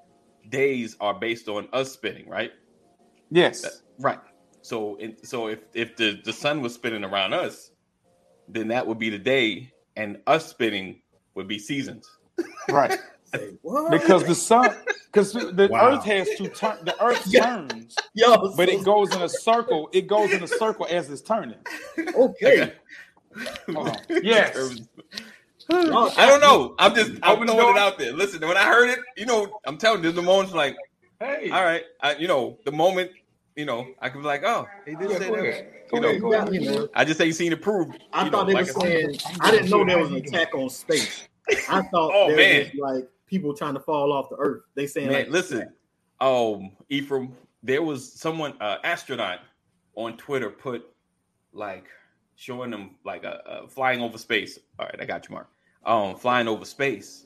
days 0.49 0.95
are 0.99 1.13
based 1.13 1.47
on 1.47 1.67
us 1.73 1.91
spinning, 1.91 2.27
right? 2.27 2.51
Yes, 3.31 3.81
Right. 3.99 4.19
So, 4.62 4.95
it, 4.97 5.25
so 5.25 5.47
if 5.47 5.59
if 5.73 5.95
the 5.95 6.19
the 6.23 6.33
sun 6.33 6.62
was 6.62 6.73
spinning 6.73 7.03
around 7.03 7.33
us, 7.33 7.71
then 8.47 8.67
that 8.69 8.85
would 8.85 8.99
be 8.99 9.09
the 9.09 9.17
day, 9.19 9.71
and 9.95 10.17
us 10.27 10.47
spinning 10.49 11.01
would 11.35 11.47
be 11.47 11.59
seasons. 11.59 12.09
right. 12.69 12.99
Say, 13.25 13.51
what? 13.62 13.91
Because 13.91 14.23
the 14.25 14.35
sun, 14.35 14.75
because 15.05 15.33
the 15.33 15.67
Wow. 15.71 15.91
Earth 15.95 16.03
has 16.05 16.27
to 16.38 16.47
turn. 16.49 16.77
The 16.83 17.01
Earth 17.03 17.23
Yeah. 17.27 17.45
turns, 17.45 17.95
Yo, 18.13 18.53
but 18.57 18.69
it 18.69 18.83
goes 18.83 19.13
in 19.13 19.21
a 19.21 19.29
circle. 19.29 19.89
It 19.93 20.07
goes 20.07 20.33
in 20.33 20.43
a 20.43 20.47
circle 20.47 20.88
as 20.89 21.09
it's 21.09 21.21
turning. 21.21 21.59
okay. 22.15 22.73
Hold 23.73 23.89
on. 23.89 23.99
Yes. 24.23 24.55
Y'all- 25.69 26.12
I 26.17 26.25
don't 26.27 26.41
know. 26.41 26.75
I'm 26.79 26.95
just 26.95 27.12
I'm 27.23 27.36
Open 27.36 27.47
the 27.47 27.53
throwing 27.53 27.67
door. 27.75 27.77
it 27.77 27.79
out 27.79 27.97
there. 27.99 28.12
Listen, 28.13 28.45
when 28.47 28.58
I 28.58 28.65
heard 28.65 28.89
it, 28.89 28.99
you 29.15 29.25
know, 29.25 29.60
I'm 29.65 29.77
telling 29.77 30.03
you, 30.03 30.12
the 30.12 30.21
moment's 30.21 30.53
like, 30.53 30.75
Hey, 31.19 31.51
all 31.51 31.63
right, 31.63 31.84
I, 32.01 32.15
you 32.15 32.27
know, 32.27 32.58
the 32.65 32.71
moment, 32.71 33.12
you 33.55 33.65
know, 33.65 33.88
I 34.01 34.10
could 34.10 34.21
be 34.21 34.27
like, 34.27 34.43
oh, 34.43 34.67
he 34.86 34.95
did 34.95 35.10
Yeah, 35.10 35.17
say 35.17 35.29
that. 35.29 35.88
You 35.91 35.99
know, 35.99 36.08
ahead, 36.10 36.21
go 36.21 36.32
Yeah, 36.32 36.49
you 36.49 36.89
I 36.95 37.03
just 37.03 37.19
ain't 37.19 37.36
seen 37.36 37.51
it 37.51 37.62
proved. 37.62 37.97
I 38.13 38.29
thought 38.29 38.32
know, 38.32 38.45
they 38.45 38.53
like 38.53 38.67
were 38.67 38.82
saying. 38.82 39.19
I 39.41 39.51
didn't 39.51 39.69
know 39.69 39.84
there 39.86 39.97
was 39.97 40.10
an 40.12 40.17
attack 40.17 40.55
on 40.55 40.69
space. 40.69 41.27
I 41.67 41.82
thought 41.82 42.12
Oh, 42.13 42.27
there 42.29 42.38
man. 42.38 42.71
was 42.79 42.95
like 42.95 43.10
people 43.27 43.53
trying 43.53 43.73
to 43.73 43.79
fall 43.79 44.13
off 44.13 44.29
the 44.29 44.38
earth. 44.38 44.63
They 44.75 44.88
saying 44.88 45.08
Man, 45.08 45.23
like, 45.23 45.29
listen, 45.29 45.73
um, 46.21 46.71
Ephraim, 46.89 47.36
there 47.63 47.82
was 47.82 48.13
someone, 48.13 48.53
uh, 48.62 48.77
astronaut 48.84 49.39
on 49.95 50.15
Twitter 50.17 50.49
put 50.49 50.86
like 51.51 51.88
showing 52.36 52.71
them 52.71 52.91
like 53.03 53.23
a, 53.25 53.43
uh 53.45 53.67
flying 53.67 54.01
over 54.01 54.17
space. 54.17 54.58
All 54.77 54.86
right, 54.86 54.95
I 55.01 55.05
got 55.05 55.27
you, 55.27 55.34
Mark. 55.36 55.49
Um, 55.89 56.15
flying 56.15 56.47
over 56.47 56.65
space, 56.65 57.25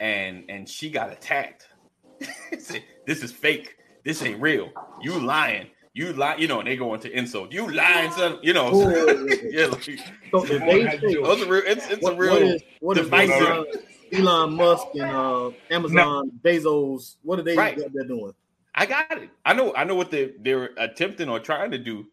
and 0.00 0.44
and 0.48 0.66
she 0.66 0.90
got 0.90 1.12
attacked. 1.12 1.68
This 3.06 3.24
is 3.24 3.32
fake. 3.32 3.76
This 4.04 4.22
ain't 4.22 4.40
real. 4.40 4.70
You 5.02 5.18
lying. 5.18 5.66
You 5.94 6.12
lie. 6.12 6.36
You 6.36 6.46
know, 6.46 6.60
and 6.60 6.68
they 6.68 6.76
go 6.76 6.94
into 6.94 7.10
insult. 7.10 7.50
You 7.52 7.70
lying, 7.70 8.12
son. 8.12 8.38
You 8.42 8.52
know. 8.52 8.70
Oh. 8.72 9.26
yeah, 9.50 9.66
like, 9.66 9.82
So 9.82 10.44
if 10.44 10.48
they 10.48 10.88
say, 10.98 11.14
those 11.20 11.44
real. 11.46 11.62
It's 11.66 11.90
it's 11.90 12.02
what, 12.02 12.12
a 12.12 12.16
real. 12.16 12.32
what 12.32 12.42
is 12.42 12.62
what 12.80 12.98
is 12.98 13.04
divisive. 13.04 13.42
Elon, 13.42 13.66
Elon 14.12 14.54
Musk 14.54 14.86
and 14.94 15.10
uh, 15.10 15.50
Amazon 15.70 16.30
Bezos? 16.42 17.16
What 17.22 17.40
are 17.40 17.42
they 17.42 17.56
Right. 17.56 17.76
they're 17.92 18.04
doing? 18.04 18.32
I 18.74 18.86
got 18.86 19.10
it. 19.18 19.30
I 19.44 19.52
know. 19.52 19.74
I 19.74 19.84
know 19.84 19.96
what 19.96 20.10
they 20.10 20.32
they're 20.38 20.70
attempting 20.78 21.28
or 21.28 21.40
trying 21.40 21.72
to 21.72 21.78
do. 21.78 22.06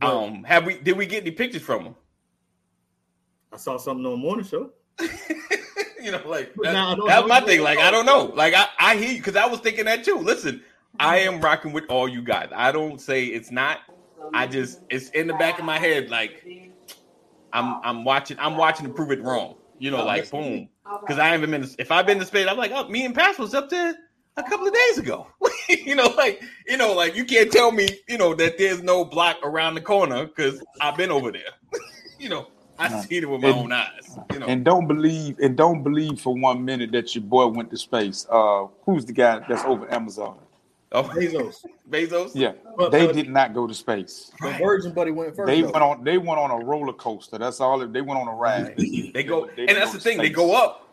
But 0.00 0.14
Um, 0.14 0.44
have 0.44 0.64
we? 0.66 0.78
Did 0.78 0.96
we 0.96 1.06
get 1.06 1.22
any 1.22 1.32
pictures 1.32 1.62
from 1.62 1.84
them? 1.84 1.96
I 3.52 3.56
saw 3.56 3.76
something 3.76 4.06
on 4.06 4.12
the 4.12 4.18
morning 4.18 4.46
show. 4.46 4.70
you 6.02 6.10
know, 6.10 6.22
like 6.26 6.54
that- 6.54 6.72
now 6.72 6.92
I 6.92 6.94
don't 6.94 7.08
that's 7.08 7.28
my 7.28 7.40
thing. 7.40 7.62
Like 7.62 7.78
I 7.78 7.90
don't 7.90 8.06
know. 8.06 8.32
Like 8.34 8.54
I, 8.54 8.66
I 8.78 8.96
hear 8.96 9.10
you 9.10 9.18
because 9.18 9.36
I 9.36 9.46
was 9.46 9.60
thinking 9.60 9.84
that 9.86 10.04
too. 10.04 10.18
Listen, 10.18 10.62
I 10.98 11.20
mm-hmm. 11.20 11.34
am 11.34 11.40
rocking 11.40 11.72
with 11.72 11.84
all 11.88 12.08
you 12.08 12.22
guys. 12.22 12.48
I 12.54 12.72
don't 12.72 13.00
say 13.00 13.26
it's 13.26 13.50
not. 13.50 13.78
I 14.34 14.46
just 14.46 14.80
it's 14.90 15.10
in 15.10 15.26
the 15.26 15.34
back 15.34 15.58
of 15.58 15.64
my 15.64 15.78
head. 15.78 16.10
Like 16.10 16.46
I'm 17.52 17.80
I'm 17.82 18.04
watching. 18.04 18.38
I'm 18.40 18.56
watching 18.56 18.86
to 18.86 18.92
prove 18.92 19.10
it 19.12 19.22
wrong. 19.22 19.56
You 19.78 19.90
know, 19.90 20.02
oh, 20.02 20.06
like 20.06 20.30
boom. 20.30 20.68
Because 21.00 21.18
I 21.18 21.28
haven't 21.28 21.50
been. 21.50 21.62
to- 21.62 21.74
If 21.78 21.92
I've 21.92 22.06
been 22.06 22.18
to 22.18 22.24
space, 22.24 22.46
I'm 22.48 22.56
like, 22.56 22.72
oh, 22.74 22.88
me 22.88 23.04
and 23.04 23.14
Pass 23.14 23.38
was 23.38 23.54
up 23.54 23.68
there 23.68 23.94
a 24.36 24.42
couple 24.42 24.66
of 24.66 24.72
days 24.72 24.98
ago. 24.98 25.26
you 25.68 25.94
know, 25.94 26.08
like 26.16 26.42
you 26.66 26.76
know, 26.76 26.94
like 26.94 27.14
you 27.14 27.24
can't 27.24 27.52
tell 27.52 27.70
me, 27.72 27.88
you 28.08 28.18
know, 28.18 28.34
that 28.34 28.58
there's 28.58 28.82
no 28.82 29.04
block 29.04 29.36
around 29.42 29.74
the 29.74 29.80
corner 29.80 30.26
because 30.26 30.62
I've 30.80 30.96
been 30.96 31.10
over 31.10 31.30
there. 31.30 31.52
you 32.18 32.28
know, 32.28 32.48
I 32.78 32.88
No. 32.88 33.00
seen 33.02 33.22
it 33.24 33.28
with 33.30 33.40
my 33.42 33.48
And- 33.48 33.58
own 33.58 33.72
eyes. 33.72 34.18
You 34.32 34.38
know, 34.38 34.46
And 34.46 34.64
don't 34.64 34.86
believe 34.86 35.38
and 35.40 35.56
don't 35.56 35.82
believe 35.82 36.20
for 36.20 36.34
one 36.34 36.64
minute 36.64 36.92
that 36.92 37.14
your 37.14 37.24
boy 37.24 37.46
went 37.48 37.70
to 37.70 37.76
space. 37.76 38.26
Uh, 38.30 38.66
who's 38.84 39.04
the 39.04 39.12
guy 39.12 39.40
that's 39.48 39.64
over 39.64 39.92
Amazon? 39.92 40.36
oh, 40.92 41.02
Bezos. 41.02 41.64
Bezos. 41.90 42.30
Yeah, 42.34 42.52
But- 42.76 42.92
they 42.92 43.06
but 43.06 43.14
did 43.14 43.28
not 43.30 43.52
go 43.52 43.66
to 43.66 43.74
space. 43.74 44.30
The 44.40 44.50
Virgin 44.52 44.92
Buddy 44.92 45.10
went 45.10 45.34
first. 45.36 45.46
They 45.46 45.60
though. 45.62 45.70
went 45.70 45.82
on. 45.82 46.04
They 46.04 46.18
went 46.18 46.38
on 46.40 46.50
a 46.50 46.64
roller 46.64 46.92
coaster. 46.92 47.36
That's 47.38 47.60
all. 47.60 47.78
They 47.86 48.00
went 48.00 48.20
on 48.20 48.28
a 48.28 48.34
ride. 48.34 48.74
They 48.76 49.22
go, 49.24 49.48
They 49.56 49.66
and 49.66 49.76
that's 49.76 49.92
go 49.92 49.92
the 49.92 49.98
to 49.98 50.04
thing. 50.04 50.18
They 50.18 50.30
go 50.30 50.54
up, 50.56 50.88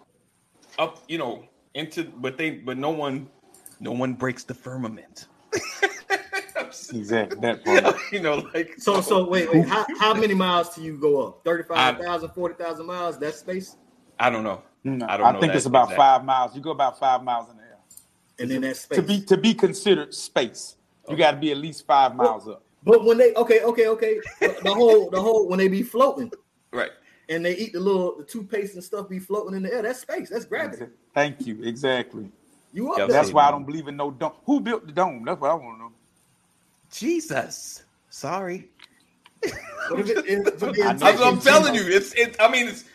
up, 0.80 1.04
you 1.08 1.18
know, 1.18 1.44
into, 1.76 2.04
but 2.06 2.38
they, 2.38 2.50
but 2.52 2.78
no 2.78 2.90
one, 2.90 3.28
no 3.80 3.92
one 3.92 4.14
breaks 4.14 4.44
the 4.44 4.54
firmament. 4.54 5.28
Exactly 6.94 7.40
that 7.42 7.64
part. 7.64 7.96
you 8.12 8.20
know, 8.22 8.48
like 8.54 8.76
So 8.78 9.02
so 9.02 9.28
wait 9.28 9.52
wait 9.52 9.66
how, 9.66 9.86
how 10.00 10.14
many 10.14 10.34
miles 10.34 10.76
do 10.76 10.82
you 10.82 10.98
go 10.98 11.28
up? 11.28 11.44
35,000, 11.44 12.30
40,000 12.30 12.86
miles? 12.86 13.20
That 13.20 13.36
space, 13.36 13.76
I 14.20 14.30
don't 14.30 14.44
know. 14.44 14.62
No, 14.84 15.06
I 15.08 15.14
I, 15.14 15.18
don't 15.18 15.34
know 15.34 15.40
think 15.40 15.54
that 15.54 15.58
it's 15.58 15.66
about 15.66 15.86
exact- 15.86 15.98
five 15.98 16.24
miles. 16.26 16.56
You 16.56 16.62
go 16.62 16.72
about 16.72 17.00
five 17.00 17.24
miles 17.24 17.50
in 17.50 17.58
the 17.58 17.64
air 17.64 17.78
and 18.40 18.52
then 18.52 18.62
that's 18.62 18.82
space. 18.82 18.98
to 18.98 19.02
be 19.04 19.22
to 19.22 19.38
be 19.38 19.54
considered 19.54 20.14
space. 20.14 20.76
You 21.10 21.16
got 21.16 21.32
to 21.32 21.38
be 21.38 21.52
at 21.52 21.58
least 21.58 21.86
five 21.86 22.16
miles 22.16 22.48
up. 22.48 22.64
but 22.84 23.04
when 23.06 23.18
they 23.18 23.34
okay 23.36 23.62
okay 23.64 23.88
okay 23.88 24.20
the 24.40 24.74
whole 24.74 25.10
the 25.10 25.22
whole 25.22 25.48
when 25.48 25.60
they 25.60 25.68
be 25.68 25.84
floating 25.84 26.32
Right. 26.74 26.92
and 27.30 27.46
they 27.46 27.56
eat 27.56 27.74
the 27.74 27.80
little 27.80 28.18
the 28.18 28.24
toothpaste 28.24 28.74
and 28.76 28.84
stuff 28.84 29.08
be 29.10 29.20
floating 29.20 29.56
in 29.56 29.64
the 29.64 29.74
air. 29.74 29.82
That's 29.82 30.02
space. 30.02 30.30
That's 30.30 30.46
gravity. 30.46 30.86
Thank 31.14 31.46
you. 31.48 31.64
Exactly. 31.64 32.32
You 32.74 32.92
up 32.92 32.98
Yeah, 33.00 33.06
there? 33.06 33.16
That's 33.22 33.32
why 33.32 33.48
I 33.48 33.52
don't 33.52 33.64
believe 33.66 33.88
in 33.88 33.96
no 33.96 34.12
dome. 34.12 34.34
Who 34.46 34.60
built 34.60 34.86
the 34.86 34.92
dome? 34.92 35.24
That's 35.26 35.40
what 35.40 35.52
I 35.52 35.54
want 35.54 35.78
to 35.78 35.84
know. 35.84 35.92
Jesus. 37.00 37.84
Sorry. 38.10 38.70
But 39.90 40.00
if 40.00 40.10
it- 40.10 40.26
if- 40.26 40.60
but 40.60 40.74
the 40.74 40.84
I 40.84 40.94
know. 40.94 40.98
That's 41.00 41.20
what 41.20 41.28
I'm 41.34 41.40
telling 41.40 41.76
you. 41.76 41.82
It's, 41.84 42.14
it. 42.14 42.36
I 42.40 42.50
mean, 42.50 42.68
it's 42.68 42.86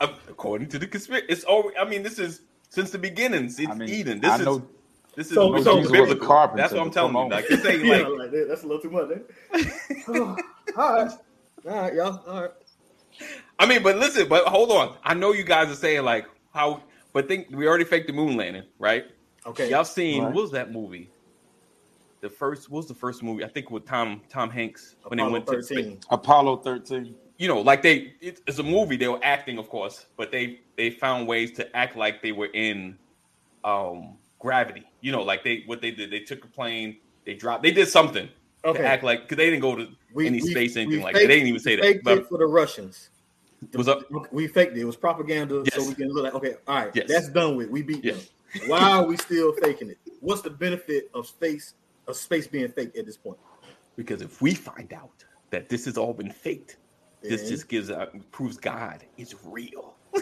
uh, 0.00 0.08
according 0.28 0.68
to 0.70 0.78
the 0.78 0.86
conspiracy. 0.86 1.26
It's 1.28 1.44
always. 1.44 1.74
I 1.80 1.84
mean, 1.84 2.02
this 2.02 2.18
is 2.18 2.42
since 2.68 2.90
the 2.90 2.98
beginning. 2.98 3.44
It's 3.46 3.60
I 3.60 3.72
mean, 3.74 3.88
Eden. 3.88 4.20
This 4.20 4.30
I 4.30 4.38
is. 4.40 4.44
know. 4.44 4.66
This 5.16 5.28
is 5.28 5.34
So- 5.34 5.52
this 5.52 5.64
so- 5.64 5.78
is 5.78 5.86
so- 5.86 5.92
biblical. 5.92 6.26
Carpenter, 6.26 6.62
That's 6.62 6.74
what 6.74 6.82
I'm 6.82 6.90
telling 6.90 7.12
come 7.12 7.24
you. 7.26 7.30
Like 7.30 7.46
this 7.48 7.64
ain't 7.64 7.84
yeah, 7.86 7.96
like 8.08 8.18
like 8.18 8.30
that. 8.32 8.46
that's 8.48 8.62
a 8.64 8.66
little 8.66 8.82
too 8.82 8.90
much. 8.90 9.10
Eh? 9.12 9.64
all 10.08 10.36
right, 10.76 11.10
all 11.66 11.82
right, 11.82 11.94
y'all. 11.94 12.20
All 12.26 12.42
right. 12.42 12.50
I 13.60 13.66
mean, 13.66 13.82
but 13.84 13.96
listen, 13.96 14.28
but 14.28 14.44
hold 14.46 14.72
on. 14.72 14.96
I 15.04 15.14
know 15.14 15.32
you 15.32 15.44
guys 15.44 15.70
are 15.70 15.76
saying 15.76 16.02
like 16.04 16.26
how, 16.52 16.82
but 17.12 17.28
think 17.28 17.46
we 17.52 17.68
already 17.68 17.84
faked 17.84 18.08
the 18.08 18.12
moon 18.12 18.36
landing, 18.36 18.64
right? 18.80 19.04
Okay. 19.46 19.70
Y'all 19.70 19.84
seen 19.84 20.24
Right. 20.24 20.32
what 20.34 20.42
was 20.42 20.50
that 20.50 20.72
movie? 20.72 21.10
The 22.24 22.30
first 22.30 22.70
what 22.70 22.78
was 22.78 22.88
the 22.88 22.94
first 22.94 23.22
movie? 23.22 23.44
I 23.44 23.48
think 23.48 23.70
with 23.70 23.84
Tom 23.84 24.22
Tom 24.30 24.48
Hanks 24.48 24.96
when 25.08 25.18
Apollo 25.18 25.28
they 25.28 25.32
went 25.34 25.46
to 25.46 25.52
13. 25.74 25.84
space. 26.00 26.04
Apollo 26.10 26.56
13. 26.62 27.14
You 27.36 27.48
know, 27.48 27.60
like 27.60 27.82
they 27.82 28.14
it, 28.22 28.40
it's 28.46 28.58
a 28.58 28.62
movie. 28.62 28.96
They 28.96 29.08
were 29.08 29.20
acting, 29.22 29.58
of 29.58 29.68
course, 29.68 30.06
but 30.16 30.32
they 30.32 30.60
they 30.78 30.88
found 30.88 31.28
ways 31.28 31.52
to 31.52 31.76
act 31.76 31.98
like 31.98 32.22
they 32.22 32.32
were 32.32 32.48
in 32.54 32.96
um 33.62 34.16
gravity. 34.38 34.84
You 35.02 35.12
know, 35.12 35.22
like 35.22 35.44
they 35.44 35.64
what 35.66 35.82
they 35.82 35.90
did. 35.90 36.10
They 36.10 36.20
took 36.20 36.42
a 36.44 36.48
plane, 36.48 36.96
they 37.26 37.34
dropped, 37.34 37.62
they 37.62 37.72
did 37.72 37.88
something 37.88 38.26
Okay. 38.64 38.78
to 38.80 38.86
act 38.86 39.04
like 39.04 39.22
because 39.24 39.36
they 39.36 39.50
didn't 39.50 39.60
go 39.60 39.76
to 39.76 39.88
We- 40.14 40.26
any 40.26 40.40
we- 40.40 40.50
space, 40.50 40.78
anything 40.78 41.02
like 41.02 41.14
faked- 41.14 41.24
that. 41.24 41.28
They 41.28 41.34
didn't 41.34 41.48
even 41.48 41.60
say 41.60 41.76
that. 41.76 42.02
But 42.04 42.26
for 42.26 42.38
the 42.38 42.46
Russians. 42.46 43.10
was 43.74 43.86
up. 43.86 44.00
We 44.32 44.46
faked 44.46 44.78
it. 44.78 44.80
It 44.80 44.84
was 44.86 44.96
propaganda, 44.96 45.62
so 45.74 45.86
we 45.86 45.94
can 45.94 46.08
look 46.08 46.24
like 46.24 46.34
okay. 46.36 46.54
All 46.66 46.76
right, 46.76 46.90
Yes. 46.94 47.06
that's 47.06 47.28
done 47.28 47.56
with. 47.56 47.68
We 47.68 47.82
beat 47.82 48.02
Yes. 48.02 48.30
them. 48.54 48.68
Why 48.70 48.80
are 48.92 49.04
we 49.04 49.18
still 49.18 49.52
faking 49.62 49.90
it? 49.90 49.98
What's 50.20 50.40
the 50.40 50.48
benefit 50.50 51.10
of 51.12 51.26
space 51.26 51.74
of 52.06 52.16
space 52.16 52.46
being 52.46 52.68
fake 52.68 52.96
at 52.96 53.06
this 53.06 53.16
point? 53.16 53.38
Because 53.96 54.22
if 54.22 54.40
we 54.42 54.54
find 54.54 54.92
out 54.92 55.24
that 55.50 55.68
this 55.68 55.84
has 55.86 55.96
all 55.96 56.12
been 56.12 56.30
faked, 56.30 56.76
this 57.22 57.48
just 57.48 57.68
gives 57.68 57.90
uh, 57.90 58.06
proves 58.32 58.56
God 58.58 59.04
is 59.16 59.34
real. 59.44 59.94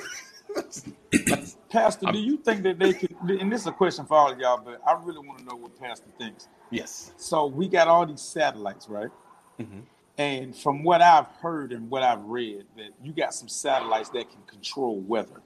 Pastor, 1.70 2.07
I'm- 2.07 2.14
do 2.14 2.20
you 2.20 2.37
think 2.37 2.62
that 2.62 2.78
they 2.78 2.93
could? 2.93 3.11
And 3.28 3.51
this 3.51 3.62
is 3.62 3.66
a 3.66 3.72
question 3.72 4.05
for 4.07 4.14
all 4.16 4.30
of 4.33 4.39
y'all, 4.39 4.61
but 4.62 4.80
I 4.87 4.93
really 5.03 5.26
want 5.26 5.39
to 5.41 5.45
know 5.45 5.57
what 5.57 5.78
Pastor 5.78 6.07
thinks. 6.18 6.49
yes. 6.70 7.12
So 7.16 7.47
we 7.47 7.68
got 7.68 7.89
all 7.89 8.07
these 8.07 8.20
satellites, 8.22 8.89
right? 8.89 9.11
Mhm. 9.59 9.83
And 10.18 10.55
from 10.55 10.85
what 10.85 11.01
I've 11.01 11.26
heard 11.41 11.72
and 11.72 11.89
what 11.91 12.03
I've 12.03 12.22
read, 12.24 12.66
that 12.76 12.91
you 13.03 13.12
got 13.12 13.33
some 13.35 13.49
satellites 13.49 14.11
that 14.11 14.30
can 14.30 14.43
control 14.47 15.01
weather. 15.01 15.41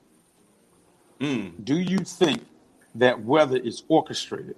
Mm. 1.21 1.65
Do 1.65 1.77
you 1.79 1.99
think 2.01 2.45
that 2.97 3.23
weather 3.25 3.57
is 3.57 3.85
orchestrated 3.89 4.57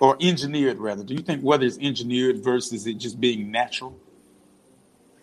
or 0.00 0.16
engineered, 0.20 0.78
rather? 0.78 1.04
Do 1.04 1.14
you 1.14 1.20
think 1.20 1.42
weather 1.44 1.66
is 1.66 1.78
engineered 1.78 2.42
versus 2.44 2.86
it 2.86 2.94
just 2.98 3.20
being 3.20 3.50
natural? 3.50 3.96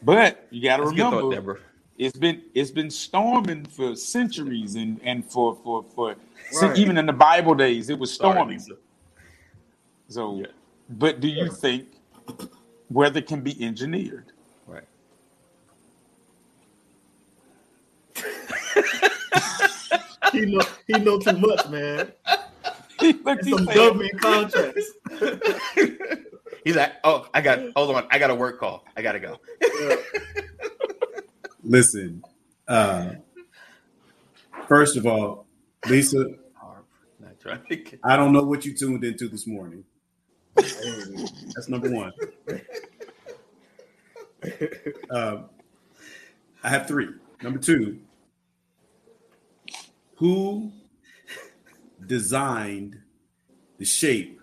But 0.04 0.48
you 0.52 0.62
got 0.64 0.78
to 0.78 0.84
That's 0.84 0.92
a 0.92 0.96
good 0.96 1.10
thought, 1.10 1.14
remember, 1.14 1.36
Deborah. 1.36 1.60
it's 1.98 2.18
been 2.18 2.44
it's 2.54 2.72
been 2.72 2.90
storming 2.92 3.66
for 3.66 3.96
centuries, 3.96 4.76
and 4.76 5.00
and 5.04 5.26
for 5.26 5.56
for 5.64 5.84
for 5.96 6.16
Right. 6.54 6.78
even 6.78 6.98
in 6.98 7.06
the 7.08 7.14
Bible 7.14 7.56
days, 7.56 7.90
it 7.90 7.98
was 8.00 8.14
storming. 8.14 8.50
Lisa. 8.50 8.74
So, 10.10 10.38
Yeah. 10.38 10.48
but 10.90 11.20
do 11.22 11.28
you 11.28 11.50
think 11.50 11.88
weather 12.90 13.22
can 13.22 13.42
be 13.42 13.62
engineered? 13.64 14.32
Right. 14.68 14.84
He 20.32 20.46
know 20.46 20.62
he 20.88 20.94
know 21.00 21.20
too 21.20 21.38
much, 21.38 21.70
man. 21.70 22.12
That's 23.12 23.50
some 23.50 23.66
government 23.66 24.20
contracts. 24.22 24.92
He's 26.64 26.76
like, 26.76 26.94
oh, 27.04 27.28
I 27.34 27.42
got, 27.42 27.60
hold 27.76 27.96
on, 27.96 28.08
I 28.10 28.18
got 28.18 28.32
a 28.32 28.36
work 28.36 28.60
call. 28.60 28.86
I 28.98 29.02
gotta 29.04 29.20
go. 29.20 29.40
Listen, 31.64 32.24
uh, 32.68 33.12
first 34.68 34.98
of 34.98 35.06
all, 35.06 35.46
Lisa, 35.88 36.26
Not 37.20 37.40
trying 37.40 37.62
to 37.70 37.76
get- 37.76 38.00
I 38.04 38.16
don't 38.16 38.34
know 38.34 38.44
what 38.44 38.66
you 38.66 38.74
tuned 38.74 39.04
into 39.04 39.28
this 39.28 39.46
morning. 39.48 39.84
That's 40.56 41.68
number 41.70 41.90
one. 41.92 42.12
Um, 45.10 45.46
I 46.64 46.70
have 46.70 46.88
three. 46.88 47.10
Number 47.42 47.60
two, 47.60 48.00
who 50.16 50.72
designed 52.08 52.98
the 53.78 53.86
shape 53.86 54.40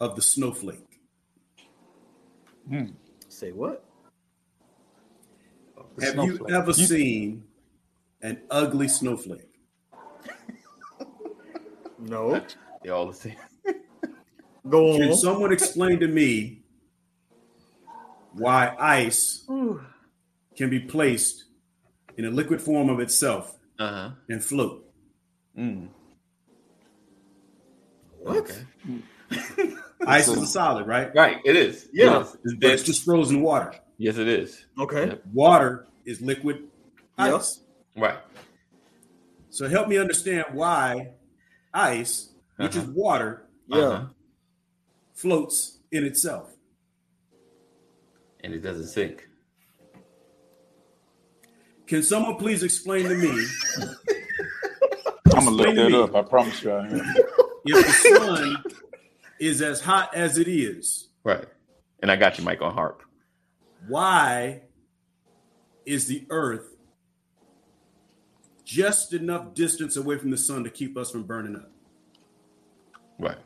of 0.00 0.14
the 0.16 0.22
snowflake? 0.22 0.84
Say 3.28 3.52
what? 3.52 3.84
Have 6.00 6.12
snowflake. 6.12 6.40
you 6.48 6.54
ever 6.54 6.70
You- 6.72 6.86
seen 6.86 7.44
an 8.22 8.40
ugly 8.50 8.88
snowflake? 8.88 9.44
No. 11.98 12.40
They 12.82 12.90
all 12.90 13.06
the 13.08 13.14
same. 13.14 13.36
Go 14.68 14.92
on. 14.92 15.00
Can 15.00 15.10
on. 15.10 15.16
someone 15.16 15.52
explain 15.52 15.98
to 16.00 16.06
me 16.08 16.62
why 18.34 18.76
ice 18.78 19.44
can 20.56 20.70
be 20.70 20.78
placed 20.80 21.44
in 22.16 22.24
a 22.26 22.30
liquid 22.30 22.60
form 22.62 22.88
of 22.88 23.00
itself 23.00 23.56
Uh 23.78 23.88
huh. 23.90 24.10
and 24.28 24.44
float? 24.44 24.84
Mm. 25.56 25.88
What? 28.28 28.36
Okay. 28.38 29.74
Ice 30.06 30.28
is 30.28 30.42
a 30.42 30.46
solid, 30.46 30.86
right? 30.86 31.14
Right. 31.14 31.38
It 31.44 31.56
is. 31.56 31.88
Yeah. 31.92 32.18
It 32.18 32.22
is. 32.22 32.36
It's 32.44 32.54
But 32.54 32.70
it's 32.70 32.82
just 32.82 33.04
frozen 33.04 33.42
water. 33.42 33.74
yes, 33.98 34.16
it 34.18 34.28
is. 34.28 34.64
Okay. 34.78 35.06
Yep. 35.06 35.22
Water 35.32 35.86
is 36.04 36.20
liquid 36.20 36.64
Yep. 37.18 37.42
Right. 37.96 38.18
So 39.50 39.68
help 39.68 39.88
me 39.88 39.98
understand 39.98 40.44
why 40.52 41.10
ice, 41.74 42.30
which 42.56 42.76
is 42.76 42.82
Uh-huh. 42.84 42.92
water, 42.94 43.48
Yeah. 43.66 43.76
Uh-huh. 43.78 44.04
floats 45.14 45.78
in 45.90 46.04
itself. 46.04 46.54
And 48.44 48.54
it 48.54 48.60
doesn't 48.60 48.86
sink. 48.86 49.26
Can 51.88 52.02
someone 52.04 52.36
please 52.36 52.62
explain 52.62 53.08
to 53.08 53.14
me 53.16 53.30
I'm 55.34 55.44
gonna 55.44 55.50
look 55.50 55.74
that 55.74 55.90
me. 55.90 56.02
up. 56.02 56.14
I 56.14 56.22
promise 56.22 56.62
you. 56.62 56.70
If 57.68 57.86
the 57.86 58.18
sun 58.18 58.64
is 59.40 59.62
as 59.62 59.80
hot 59.80 60.14
as 60.14 60.38
it 60.38 60.48
is, 60.48 61.08
Right. 61.24 61.46
And 62.00 62.10
I 62.10 62.16
got 62.16 62.38
you, 62.38 62.44
Mike, 62.44 62.62
on 62.62 62.72
HARP. 62.74 63.02
why 63.88 64.62
is 65.84 66.06
the 66.06 66.26
earth 66.30 66.76
just 68.64 69.12
enough 69.14 69.54
distance 69.54 69.96
away 69.96 70.18
from 70.18 70.30
the 70.30 70.36
sun 70.36 70.62
to 70.64 70.70
keep 70.70 70.96
us 70.96 71.10
from 71.10 71.24
burning 71.24 71.56
up? 71.56 71.70
Right. 73.18 73.38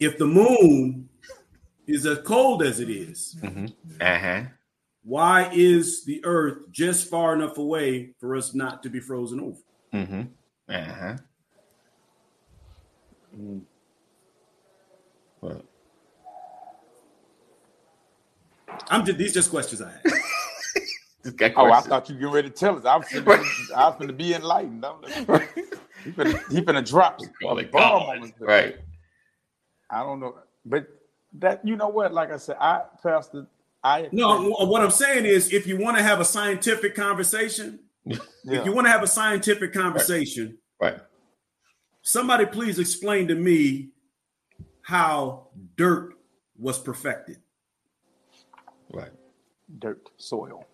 If 0.00 0.18
the 0.18 0.26
moon 0.26 1.08
is 1.86 2.06
as 2.06 2.18
cold 2.24 2.62
as 2.62 2.80
it 2.80 2.88
is, 2.90 3.36
Uh 4.00 4.18
huh. 4.18 4.42
why 5.02 5.50
is 5.52 6.04
the 6.04 6.24
earth 6.24 6.70
just 6.70 7.08
far 7.08 7.34
enough 7.34 7.58
away 7.58 8.14
for 8.18 8.34
us 8.36 8.54
not 8.54 8.82
to 8.82 8.90
be 8.90 9.00
frozen 9.00 9.40
over? 9.40 9.58
Mm-hmm. 9.94 10.22
Uh 10.68 11.16
huh. 13.36 13.60
Well, 15.40 15.62
I'm 18.88 19.04
just 19.04 19.18
these 19.18 19.34
just 19.34 19.50
questions 19.50 19.82
I 19.82 19.90
have. 19.92 20.02
Oh, 21.56 21.72
I 21.72 21.80
thought 21.80 22.08
you 22.08 22.16
were 22.28 22.32
ready 22.32 22.48
to 22.50 22.54
tell 22.54 22.78
us. 22.78 22.84
I 22.84 22.96
was 22.96 23.06
finna, 23.08 23.26
I 23.74 23.88
was 23.88 23.96
finna 23.98 24.16
be 24.16 24.32
enlightened. 24.34 24.84
I'm 24.84 25.00
like, 25.02 25.54
he 26.04 26.12
finna, 26.12 26.52
he 26.52 26.60
finna 26.62 26.88
drop 26.88 27.18
Call 27.42 27.58
a 27.58 27.62
it 27.62 27.72
bomb 27.72 28.02
on. 28.22 28.32
Right. 28.38 28.76
I 29.90 30.04
don't 30.04 30.20
know, 30.20 30.36
but 30.64 30.86
that 31.34 31.66
you 31.66 31.76
know 31.76 31.88
what? 31.88 32.12
Like 32.14 32.30
I 32.30 32.36
said, 32.36 32.56
I 32.60 32.82
Pastor, 33.02 33.48
I 33.82 34.08
No, 34.12 34.52
wh- 34.52 34.68
what 34.68 34.82
I'm 34.82 34.90
saying 34.92 35.24
is 35.24 35.52
if 35.52 35.66
you 35.66 35.78
want 35.78 35.96
to 35.96 36.02
have 36.04 36.20
a 36.20 36.24
scientific 36.24 36.94
conversation, 36.94 37.80
yeah. 38.04 38.18
if 38.44 38.64
you 38.64 38.72
want 38.72 38.86
to 38.86 38.92
have 38.92 39.02
a 39.02 39.08
scientific 39.08 39.72
conversation, 39.72 40.58
Right. 40.80 40.98
Somebody 42.10 42.46
please 42.46 42.78
explain 42.78 43.26
to 43.26 43.34
me 43.34 43.88
how 44.82 45.48
dirt 45.76 46.14
was 46.56 46.78
perfected. 46.78 47.38
Right. 48.92 49.10
dirt 49.80 50.08
soil. 50.16 50.64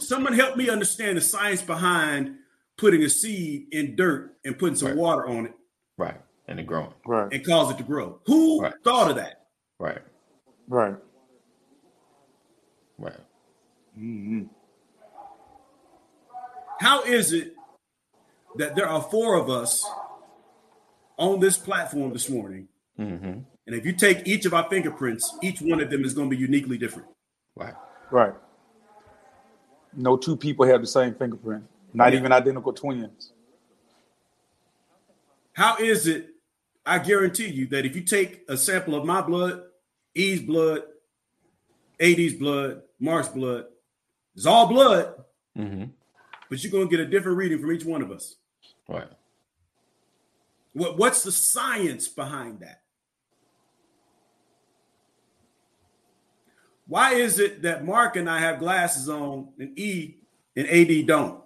Someone 0.00 0.32
help 0.32 0.56
me 0.56 0.70
understand 0.70 1.18
the 1.18 1.20
science 1.20 1.60
behind 1.60 2.36
putting 2.78 3.02
a 3.02 3.10
seed 3.10 3.66
in 3.72 3.94
dirt 3.94 4.34
and 4.46 4.58
putting 4.58 4.74
some 4.76 4.88
Right. 4.88 4.96
water 4.96 5.26
on 5.28 5.46
it 5.46 5.52
Right. 5.98 6.18
And 6.48 6.58
it 6.58 6.66
growing. 6.66 6.94
Right, 7.06 7.30
and 7.30 7.44
cause 7.44 7.70
it 7.70 7.76
to 7.76 7.82
grow. 7.84 8.20
Who 8.26 8.62
Right. 8.62 8.72
thought 8.82 9.10
of 9.10 9.16
that? 9.16 9.46
Right. 9.78 10.00
right. 10.68 10.96
Right. 12.98 13.20
hmm 13.94 14.44
How 16.80 17.02
is 17.02 17.34
it 17.34 17.54
that 18.56 18.74
there 18.76 18.88
are 18.88 19.00
four 19.02 19.34
of 19.36 19.48
us 19.50 19.88
on 21.18 21.40
this 21.40 21.56
platform 21.58 22.12
this 22.12 22.28
morning? 22.28 22.68
Mm-hmm. 22.98 23.26
And 23.66 23.76
if 23.78 23.84
you 23.86 23.92
take 23.92 24.26
each 24.26 24.46
of 24.46 24.54
our 24.54 24.68
fingerprints, 24.68 25.36
each 25.42 25.60
one 25.60 25.80
of 25.80 25.90
them 25.90 26.04
is 26.04 26.14
going 26.14 26.28
to 26.30 26.36
be 26.36 26.40
uniquely 26.40 26.76
different. 26.78 27.08
Right. 27.56 27.74
Right. 28.10 28.34
No 29.94 30.16
two 30.16 30.36
people 30.36 30.66
have 30.66 30.80
the 30.80 30.86
same 30.86 31.14
fingerprint. 31.14 31.64
Not 31.94 32.12
Yeah. 32.12 32.18
even 32.20 32.32
identical 32.32 32.72
twins. 32.72 33.32
How 35.52 35.76
is 35.78 36.06
it? 36.06 36.28
I 36.86 36.98
guarantee 36.98 37.48
you 37.48 37.66
that 37.68 37.84
if 37.84 37.94
you 37.94 38.02
take 38.02 38.44
a 38.48 38.56
sample 38.56 38.94
of 38.94 39.04
my 39.04 39.20
blood, 39.20 39.62
E's 40.14 40.40
blood, 40.40 40.82
AD's 42.00 42.34
blood, 42.34 42.82
Mark's 42.98 43.28
blood, 43.28 43.66
it's 44.34 44.46
all 44.46 44.66
blood, 44.66 45.14
Mm-hmm. 45.58 45.84
but 46.48 46.62
you're 46.62 46.70
going 46.72 46.88
to 46.88 46.96
get 46.96 47.04
a 47.04 47.10
different 47.10 47.36
reading 47.36 47.58
from 47.60 47.72
each 47.72 47.84
one 47.84 48.02
of 48.02 48.10
us. 48.12 48.36
Right. 48.90 49.08
What, 50.72 50.98
what's 50.98 51.22
the 51.22 51.30
science 51.32 52.08
behind 52.08 52.60
that? 52.60 52.82
Why 56.88 57.14
is 57.14 57.38
it 57.38 57.62
that 57.62 57.84
Mark 57.84 58.16
and 58.16 58.28
I 58.28 58.40
have 58.40 58.58
glasses 58.58 59.08
on 59.08 59.50
and 59.60 59.78
E 59.78 60.16
and 60.56 60.66
AD 60.68 61.06
don't? 61.06 61.40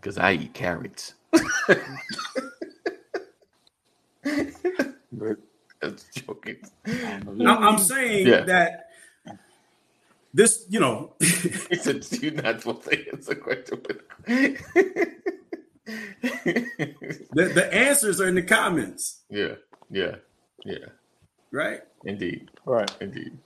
Because 0.00 0.16
I 0.16 0.32
eat 0.32 0.54
carrots. 0.54 1.14
But 1.68 1.84
That's 5.82 6.04
joking. 6.14 6.56
I'm, 6.86 7.40
I'm 7.40 7.78
saying 7.78 8.26
Yeah. 8.26 8.44
that 8.44 8.85
this, 10.36 10.66
you 10.68 10.80
know, 10.80 11.14
He 11.18 11.76
said, 11.76 12.06
"You're 12.22 12.34
not 12.34 12.60
supposed 12.60 12.84
to 12.84 13.10
answer 13.10 13.34
question." 13.36 13.80
the, 14.26 14.58
the 17.32 17.70
answers 17.72 18.20
are 18.20 18.28
in 18.28 18.34
the 18.34 18.42
comments, 18.42 19.22
yeah, 19.30 19.54
yeah, 19.90 20.16
yeah. 20.66 20.84
right? 21.50 21.80
Indeed, 22.04 22.50
right. 22.66 22.94
indeed. 23.00 23.38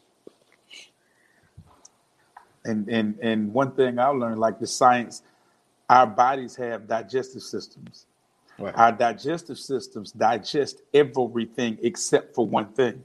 And 2.65 2.89
and 2.89 3.17
and 3.23 3.55
one 3.55 3.71
thing 3.71 4.01
I 4.01 4.09
learned, 4.09 4.41
like 4.41 4.59
the 4.59 4.67
science, 4.67 5.23
our 5.89 6.09
bodies 6.09 6.57
have 6.57 6.89
digestive 6.89 7.43
systems. 7.43 8.07
Right. 8.59 8.75
Our 8.75 8.91
digestive 8.91 9.61
systems 9.61 10.11
digest 10.11 10.83
everything 10.93 11.79
except 11.83 12.35
for 12.35 12.49
one 12.49 12.73
thing. 12.73 13.01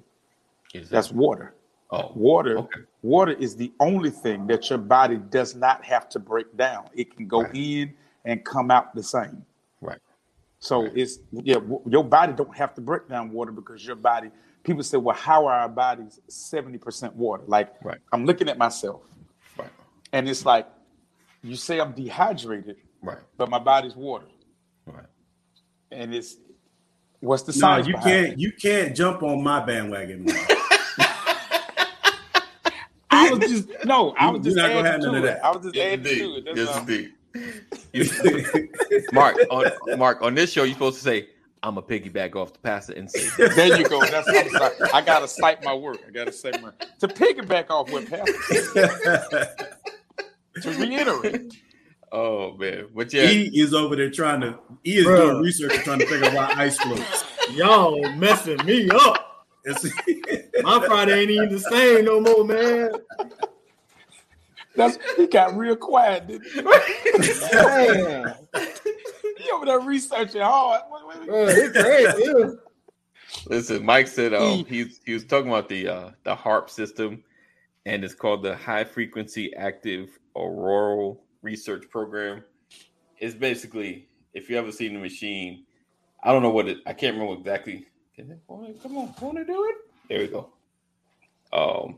Is 0.74 0.90
That's 0.90 1.12
water. 1.12 1.54
Oh, 1.96 2.12
Water. 2.16 2.58
Okay. 2.60 2.82
Water 3.04 3.34
is 3.34 3.56
the 3.56 3.72
only 3.80 4.10
thing 4.10 4.48
that 4.48 4.70
your 4.70 4.80
body 4.80 5.18
does 5.18 5.56
not 5.56 5.84
have 5.86 6.10
to 6.10 6.20
break 6.20 6.56
down. 6.58 6.90
It 6.94 7.16
can 7.16 7.28
go 7.28 7.42
Right. 7.44 7.56
in 7.56 7.94
and 8.26 8.44
come 8.46 8.72
out 8.72 8.96
the 8.96 9.04
same. 9.04 9.46
right. 9.82 10.00
So 10.60 10.84
Right. 10.84 10.92
it's 10.98 11.20
yeah, 11.32 11.56
w- 11.56 11.82
your 11.88 12.04
body 12.04 12.34
don't 12.34 12.56
have 12.58 12.74
to 12.76 12.82
break 12.82 13.08
down 13.10 13.32
water 13.32 13.52
because 13.52 13.86
your 13.86 13.96
body. 13.98 14.32
People 14.64 14.84
say, 14.84 14.98
well, 14.98 15.16
how 15.16 15.46
are 15.46 15.54
our 15.54 15.70
bodies 15.70 16.20
seventy 16.28 16.78
percent 16.80 17.16
water? 17.16 17.44
Like 17.48 17.74
Right. 17.84 18.00
I'm 18.14 18.26
looking 18.26 18.50
at 18.50 18.58
myself, 18.58 19.02
Right. 19.58 19.70
and 20.14 20.28
it's 20.30 20.46
like 20.46 20.68
you 21.44 21.56
say 21.56 21.80
I'm 21.80 21.92
dehydrated, 21.94 22.78
Right. 23.04 23.20
but 23.38 23.50
my 23.50 23.60
body's 23.60 23.96
water, 23.96 24.28
Right. 24.88 25.06
and 25.92 26.14
it's 26.16 26.38
what's 27.20 27.44
the 27.44 27.52
No, 27.54 27.60
science? 27.60 27.88
you 27.88 27.94
can't. 27.96 28.28
it? 28.34 28.40
You 28.40 28.52
can't 28.54 28.96
jump 28.96 29.24
on 29.24 29.44
my 29.44 29.64
bandwagon. 29.66 30.28
Mark. 33.30 33.34
I 33.34 33.46
was 33.46 33.52
just 33.52 33.68
no, 33.86 34.14
I 34.18 34.30
was 34.30 34.46
You're 34.46 34.56
just 34.56 34.58
not 34.58 34.70
gonna 34.70 34.90
have 34.92 35.02
none 35.02 35.16
of 35.16 35.24
that. 35.24 35.44
I 35.46 35.52
was 35.52 35.64
just 35.64 35.76
Yes, 35.76 36.00
adding 36.00 36.18
to 36.20 36.36
it. 36.36 36.46
That's 36.46 36.58
Yes, 36.58 36.68
all. 36.70 36.80
indeed. 36.82 37.14
Mark, 39.14 39.36
on, 39.50 39.66
Mark, 39.98 40.22
on 40.22 40.36
this 40.36 40.52
show, 40.52 40.64
you're 40.64 40.74
supposed 40.74 40.98
to 40.98 41.04
say, 41.04 41.28
"I'm 41.64 41.78
a 41.78 41.82
piggyback 41.82 42.36
off 42.36 42.54
the 42.54 42.60
pastor 42.60 42.94
and 42.94 43.10
say." 43.10 43.28
this." 43.38 43.56
There 43.56 43.68
you 43.78 43.86
go. 43.86 44.06
That's 44.08 44.28
what 44.30 44.46
I'm 44.46 44.50
saying. 44.50 44.90
I 44.94 45.02
gotta 45.02 45.28
cite 45.28 45.64
my 45.64 45.74
work. 45.74 46.02
I 46.08 46.12
gotta 46.12 46.32
say 46.32 46.52
my 46.62 46.72
to 47.00 47.08
piggyback 47.08 47.70
off 47.70 47.90
what 47.90 48.06
Pastor 48.10 48.34
to 50.62 50.72
reiterate. 50.80 51.54
Oh 52.12 52.56
man, 52.58 52.88
but 52.96 53.12
yeah, 53.14 53.30
E 53.30 53.50
is 53.54 53.74
over 53.74 53.96
there 53.96 54.10
trying 54.12 54.42
to. 54.42 54.58
He 54.84 54.98
is 54.98 55.06
Bruh. 55.06 55.18
doing 55.18 55.42
research 55.42 55.74
and 55.76 55.84
trying 55.84 56.00
to 56.00 56.06
figure 56.06 56.28
out 56.28 56.34
why 56.34 56.54
ice 56.56 56.78
floats. 56.80 57.26
Y'all 57.52 58.10
messing 58.14 58.64
me 58.66 58.90
up. 58.90 59.35
It's, 59.66 60.64
My 60.64 60.86
Friday 60.86 61.22
ain't 61.22 61.32
even 61.32 61.52
the 61.52 61.60
same 61.60 62.06
no 62.06 62.22
more, 62.22 62.46
man. 62.46 62.92
That's 64.76 64.98
he 65.16 65.28
got 65.28 65.56
real 65.56 65.76
quiet. 65.76 66.28
Didn't 66.28 66.48
he? 66.48 66.62
Man, 67.54 68.36
He 69.38 69.52
over 69.52 69.66
there 69.66 69.80
researching 69.80 70.42
hard. 70.42 70.82
Yeah. 71.28 72.50
listen. 73.48 73.86
Mike 73.86 74.08
said 74.08 74.34
um, 74.34 74.66
he's 74.66 75.00
he 75.06 75.14
was 75.14 75.24
talking 75.26 75.50
about 75.50 75.70
the 75.70 75.88
uh, 75.88 76.12
the 76.24 76.36
HARP 76.36 76.70
system, 76.70 77.24
and 77.86 78.04
it's 78.04 78.14
called 78.14 78.44
the 78.44 78.56
High 78.56 78.84
Frequency 78.84 79.54
Active 79.56 80.20
Auroral 80.36 81.24
Research 81.42 81.90
Program. 81.90 82.44
It's 83.20 83.36
basically 83.36 84.10
if 84.34 84.50
you 84.50 84.58
ever 84.58 84.72
seen 84.72 84.94
the 84.94 85.00
machine, 85.00 85.64
I 86.24 86.32
don't 86.32 86.44
know 86.44 86.50
what 86.50 86.68
it. 86.68 86.80
I 86.86 86.94
can't 86.94 87.16
remember 87.16 87.40
exactly. 87.40 87.88
It, 88.18 88.28
wanna- 88.48 88.74
come 88.82 88.98
on, 88.98 89.14
want 89.22 89.38
to 89.38 89.46
do 89.46 89.66
it? 89.66 89.76
There 90.10 90.20
we 90.20 90.28
go. 90.28 90.50
Um, 91.52 91.98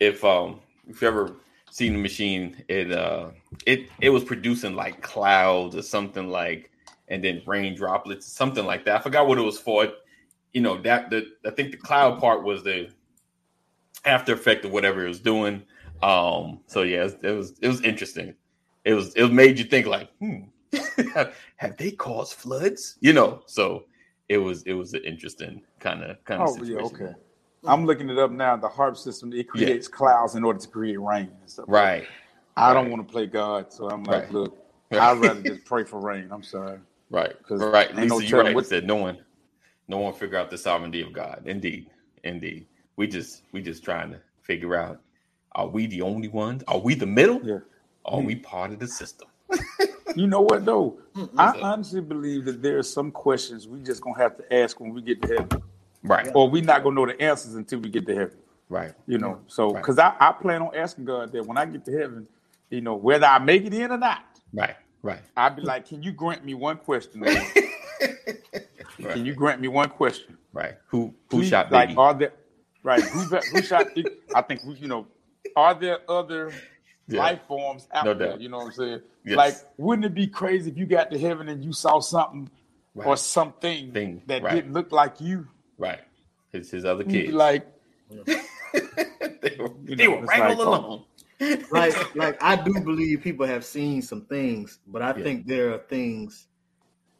if 0.00 0.24
um 0.24 0.60
if 0.88 1.00
you 1.02 1.08
ever 1.08 1.32
seen 1.70 1.92
the 1.92 1.98
machine, 1.98 2.62
it 2.68 2.92
uh 2.92 3.30
it 3.66 3.88
it 4.00 4.10
was 4.10 4.24
producing 4.24 4.74
like 4.74 5.00
clouds 5.02 5.76
or 5.76 5.82
something 5.82 6.28
like, 6.28 6.70
and 7.08 7.22
then 7.22 7.42
rain 7.46 7.74
droplets, 7.76 8.26
something 8.26 8.64
like 8.64 8.84
that. 8.84 8.96
I 8.96 9.02
forgot 9.02 9.26
what 9.28 9.38
it 9.38 9.42
was 9.42 9.58
for. 9.58 9.88
You 10.52 10.60
know 10.60 10.80
that 10.82 11.10
the 11.10 11.26
I 11.46 11.50
think 11.50 11.70
the 11.70 11.76
cloud 11.76 12.18
part 12.20 12.42
was 12.42 12.62
the 12.64 12.90
after 14.04 14.32
effect 14.32 14.64
of 14.64 14.72
whatever 14.72 15.04
it 15.04 15.08
was 15.08 15.20
doing. 15.20 15.62
Um, 16.02 16.60
so 16.66 16.82
yeah, 16.82 17.04
it 17.04 17.18
it 17.22 17.30
was, 17.30 17.58
it 17.60 17.68
was 17.68 17.80
interesting. 17.82 18.34
It 18.84 18.94
was 18.94 19.14
it 19.14 19.32
made 19.32 19.58
you 19.58 19.64
think 19.64 19.86
like, 19.86 20.10
hmm, 20.18 20.40
have 21.56 21.76
they 21.76 21.92
caused 21.92 22.34
floods? 22.34 22.96
You 23.00 23.12
know, 23.12 23.42
so 23.46 23.84
it 24.32 24.38
was 24.38 24.62
it 24.62 24.72
was 24.72 24.94
an 24.94 25.04
interesting 25.04 25.62
kind 25.78 26.02
of 26.02 26.24
kind 26.24 26.40
of 26.40 26.48
Oh 26.48 26.56
yeah, 26.64 26.76
situation. 26.78 27.06
okay. 27.06 27.14
I'm 27.64 27.84
looking 27.84 28.08
it 28.08 28.18
up 28.18 28.30
now. 28.30 28.56
The 28.56 28.68
HARP 28.68 28.96
system 28.96 29.32
it 29.32 29.46
creates 29.46 29.86
clouds 29.88 30.34
in 30.34 30.42
order 30.42 30.58
to 30.58 30.68
create 30.68 30.98
rain. 30.98 31.30
And 31.40 31.50
stuff. 31.50 31.66
Right. 31.68 32.06
I 32.56 32.72
don't 32.72 32.90
want 32.90 33.06
to 33.06 33.12
play 33.12 33.26
God, 33.26 33.72
so 33.72 33.88
I'm 33.88 34.04
like, 34.04 34.24
Right. 34.24 34.32
look, 34.32 34.58
I'd 34.90 35.18
rather 35.18 35.42
just 35.42 35.64
pray 35.64 35.84
for 35.84 36.00
rain. 36.00 36.28
I'm 36.30 36.42
sorry. 36.42 36.78
Right. 37.10 37.34
Right. 37.50 37.94
Lisa, 37.94 38.08
no 38.08 38.18
you're 38.18 38.42
right. 38.42 38.54
what- 38.54 38.66
said 38.66 38.86
no 38.86 38.96
one, 38.96 39.18
no 39.86 39.98
one 39.98 40.14
figure 40.14 40.38
out 40.38 40.50
the 40.50 40.58
sovereignty 40.58 41.02
of 41.02 41.12
God. 41.12 41.42
Indeed. 41.44 41.90
Indeed. 42.24 42.66
We 42.96 43.06
just 43.06 43.42
we 43.52 43.60
just 43.60 43.84
trying 43.84 44.12
to 44.12 44.20
figure 44.40 44.74
out 44.74 45.00
are 45.54 45.68
we 45.68 45.86
the 45.86 46.00
only 46.00 46.28
ones? 46.28 46.64
Are 46.68 46.78
we 46.78 46.94
the 46.94 47.06
middle? 47.06 47.40
Yeah. 47.44 47.58
Are 48.06 48.20
hmm. 48.20 48.26
we 48.26 48.36
part 48.36 48.72
of 48.72 48.78
the 48.78 48.88
system? 48.88 49.28
You 50.14 50.26
know 50.26 50.42
what 50.42 50.64
though? 50.64 50.98
I 51.38 51.58
honestly 51.62 52.00
believe 52.00 52.44
that 52.44 52.62
there 52.62 52.78
are 52.78 52.82
some 52.82 53.10
questions 53.10 53.66
we 53.66 53.80
just 53.80 54.02
gonna 54.02 54.18
have 54.18 54.36
to 54.36 54.54
ask 54.54 54.78
when 54.78 54.92
we 54.92 55.00
get 55.02 55.22
to 55.22 55.28
heaven, 55.28 55.62
Right. 56.02 56.30
or 56.34 56.50
we 56.50 56.60
not 56.60 56.82
gonna 56.82 56.94
know 56.96 57.06
the 57.06 57.20
answers 57.20 57.54
until 57.54 57.80
we 57.80 57.88
get 57.88 58.06
to 58.06 58.14
heaven. 58.14 58.36
Right. 58.68 58.92
You 59.06 59.18
know, 59.18 59.40
so 59.46 59.70
Right. 59.72 59.80
because 59.82 59.98
I, 59.98 60.14
I 60.20 60.32
plan 60.32 60.60
on 60.62 60.74
asking 60.74 61.04
God 61.06 61.32
that 61.32 61.46
when 61.46 61.56
I 61.56 61.64
get 61.66 61.84
to 61.86 61.92
heaven, 61.98 62.26
you 62.70 62.80
know, 62.82 62.94
whether 62.94 63.26
I 63.26 63.38
make 63.38 63.64
it 63.64 63.72
in 63.74 63.90
or 63.90 63.98
not, 63.98 64.22
Right. 64.52 64.76
Right. 65.02 65.20
I'll 65.36 65.54
be 65.54 65.62
like, 65.62 65.88
can 65.88 66.02
you 66.02 66.12
grant 66.12 66.44
me 66.44 66.54
one 66.54 66.76
question? 66.76 67.22
Lord? 67.22 67.36
Can 68.98 69.26
you 69.26 69.34
grant 69.34 69.60
me 69.60 69.68
one 69.68 69.88
question? 69.88 70.36
Right. 70.52 70.74
Who 70.88 71.14
who 71.30 71.38
Please, 71.38 71.48
shot 71.48 71.72
like 71.72 71.96
are 71.96 72.14
there 72.14 72.32
right 72.82 73.02
who, 73.02 73.20
who 73.20 73.62
shot 73.62 73.86
I 74.34 74.42
think 74.42 74.62
we- 74.64 74.74
you 74.74 74.86
know 74.88 75.06
are 75.56 75.74
there 75.74 75.98
other 76.10 76.52
Yeah. 77.08 77.18
life 77.20 77.40
forms 77.48 77.88
out 77.92 78.04
No 78.06 78.14
there 78.14 78.38
you 78.38 78.48
know 78.48 78.58
what 78.58 78.66
I'm 78.66 78.72
saying 78.72 79.00
Yes. 79.24 79.36
like 79.36 79.54
wouldn't 79.76 80.04
it 80.06 80.14
be 80.14 80.26
crazy 80.26 80.70
if 80.70 80.76
you 80.78 80.86
got 80.86 81.10
to 81.10 81.18
heaven 81.18 81.48
and 81.48 81.62
you 81.64 81.72
saw 81.72 82.00
something 82.00 82.50
or 82.94 83.16
something 83.16 83.92
Thing, 83.92 84.22
that 84.26 84.42
right. 84.42 84.54
didn't 84.54 84.72
look 84.72 84.92
like 84.92 85.20
you 85.20 85.48
Right. 85.78 86.00
It's 86.52 86.70
his 86.70 86.84
other 86.84 87.02
you'd 87.04 87.10
kids. 87.26 87.32
like 87.32 87.66
they 88.72 89.56
were, 89.58 89.70
You 89.84 89.96
they 89.96 90.04
know, 90.06 90.16
were 90.16 90.26
right 90.26 90.40
like, 90.40 90.58
all 90.58 90.62
oh. 90.62 90.68
along. 90.68 91.64
like 91.70 92.14
like 92.14 92.42
I 92.42 92.56
do 92.56 92.72
believe 92.80 93.20
people 93.22 93.46
have 93.46 93.64
seen 93.64 94.00
some 94.02 94.22
things, 94.26 94.78
but 94.86 95.02
I 95.02 95.16
Yeah. 95.16 95.22
think 95.24 95.46
there 95.46 95.72
are 95.74 95.78
things 95.78 96.46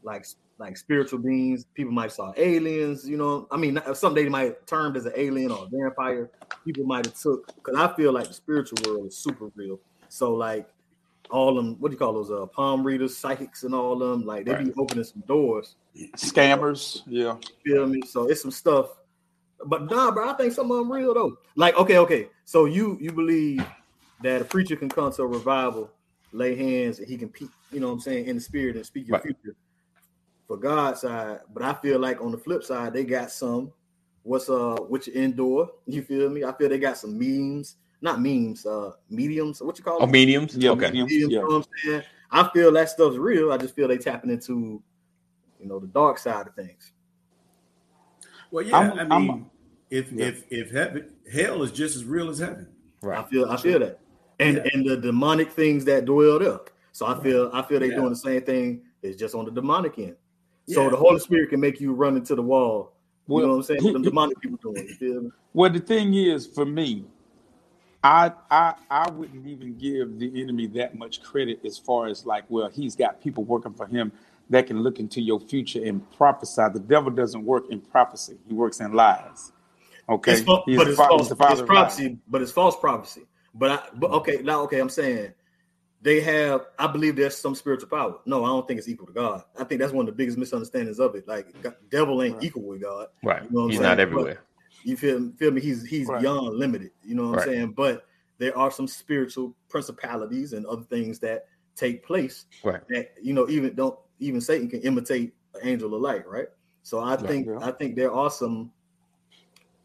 like 0.03 0.27
like 0.63 0.77
spiritual 0.77 1.19
beings. 1.19 1.67
People 1.75 1.93
might 1.93 2.13
saw 2.13 2.33
aliens. 2.37 3.09
You 3.09 3.17
know, 3.17 3.49
I 3.51 3.57
mean, 3.57 3.81
some 3.95 4.15
they 4.15 4.29
might 4.29 4.65
termed 4.67 4.97
as 4.97 5.07
an 5.07 5.13
alien 5.17 5.51
or 5.51 5.67
a 5.67 5.69
vampire. 5.69 6.31
People 6.65 6.85
might 6.85 7.05
have 7.05 7.19
took 7.19 7.53
because 7.57 7.75
I 7.77 7.95
feel 7.97 8.13
like 8.13 8.29
the 8.29 8.35
spiritual 8.35 8.79
world 8.87 9.09
is 9.09 9.19
super 9.19 9.49
real. 9.57 9.81
So 10.09 10.33
like 10.35 10.69
all 11.31 11.55
them, 11.55 11.77
what 11.81 11.89
do 11.89 11.95
you 11.95 11.99
call 11.99 12.13
those? 12.13 12.31
Uh, 12.31 12.47
palm 12.47 12.85
readers, 12.85 13.17
psychics, 13.17 13.65
and 13.65 13.75
all 13.75 13.99
them. 13.99 14.25
Like 14.25 14.47
they 14.47 14.55
be 14.55 14.73
opening 14.79 15.05
some 15.05 15.23
doors. 15.27 15.75
scammers 16.17 17.03
yeah 17.07 17.37
Feel 17.65 17.87
me? 17.87 18.01
So 18.07 18.29
it's 18.31 18.43
some 18.43 18.51
stuff. 18.53 18.87
But 19.67 19.91
nah, 19.91 20.11
bro, 20.13 20.31
I 20.31 20.35
think 20.35 20.53
some 20.53 20.71
of 20.71 20.79
them 20.79 20.93
real 20.93 21.13
though. 21.15 21.37
Like, 21.57 21.77
okay, 21.77 21.99
okay. 21.99 22.29
So 22.45 22.67
you 22.67 22.99
you 23.01 23.13
believe 23.13 23.67
that 24.23 24.43
a 24.43 24.45
preacher 24.45 24.77
can 24.77 24.89
come 24.89 25.13
to 25.13 25.23
a 25.23 25.27
revival, 25.27 25.91
lay 26.33 26.55
hands, 26.55 27.01
and 27.01 27.09
he 27.09 27.17
can 27.17 27.29
peek, 27.29 27.51
you 27.73 27.81
know 27.81 27.89
what 27.89 27.95
I'm 27.95 28.01
saying, 28.01 28.27
in 28.27 28.37
the 28.37 28.41
spirit 28.43 28.77
and 28.77 28.87
speak 28.87 29.09
your 29.09 29.17
Right. 29.17 29.25
future 29.25 29.57
for 30.53 30.59
God's 30.59 31.01
side. 31.01 31.41
But 31.55 31.63
I 31.63 31.73
feel 31.73 31.99
like 31.99 32.21
on 32.21 32.31
the 32.31 32.37
flip 32.37 32.63
side, 32.63 32.93
they 32.93 33.05
got 33.05 33.31
some 33.31 33.73
what's 34.23 34.51
uh 34.51 34.77
which 34.89 35.09
indoor, 35.09 35.71
you 35.87 36.03
feel 36.03 36.29
me? 36.29 36.45
I 36.45 36.53
feel 36.53 36.69
they 36.69 36.79
got 36.79 36.99
some 36.99 37.19
memes, 37.19 37.77
not 38.03 38.21
memes, 38.21 38.67
uh 38.67 38.91
mediums, 39.09 39.63
what 39.63 39.79
you 39.79 39.85
call 39.85 39.97
Oh, 39.97 40.01
them? 40.01 40.11
mediums? 40.11 40.55
yeah 40.55 40.71
okay. 40.73 40.87
mediums, 40.91 41.11
Mediums, 41.11 41.33
yeah. 41.33 41.39
you 41.41 41.49
know 41.49 41.55
what 41.59 41.67
I'm 41.67 41.91
saying? 41.91 42.03
I 42.31 42.51
feel 42.53 42.71
that 42.73 42.91
stuff's 42.91 43.17
real. 43.17 43.51
I 43.51 43.57
just 43.57 43.75
feel 43.75 43.89
they 43.89 43.97
tapping 43.97 44.31
into 44.31 44.83
you 45.59 45.67
know 45.67 45.79
the 45.79 45.87
dark 45.87 46.19
side 46.19 46.47
of 46.47 46.55
things. 46.55 46.93
well, 48.51 48.65
yeah. 48.65 48.77
I'm- 48.77 49.11
i 49.11 49.15
I'm- 49.15 49.27
mean, 49.27 49.51
if 49.91 50.13
Yeah. 50.13 50.27
if 50.27 50.45
if 50.51 50.71
heaven, 50.71 51.15
hell 51.33 51.63
is 51.63 51.73
just 51.73 51.97
as 51.97 52.05
real 52.05 52.29
as 52.29 52.39
heaven. 52.39 52.67
Right. 53.01 53.19
I 53.19 53.25
feel 53.29 53.47
I 53.47 53.57
feel 53.57 53.79
that. 53.79 54.01
And 54.39 54.57
Yeah. 54.59 54.71
and 54.75 54.87
the 54.87 54.97
demonic 54.99 55.51
things 55.51 55.85
that 55.87 56.05
dwell 56.05 56.39
there. 56.39 56.61
So 56.93 57.07
I 57.07 57.19
feel 57.23 57.49
I 57.55 57.63
feel 57.63 57.81
they're 57.81 57.89
Yeah. 57.89 57.97
doing 57.97 58.11
the 58.11 58.17
same 58.17 58.43
thing. 58.43 58.83
It's 59.03 59.17
just 59.19 59.35
on 59.35 59.47
the 59.47 59.51
demonic 59.51 59.99
end. 59.99 60.17
So 60.67 60.85
Yeah. 60.85 60.91
the 60.91 60.97
Holy 60.97 61.19
Spirit 61.19 61.51
can 61.51 61.61
make 61.61 61.81
you 61.81 61.93
run 61.93 62.17
into 62.17 62.35
the 62.35 62.43
wall. 62.43 62.93
You 63.29 63.35
Well, 63.35 63.43
know 63.47 63.51
what 63.51 63.57
I'm 63.57 63.63
saying? 63.63 63.85
What 63.85 64.03
demonic 64.03 64.41
people 64.41 64.59
doing. 64.99 65.33
Well, 65.55 65.71
the 65.71 65.81
thing 65.81 66.15
is, 66.15 66.47
for 66.47 66.65
me, 66.65 67.05
I 68.03 68.33
I 68.51 68.75
I 68.91 69.11
wouldn't 69.11 69.47
even 69.47 69.77
give 69.79 70.19
the 70.19 70.43
enemy 70.43 70.67
that 70.69 70.97
much 70.97 71.23
credit 71.23 71.61
as 71.65 71.79
far 71.79 72.09
as 72.09 72.27
like, 72.27 72.45
well, 72.49 72.69
he's 72.69 72.97
got 72.97 73.21
people 73.23 73.45
working 73.45 73.73
for 73.75 73.87
him 73.87 74.13
that 74.51 74.67
can 74.67 74.83
look 74.83 74.99
into 74.99 75.21
your 75.21 75.39
future 75.41 75.85
and 75.85 76.11
prophesy. 76.13 76.63
The 76.73 76.81
devil 76.81 77.11
doesn't 77.11 77.45
work 77.45 77.71
in 77.71 77.81
prophecy; 77.81 78.39
he 78.49 78.55
works 78.55 78.81
in 78.81 78.93
lies. 78.93 79.53
Okay, 80.09 80.33
It's 80.33 80.41
He's 80.67 80.77
but 80.79 80.89
it's 80.89 80.97
fa- 80.97 81.09
false. 81.09 81.31
It's 81.31 81.63
prophecy, 81.63 82.19
but 82.29 82.43
it's 82.43 82.53
false 82.53 82.77
prophecy. 82.77 83.23
But 83.55 83.71
I, 83.71 83.77
but 83.95 84.07
mm-hmm. 84.09 84.15
okay, 84.17 84.41
now 84.43 84.63
okay, 84.63 84.81
I'm 84.81 84.89
saying 84.89 85.33
they 86.03 86.21
have. 86.21 86.67
I 86.79 86.87
believe 86.89 87.17
there's 87.17 87.37
some 87.37 87.55
spiritual 87.55 87.89
power. 87.89 88.19
No, 88.27 88.45
I 88.45 88.49
don't 88.49 88.67
think 88.67 88.79
it's 88.79 88.89
equal 88.89 89.07
to 89.07 89.13
God. 89.13 89.45
I 89.59 89.65
think 89.65 89.81
that's 89.81 89.93
one 89.93 90.07
of 90.09 90.13
the 90.13 90.17
biggest 90.17 90.37
misunderstandings 90.37 90.99
of 90.99 91.15
it. 91.15 91.27
Like, 91.29 91.61
God- 91.63 91.77
devil 91.91 92.23
ain't 92.23 92.35
Right. 92.37 92.45
equal 92.45 92.63
with 92.65 92.83
God. 92.83 93.07
Right. 93.23 93.43
You 93.45 93.51
know 93.51 93.61
what 93.61 93.63
I'm 93.65 93.71
He's 93.71 93.79
saying? 93.79 93.89
not 93.89 93.97
But- 93.97 94.03
everywhere. 94.03 94.43
You 94.85 94.97
feel 94.97 95.31
feel 95.39 95.53
me? 95.53 95.61
He's 95.61 95.85
he's 95.87 96.09
Right. 96.09 96.21
beyond 96.21 96.57
limited. 96.57 96.91
You 97.05 97.15
know 97.15 97.31
what 97.31 97.39
I'm 97.41 97.45
saying? 97.45 97.73
But 97.73 98.05
there 98.39 98.57
are 98.59 98.71
some 98.71 98.89
spiritual 98.89 99.55
principalities 99.69 100.55
and 100.55 100.67
other 100.67 100.83
things 100.83 101.21
that 101.21 101.47
take 101.77 102.05
place 102.05 102.47
Right. 102.65 102.81
that 102.89 103.13
you 103.23 103.33
know 103.33 103.49
even 103.49 103.75
don't 103.77 103.97
even 104.19 104.41
Satan 104.41 104.69
can 104.69 104.81
imitate 104.81 105.35
an 105.55 105.61
angel 105.69 105.95
of 105.95 106.01
light, 106.01 106.27
right? 106.27 106.49
So 106.83 106.99
I 106.99 107.15
think 107.17 107.47
yeah. 107.47 107.59
I 107.61 107.71
think 107.71 107.95
there 107.95 108.13
are 108.13 108.29
some 108.31 108.73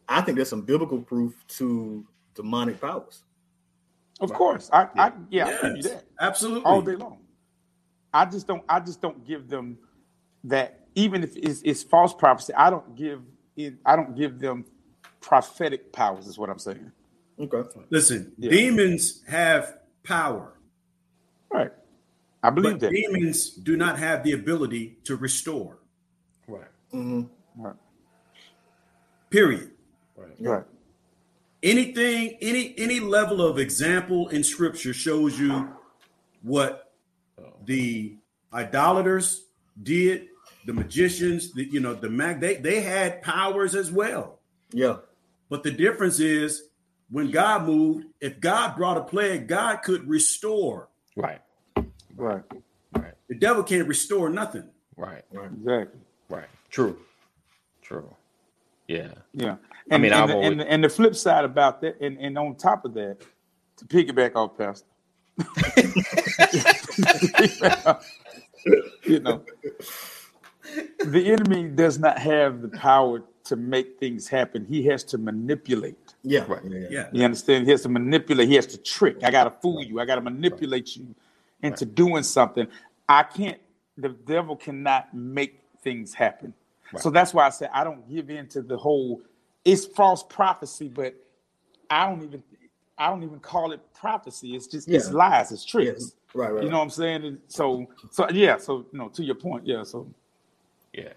I 0.08 0.20
think 0.22 0.34
there's 0.36 0.48
some 0.48 0.62
biblical 0.62 1.00
proof 1.00 1.44
to 1.48 2.04
demonic 2.34 2.80
powers. 2.80 3.22
Of 4.20 4.32
course, 4.32 4.68
I, 4.72 4.88
I 4.96 5.12
yeah, 5.30 5.46
I 5.46 5.50
give 5.68 5.76
you 5.76 5.82
that 5.84 6.04
absolutely. 6.20 6.64
all 6.64 6.82
day 6.82 6.96
long. 6.96 7.18
I 8.12 8.24
just 8.24 8.46
don't. 8.46 8.64
I 8.68 8.80
just 8.80 9.00
don't 9.00 9.24
give 9.26 9.48
them 9.48 9.78
that. 10.44 10.86
Even 10.94 11.22
if 11.22 11.36
it's, 11.36 11.62
it's 11.62 11.82
false 11.84 12.12
prophecy, 12.12 12.52
I 12.54 12.70
don't 12.70 12.96
give 12.96 13.22
it. 13.56 13.74
I 13.86 13.94
don't 13.94 14.16
give 14.16 14.40
them 14.40 14.64
prophetic 15.20 15.92
powers. 15.92 16.26
Is 16.26 16.36
what 16.38 16.50
I'm 16.50 16.58
saying. 16.58 16.90
Okay. 17.38 17.62
Listen, 17.90 18.32
Yeah. 18.38 18.50
demons 18.50 19.22
have 19.28 19.78
power, 20.02 20.54
Right. 21.52 21.70
I 22.42 22.50
believe 22.50 22.72
but 22.74 22.80
that. 22.80 22.90
demons 22.92 23.50
do 23.50 23.76
not 23.76 23.98
have 23.98 24.24
the 24.24 24.32
ability 24.32 24.98
to 25.04 25.14
restore. 25.14 25.78
Right. 26.48 26.66
Mm-hmm. 26.92 27.62
Right. 27.62 27.76
Period. 29.30 29.70
Right. 30.40 30.64
Anything, 31.62 32.38
any 32.40 32.74
any 32.78 33.00
level 33.00 33.42
of 33.42 33.58
example 33.58 34.28
in 34.28 34.44
scripture 34.44 34.92
shows 34.92 35.38
you 35.38 35.68
what 36.42 36.92
the 37.64 38.16
idolaters 38.52 39.44
did, 39.82 40.28
the 40.66 40.72
magicians, 40.72 41.52
the 41.52 41.64
you 41.64 41.80
know, 41.80 41.94
the 41.94 42.08
mag 42.08 42.40
they 42.40 42.56
they 42.56 42.80
had 42.80 43.22
powers 43.22 43.74
as 43.74 43.90
well. 43.90 44.40
Yeah. 44.72 44.96
But 45.48 45.62
the 45.62 45.70
difference 45.70 46.20
is 46.20 46.62
when 47.10 47.30
God 47.30 47.64
moved, 47.64 48.06
if 48.20 48.38
God 48.40 48.76
brought 48.76 48.96
a 48.96 49.02
plague, 49.02 49.48
God 49.48 49.76
could 49.82 50.08
restore. 50.08 50.88
Right. 51.16 51.40
Right. 52.14 52.42
right 52.92 53.14
The 53.28 53.34
devil 53.34 53.62
can't 53.62 53.88
restore 53.88 54.28
nothing. 54.28 54.68
right 54.96 55.24
Right. 55.30 55.50
Exactly. 55.52 56.00
Right. 56.28 56.48
True. 56.70 56.98
True. 57.82 58.14
Yeah. 58.88 59.08
Yeah. 59.34 59.56
I 59.90 59.94
And, 59.94 60.02
mean, 60.02 60.12
and, 60.12 60.22
I've 60.22 60.28
the, 60.28 60.34
always- 60.34 60.50
and, 60.50 60.60
the- 60.60 60.70
and 60.70 60.84
the 60.84 60.88
flip 60.88 61.14
side 61.14 61.44
about 61.44 61.80
that, 61.82 62.00
and, 62.00 62.18
and 62.18 62.36
on 62.38 62.56
top 62.56 62.84
of 62.84 62.94
that, 62.94 63.18
to 63.76 63.84
piggyback 63.84 64.34
off 64.34 64.56
Pastor, 64.58 64.86
you 69.04 69.20
know, 69.20 69.42
the 71.04 71.30
enemy 71.32 71.68
does 71.68 71.98
not 71.98 72.18
have 72.18 72.62
the 72.62 72.68
power 72.68 73.22
to 73.44 73.56
make 73.56 73.98
things 73.98 74.28
happen. 74.28 74.66
He 74.68 74.82
has 74.86 75.04
to 75.04 75.18
manipulate. 75.18 76.14
Yeah. 76.22 76.44
Right. 76.48 76.62
Yeah. 76.64 76.78
yeah. 76.78 76.86
Yeah. 76.90 77.08
You 77.12 77.24
understand? 77.24 77.64
He 77.66 77.70
has 77.70 77.82
to 77.82 77.88
manipulate. 77.88 78.48
He 78.48 78.56
has 78.56 78.66
to 78.68 78.78
trick. 78.78 79.18
I 79.22 79.30
got 79.30 79.44
to 79.44 79.50
fool 79.50 79.82
you. 79.82 80.00
I 80.00 80.04
got 80.04 80.16
to 80.16 80.20
manipulate 80.20 80.96
you 80.96 81.14
into 81.62 81.86
doing 81.86 82.22
something. 82.24 82.66
I 83.08 83.22
can't. 83.22 83.58
The 83.96 84.10
devil 84.10 84.56
cannot 84.56 85.14
make 85.14 85.60
things 85.82 86.14
happen. 86.14 86.52
So 86.96 87.10
that's 87.10 87.34
why 87.34 87.46
I 87.46 87.50
said 87.50 87.70
I 87.74 87.84
don't 87.84 88.08
give 88.08 88.30
in 88.30 88.48
to 88.48 88.62
the 88.62 88.76
whole. 88.78 89.22
It's 89.64 89.86
false 89.86 90.22
prophecy, 90.24 90.88
but 90.88 91.14
I 91.90 92.08
don't 92.08 92.24
even. 92.24 92.42
I 92.98 93.10
don't 93.10 93.24
even 93.24 93.40
call 93.40 93.72
it 93.72 93.80
prophecy. 93.94 94.56
It's 94.56 94.68
just 94.68 94.92
it's 94.92 95.10
lies. 95.12 95.52
It's 95.52 95.64
Yeah. 95.78 95.92
tricks. 95.92 96.16
Right. 96.34 96.52
Right. 96.52 96.60
You 96.60 96.70
know 96.70 96.78
what 96.78 96.84
I'm 96.84 96.90
saying? 96.90 97.24
And 97.24 97.38
So 97.48 97.88
so 98.10 98.28
yeah. 98.30 98.58
So 98.58 98.86
you 98.92 98.98
know 98.98 99.08
to 99.10 99.24
your 99.24 99.36
point. 99.36 99.66
Yeah. 99.66 99.84
So 99.84 100.08
Yeah. 100.94 101.12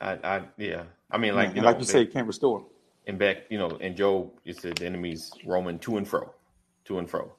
I, 0.00 0.12
I 0.24 0.42
yeah. 0.58 0.84
I 1.10 1.18
mean, 1.18 1.36
like 1.36 1.36
like 1.36 1.54
you 1.56 1.56
you, 1.56 1.62
know, 1.62 1.66
like 1.66 1.78
you 1.78 1.84
say, 1.86 2.06
can't 2.06 2.26
restore. 2.26 2.66
And 3.06 3.18
back, 3.18 3.38
you 3.50 3.58
know, 3.58 3.76
in 3.76 3.96
Job, 3.96 4.30
it 4.44 4.56
said 4.58 4.78
the 4.78 4.86
enemy's 4.86 5.38
roaming 5.44 5.78
to 5.80 5.96
and 5.96 6.06
fro, 6.06 6.32
to 6.86 6.98
and 6.98 7.10
fro. 7.10 7.32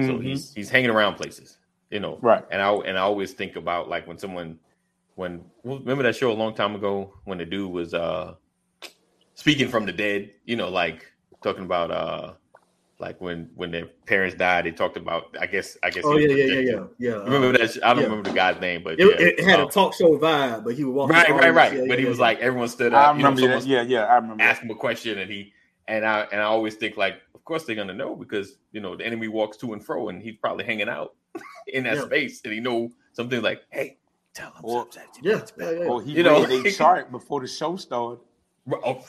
So 0.00 0.18
Mhm. 0.18 0.20
he's 0.20 0.54
he's 0.54 0.70
hanging 0.70 0.90
around 0.90 1.16
places, 1.16 1.58
you 1.90 2.00
know. 2.00 2.22
Right. 2.22 2.44
And 2.50 2.62
I 2.62 2.72
and 2.72 2.98
I 2.98 3.02
always 3.02 3.32
think 3.34 3.56
about 3.56 3.88
like 3.88 4.06
when 4.06 4.18
someone 4.18 4.58
when 5.20 5.44
remember 5.64 6.02
that 6.02 6.16
show 6.16 6.32
a 6.32 6.38
long 6.42 6.54
time 6.54 6.74
ago 6.74 7.12
when 7.24 7.36
the 7.38 7.44
dude 7.44 7.70
was 7.70 7.92
uh 7.92 8.34
speaking 9.34 9.68
from 9.68 9.84
the 9.84 9.92
dead, 9.92 10.30
you 10.46 10.56
know, 10.56 10.68
like 10.70 11.04
talking 11.42 11.64
about 11.64 11.90
uh 11.90 12.32
like 12.98 13.20
when 13.20 13.50
when 13.54 13.70
their 13.70 13.86
parents 14.06 14.34
died, 14.34 14.64
they 14.64 14.70
talked 14.70 14.96
about 14.96 15.36
I 15.38 15.46
guess 15.46 15.76
I 15.82 15.90
guess 15.90 16.04
oh 16.06 16.16
yeah, 16.16 16.28
yeah, 16.28 16.44
yeah, 16.44 16.60
yeah, 16.70 16.84
yeah. 16.98 17.10
Remember 17.24 17.52
that? 17.58 17.70
sh- 17.70 17.78
I 17.82 17.88
don't 17.92 17.98
yeah. 17.98 18.08
remember 18.08 18.30
the 18.30 18.34
guy's 18.34 18.58
name, 18.62 18.82
but 18.82 18.98
It, 18.98 19.06
yeah. 19.06 19.26
it 19.26 19.40
had 19.44 19.60
um, 19.60 19.68
a 19.68 19.70
talk 19.70 19.94
show 19.94 20.18
vibe, 20.18 20.64
but 20.64 20.74
he 20.74 20.84
was 20.84 20.94
walking. 20.94 21.14
right, 21.16 21.30
all 21.30 21.36
right, 21.36 21.46
this- 21.48 21.54
right. 21.56 21.72
yeah, 21.74 21.80
but 21.80 21.90
yeah, 21.90 21.96
he 21.96 22.04
was 22.06 22.18
yeah. 22.18 22.22
like 22.24 22.38
everyone 22.40 22.68
stood 22.68 22.94
I 22.94 23.04
up. 23.04 23.16
you 23.16 23.22
know, 23.22 23.28
remember 23.30 23.58
that. 23.60 23.66
Yeah, 23.66 23.82
yeah, 23.82 24.04
I 24.06 24.16
remember. 24.16 24.42
ask 24.42 24.62
him 24.62 24.70
a 24.70 24.74
question 24.74 25.18
and 25.18 25.30
he 25.30 25.52
and 25.86 26.04
I 26.06 26.26
and 26.32 26.40
I 26.40 26.44
always 26.44 26.76
think 26.76 26.96
like, 26.96 27.16
of 27.34 27.44
course 27.44 27.64
they're 27.64 27.76
gonna 27.76 27.94
know 27.94 28.16
because 28.16 28.56
you 28.72 28.80
know 28.80 28.96
the 28.96 29.04
enemy 29.04 29.28
walks 29.28 29.58
to 29.58 29.74
and 29.74 29.84
fro 29.84 30.08
and 30.08 30.22
he's 30.22 30.36
probably 30.36 30.64
hanging 30.64 30.88
out 30.88 31.14
in 31.68 31.84
that 31.84 31.96
Yeah. 31.96 32.04
space 32.04 32.40
and 32.44 32.52
he 32.54 32.60
know 32.60 32.90
something 33.12 33.42
like, 33.42 33.62
hey, 33.70 33.98
tell 34.34 34.50
him 34.52 34.60
Or- 34.62 34.86
Yeah, 35.22 35.44
yeah, 35.58 35.70
yeah. 35.70 35.78
Or 35.86 36.02
he 36.02 36.12
You 36.12 36.22
know, 36.22 36.46
read 36.46 36.66
a 36.66 36.72
chart 36.80 37.10
before 37.10 37.40
the 37.40 37.46
show 37.48 37.76
started. 37.76 38.20
Oh, 38.84 39.04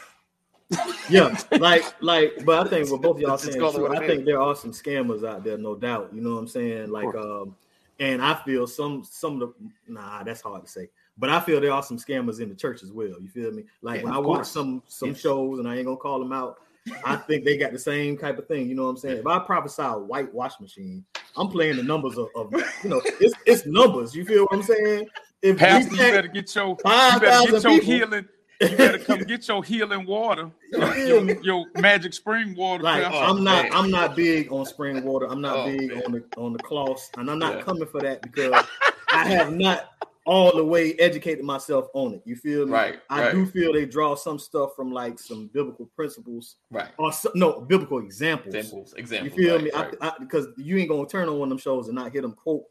yeah, 1.10 1.38
like 1.60 1.84
like, 2.02 2.46
but 2.46 2.66
I 2.66 2.70
think 2.70 2.90
what 2.90 3.02
both 3.02 3.18
of 3.18 3.22
y'all 3.22 3.32
Let's 3.32 3.44
saying, 3.44 3.60
call 3.60 3.74
true. 3.74 3.94
I 3.94 4.02
it 4.04 4.08
think 4.08 4.26
there 4.26 4.40
are 4.42 4.56
some 4.56 4.72
scammers 4.72 5.28
out 5.28 5.44
there, 5.44 5.58
no 5.58 5.76
doubt. 5.76 6.12
You 6.14 6.22
know 6.22 6.32
what 6.36 6.40
I'm 6.40 6.48
saying? 6.48 6.90
Like, 6.90 7.14
um, 7.14 7.56
and 8.00 8.22
I 8.22 8.36
feel 8.46 8.66
some 8.68 9.04
some 9.04 9.42
of 9.42 9.50
the 9.60 9.94
nah, 9.94 10.24
that's 10.24 10.40
hard 10.42 10.64
to 10.64 10.72
say, 10.72 10.88
but 11.18 11.30
I 11.30 11.42
feel 11.42 11.60
there 11.60 11.74
are 11.74 11.84
some 11.84 11.98
scammers 11.98 12.40
in 12.40 12.48
the 12.48 12.56
church 12.56 12.84
as 12.84 12.92
well. 12.94 13.20
You 13.20 13.28
feel 13.28 13.52
me? 13.52 13.66
Like 13.82 14.00
Yeah, 14.00 14.06
when 14.06 14.14
I 14.14 14.20
of 14.20 14.26
watch 14.26 14.48
some 14.48 14.82
some 14.88 15.10
Yes. 15.10 15.20
shows, 15.20 15.60
and 15.60 15.68
I 15.68 15.76
ain't 15.76 15.86
gonna 15.86 15.98
call 15.98 16.20
them 16.20 16.32
out. 16.32 16.62
I 17.04 17.16
think 17.18 17.46
they 17.46 17.58
got 17.58 17.72
the 17.72 17.80
same 17.80 18.18
type 18.18 18.38
of 18.38 18.48
thing. 18.48 18.68
You 18.68 18.76
know 18.76 18.84
what 18.84 18.90
I'm 18.92 18.98
saying? 18.98 19.18
If 19.18 19.28
I 19.28 19.40
prophesy 19.40 19.82
a 19.84 19.98
white 19.98 20.34
wash 20.34 20.60
machine, 20.60 21.06
I'm 21.38 21.48
playing 21.48 21.78
the 21.78 21.84
numbers 21.84 22.18
of, 22.18 22.30
of 22.36 22.52
you 22.84 22.90
know, 22.90 23.02
it's 23.20 23.36
it's 23.46 23.66
numbers. 23.66 24.16
You 24.16 24.26
feel 24.26 24.44
what 24.44 24.54
I'm 24.56 24.64
saying? 24.64 25.08
If 25.42 25.56
we 25.56 25.60
Pastor, 25.60 25.92
you 25.92 25.98
better 25.98 26.28
get 26.28 26.54
your 26.56 26.68
you 26.70 26.76
better 27.20 27.20
get 27.52 27.64
your 27.64 27.80
people. 27.80 27.80
healing. 27.80 28.26
You 28.62 28.78
better 28.78 29.00
come 29.00 29.20
get 29.28 29.48
your 29.48 29.64
healing 29.64 30.06
water, 30.06 30.52
uh, 30.76 30.94
your, 31.08 31.26
your, 31.26 31.42
your 31.44 31.66
magic 31.76 32.14
spring 32.14 32.56
water. 32.56 32.84
Like 32.84 33.04
Pastor. 33.04 33.24
I'm 33.24 33.44
not, 33.44 33.64
man. 33.64 33.72
I'm 33.74 33.90
not 33.90 34.16
big 34.16 34.52
on 34.52 34.66
spring 34.66 35.04
water. 35.04 35.28
I'm 35.28 35.42
not 35.42 35.58
Oh, 35.58 35.66
big 35.66 35.90
man. 35.90 36.04
on 36.06 36.12
the 36.12 36.24
on 36.38 36.54
the 36.54 36.60
cloths, 36.60 37.10
and 37.18 37.30
I'm 37.30 37.40
not 37.40 37.56
Yeah. 37.56 37.62
coming 37.62 37.88
for 37.88 38.02
that 38.02 38.22
because 38.22 38.64
I 39.12 39.26
have 39.30 39.52
not 39.52 39.90
all 40.26 40.56
the 40.56 40.64
way 40.64 40.94
educated 40.94 41.44
myself 41.44 41.88
on 41.94 42.14
it. 42.14 42.22
You 42.26 42.36
feel 42.36 42.66
me? 42.66 42.72
Right, 42.72 43.00
I 43.10 43.26
right. 43.26 43.34
do 43.34 43.46
feel 43.46 43.74
they 43.74 43.86
draw 43.86 44.16
some 44.16 44.38
stuff 44.38 44.76
from 44.76 44.92
like 44.92 45.20
some 45.20 45.50
biblical 45.54 45.88
principles 45.96 46.58
right. 46.70 46.90
or 46.98 47.12
some, 47.12 47.32
no 47.36 47.62
biblical 47.62 48.00
examples. 48.00 48.54
Examples, 48.54 48.94
examples. 48.94 49.38
You 49.38 49.44
feel 49.44 49.56
right, 49.56 49.64
me? 49.64 49.72
right. 49.74 49.96
I, 50.02 50.10
I, 50.10 50.14
because 50.20 50.48
you 50.58 50.78
ain't 50.78 50.90
gonna 50.90 51.08
turn 51.08 51.28
on 51.28 51.40
one 51.40 51.48
of 51.48 51.50
them 51.50 51.58
shows 51.58 51.88
and 51.88 51.96
not 51.96 52.12
hear 52.12 52.22
them 52.22 52.34
quote 52.34 52.64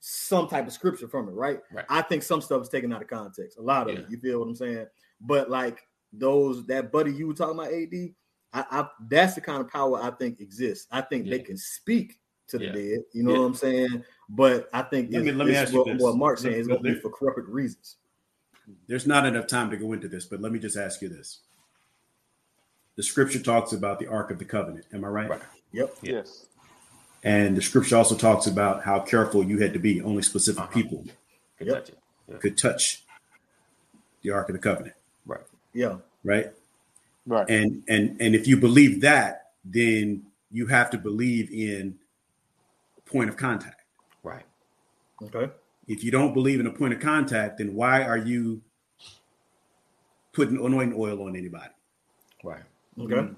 some 0.00 0.46
type 0.46 0.66
of 0.66 0.72
scripture 0.72 1.08
from 1.08 1.28
it, 1.28 1.32
right? 1.32 1.60
Right. 1.72 1.84
I 1.88 2.02
think 2.02 2.22
some 2.22 2.40
stuff 2.40 2.62
is 2.62 2.68
taken 2.68 2.92
out 2.92 3.02
of 3.02 3.08
context. 3.08 3.58
A 3.58 3.62
lot 3.62 3.88
of 3.88 3.94
Yeah. 3.94 4.00
it. 4.00 4.10
You 4.10 4.18
feel 4.18 4.38
what 4.38 4.48
I'm 4.48 4.54
saying? 4.54 4.86
But 5.20 5.50
like 5.50 5.80
those 6.12 6.64
that 6.66 6.92
buddy 6.92 7.12
you 7.12 7.26
were 7.26 7.34
talking 7.34 7.58
about, 7.58 7.72
AD, 7.72 8.14
I, 8.52 8.80
I 8.80 8.88
that's 9.08 9.34
the 9.34 9.40
kind 9.40 9.60
of 9.60 9.68
power 9.68 10.00
I 10.00 10.10
think 10.12 10.40
exists. 10.40 10.86
I 10.92 11.00
think 11.00 11.28
they 11.28 11.40
can 11.40 11.56
speak 11.56 12.20
to 12.48 12.58
the 12.58 12.64
Yeah. 12.66 12.72
dead. 12.72 13.04
You 13.12 13.22
know 13.22 13.32
Yeah. 13.32 13.38
what 13.40 13.44
I'm 13.46 13.54
saying? 13.54 14.04
But 14.28 14.68
I 14.72 14.82
think 14.82 15.12
Let 15.12 15.24
me- 15.24 15.32
let 15.32 15.46
me 15.46 15.52
it's 15.52 15.60
ask 15.60 15.72
you 15.72 15.78
what, 15.80 15.86
this. 15.92 16.02
what 16.02 16.16
Mark's 16.16 16.42
saying 16.42 16.54
is 16.56 16.66
going 16.68 16.82
to 16.82 16.94
be 16.94 17.00
for 17.00 17.10
corrupt 17.10 17.38
reasons. 17.48 17.96
There's 18.88 19.06
not 19.06 19.24
enough 19.26 19.46
time 19.46 19.70
to 19.70 19.76
go 19.76 19.92
into 19.92 20.08
this, 20.08 20.24
but 20.26 20.40
let 20.40 20.50
me 20.52 20.58
just 20.58 20.76
ask 20.76 21.00
you 21.02 21.08
this. 21.08 21.40
The 22.96 23.02
scripture 23.02 23.38
talks 23.40 23.72
about 23.72 23.98
the 23.98 24.06
Ark 24.08 24.30
of 24.30 24.38
the 24.38 24.44
Covenant. 24.44 24.86
Am 24.92 25.04
I 25.04 25.08
right? 25.08 25.30
Right. 25.30 25.42
Yep. 25.72 25.96
yes. 26.02 26.46
And 27.22 27.56
the 27.56 27.62
scripture 27.62 27.96
also 27.96 28.16
talks 28.16 28.46
about 28.46 28.84
how 28.84 29.00
careful 29.00 29.42
you 29.44 29.58
had 29.58 29.72
to 29.72 29.78
be. 29.78 30.00
Only 30.00 30.22
specific 30.22 30.62
Uh-huh. 30.62 30.72
people 30.72 31.04
Good 31.58 31.68
Yep. 31.68 31.84
touch 31.84 31.88
it. 32.28 32.40
could 32.40 32.58
touch 32.58 33.04
the 34.22 34.30
Ark 34.30 34.48
of 34.48 34.54
the 34.54 34.58
Covenant, 34.60 34.96
Right. 35.26 35.44
Yeah. 35.72 35.98
right? 36.24 36.52
Right. 37.26 37.48
And 37.48 37.82
and 37.88 38.20
and 38.20 38.34
if 38.34 38.46
you 38.46 38.56
believe 38.56 39.00
that, 39.02 39.52
then 39.64 40.26
you 40.50 40.66
have 40.66 40.90
to 40.90 40.98
believe 40.98 41.50
in 41.52 41.98
point 43.06 43.28
of 43.28 43.36
contact. 43.36 43.82
Right. 44.22 44.44
Okay. 45.22 45.52
If 45.88 46.02
you 46.04 46.10
don't 46.10 46.34
believe 46.34 46.60
in 46.60 46.66
a 46.66 46.72
point 46.72 46.92
of 46.92 47.00
contact, 47.00 47.58
then 47.58 47.74
why 47.74 48.02
are 48.02 48.18
you 48.18 48.62
putting 50.32 50.56
anointing 50.56 50.96
oil 50.98 51.22
on 51.22 51.36
anybody? 51.36 51.70
Right. 52.44 52.62
Okay. 52.98 53.14
Mm-hmm. 53.14 53.34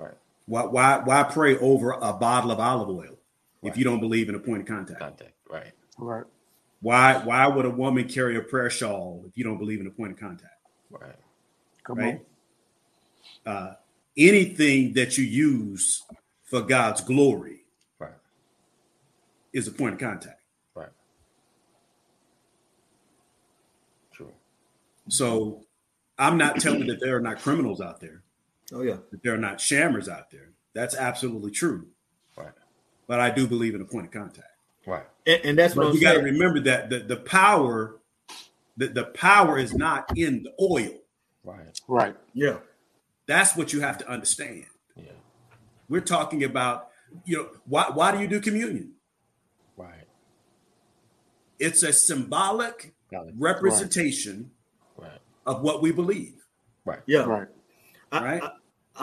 Right. 0.00 0.14
Why 0.46 0.62
why 0.64 0.98
why 1.04 1.22
pray 1.24 1.56
over 1.58 1.92
a 1.92 2.12
bottle 2.12 2.50
of 2.50 2.58
olive 2.60 2.88
oil 2.88 3.18
if 3.62 3.76
you 3.76 3.84
don't 3.84 4.00
believe 4.00 4.28
in 4.28 4.34
a 4.34 4.40
point 4.40 4.62
of 4.62 4.66
contact? 4.66 5.00
Contact. 5.00 5.32
Right. 5.48 5.72
Right. 5.98 6.24
Why 6.80 7.18
why 7.18 7.46
would 7.46 7.66
a 7.66 7.70
woman 7.70 8.08
carry 8.08 8.36
a 8.36 8.40
prayer 8.40 8.70
shawl 8.70 9.24
if 9.28 9.36
you 9.36 9.44
don't 9.44 9.58
believe 9.58 9.80
in 9.80 9.86
a 9.86 9.90
point 9.90 10.12
of 10.12 10.18
contact? 10.18 10.54
Right. 10.90 11.14
Come 11.84 11.98
Right. 11.98 12.20
on. 13.46 13.52
Uh, 13.52 13.74
anything 14.16 14.94
that 14.94 15.18
you 15.18 15.24
use 15.24 16.02
for 16.44 16.62
God's 16.62 17.00
glory 17.02 17.52
Right. 17.52 17.59
Is 19.52 19.68
a 19.68 19.72
point 19.72 19.94
of 19.94 20.00
contact. 20.00 20.40
Right. 20.74 20.88
True. 24.12 24.32
So 25.08 25.64
I'm 26.18 26.36
not 26.36 26.60
telling 26.60 26.86
that 26.88 27.00
there 27.00 27.16
are 27.16 27.20
not 27.20 27.38
criminals 27.40 27.80
out 27.80 28.00
there, 28.00 28.22
Oh 28.72 28.82
yeah. 28.82 28.96
that 29.10 29.22
there 29.22 29.34
are 29.34 29.38
not 29.38 29.60
shammers 29.60 30.08
out 30.08 30.30
there. 30.30 30.50
That's 30.74 30.94
absolutely 30.94 31.50
true. 31.50 31.86
Right. 32.36 32.52
But 33.06 33.20
I 33.20 33.30
do 33.30 33.46
believe 33.46 33.74
in 33.74 33.80
a 33.80 33.84
point 33.84 34.06
of 34.06 34.12
contact. 34.12 34.46
Right. 34.86 35.04
And, 35.26 35.40
and 35.44 35.58
that's 35.58 35.74
what 35.74 35.84
But 35.84 35.88
I'm 35.90 35.94
you 35.96 36.00
got 36.00 36.12
to 36.14 36.20
remember 36.20 36.60
that 36.60 36.90
the, 36.90 37.00
the 37.00 37.16
power, 37.16 37.96
the, 38.76 38.88
the 38.88 39.04
power 39.04 39.58
is 39.58 39.74
not 39.74 40.16
in 40.16 40.44
the 40.44 40.52
oil. 40.60 40.96
Right. 41.44 41.80
Right. 41.88 42.16
Yeah. 42.34 42.58
That's 43.26 43.56
what 43.56 43.72
you 43.72 43.80
have 43.80 43.98
to 43.98 44.08
understand. 44.08 44.66
Yeah. 44.96 45.12
We're 45.88 46.00
talking 46.00 46.44
about, 46.44 46.88
you 47.24 47.36
know, 47.36 47.48
why 47.66 47.90
why 47.92 48.12
do 48.12 48.20
you 48.20 48.28
do 48.28 48.40
communion? 48.40 48.92
Right. 51.60 51.68
It's 51.68 51.82
a 51.82 51.92
symbolic 51.92 52.94
it. 53.12 53.34
representation 53.38 54.50
Right. 54.96 55.10
of 55.46 55.62
what 55.62 55.82
we 55.82 55.92
believe. 55.92 56.34
Right. 56.84 57.00
Yeah. 57.06 57.20
Right. 57.24 57.48
I, 58.12 58.24
Right. 58.24 58.42
I, 58.42 58.52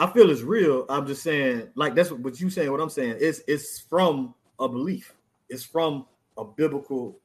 I 0.04 0.12
feel 0.12 0.30
it's 0.30 0.42
real. 0.42 0.84
I'm 0.88 1.06
just 1.06 1.22
saying, 1.22 1.68
like 1.74 1.94
that's 1.94 2.10
what, 2.10 2.20
what 2.20 2.40
you 2.40 2.50
saying. 2.50 2.70
What 2.70 2.80
I'm 2.80 2.90
saying 2.90 3.16
is, 3.18 3.42
it's 3.48 3.80
from 3.80 4.34
a 4.60 4.68
belief. 4.68 5.14
It's 5.48 5.64
from 5.64 6.06
a 6.36 6.44
biblical, 6.44 7.18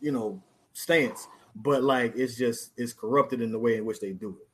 you 0.00 0.12
know, 0.12 0.42
stance. 0.72 1.28
But 1.56 1.82
like, 1.84 2.14
it's 2.16 2.36
just 2.36 2.72
it's 2.76 2.92
corrupted 2.92 3.40
in 3.40 3.52
the 3.52 3.58
way 3.58 3.76
in 3.76 3.84
which 3.84 4.00
they 4.00 4.12
do 4.12 4.30
it. 4.40 4.48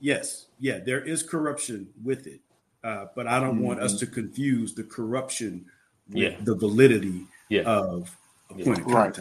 Yes, 0.00 0.46
yeah, 0.58 0.78
there 0.78 1.00
is 1.00 1.22
corruption 1.22 1.88
with 2.02 2.26
it, 2.26 2.40
uh, 2.82 3.06
but 3.14 3.26
I 3.26 3.38
don't 3.38 3.60
want 3.62 3.80
us 3.80 3.98
to 4.00 4.06
confuse 4.06 4.74
the 4.74 4.82
corruption 4.82 5.66
with 6.08 6.16
Yeah. 6.32 6.36
the 6.42 6.54
validity 6.56 7.26
Yeah. 7.50 7.62
of 7.62 8.16
a 8.50 8.54
Yeah. 8.58 8.64
point 8.64 8.78
of 8.80 8.86
Right. 8.86 9.18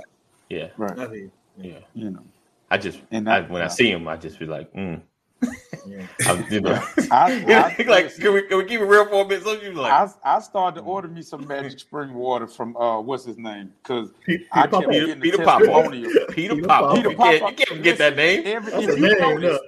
Contact. 0.50 0.74
Yeah. 0.98 1.04
Right. 1.04 1.30
I 1.58 1.64
Yeah. 1.68 1.80
You 1.94 2.12
know. 2.12 2.24
I 2.72 2.78
just 2.78 3.00
And 3.12 3.30
I, 3.30 3.42
that- 3.42 3.50
when 3.50 3.62
I 3.62 3.68
see 3.68 3.90
him, 3.92 4.08
I 4.08 4.16
just 4.18 4.40
be 4.40 4.46
like, 4.46 4.72
mm. 4.74 5.02
yeah. 5.88 6.06
I'm, 6.28 6.46
you 6.52 6.60
know, 6.62 6.74
I, 7.12 7.44
Yeah, 7.48 7.74
I, 7.80 7.84
like 7.84 8.14
can 8.16 8.34
we, 8.34 8.42
can 8.44 8.58
we 8.58 8.66
keep 8.66 8.82
it 8.82 8.86
real 8.86 9.06
for 9.06 9.24
a 9.24 9.28
minute? 9.28 9.44
So 9.44 9.54
you 9.54 9.72
like, 9.74 9.92
I, 9.92 10.36
I 10.38 10.40
started 10.40 10.82
to 10.82 10.86
order 10.86 11.08
me 11.08 11.22
some 11.22 11.48
magic 11.48 11.80
spring 11.80 12.14
water 12.14 12.46
from 12.48 12.76
uh 12.78 13.00
what's 13.00 13.26
his 13.26 13.38
name? 13.38 13.72
Because 13.82 14.12
Peter 14.26 14.44
I 14.52 14.62
kept 14.64 14.72
Papa. 14.72 14.92
getting 14.92 15.22
Peter 15.22 15.38
Papa. 15.44 15.66
testimonial. 15.66 16.12
Peter 16.30 16.56
Peter 16.56 16.68
Papa. 16.68 16.88
Papa. 16.88 17.10
You 17.10 17.16
can't, 17.18 17.42
you 17.42 17.56
can't 17.56 17.70
forget 17.70 17.98
that 18.00 18.16
name. 18.18 18.44
Every, 18.46 18.72
That's 18.72 18.84
if 18.84 18.98
you 18.98 19.02
name, 19.08 19.20
notice- 19.42 19.60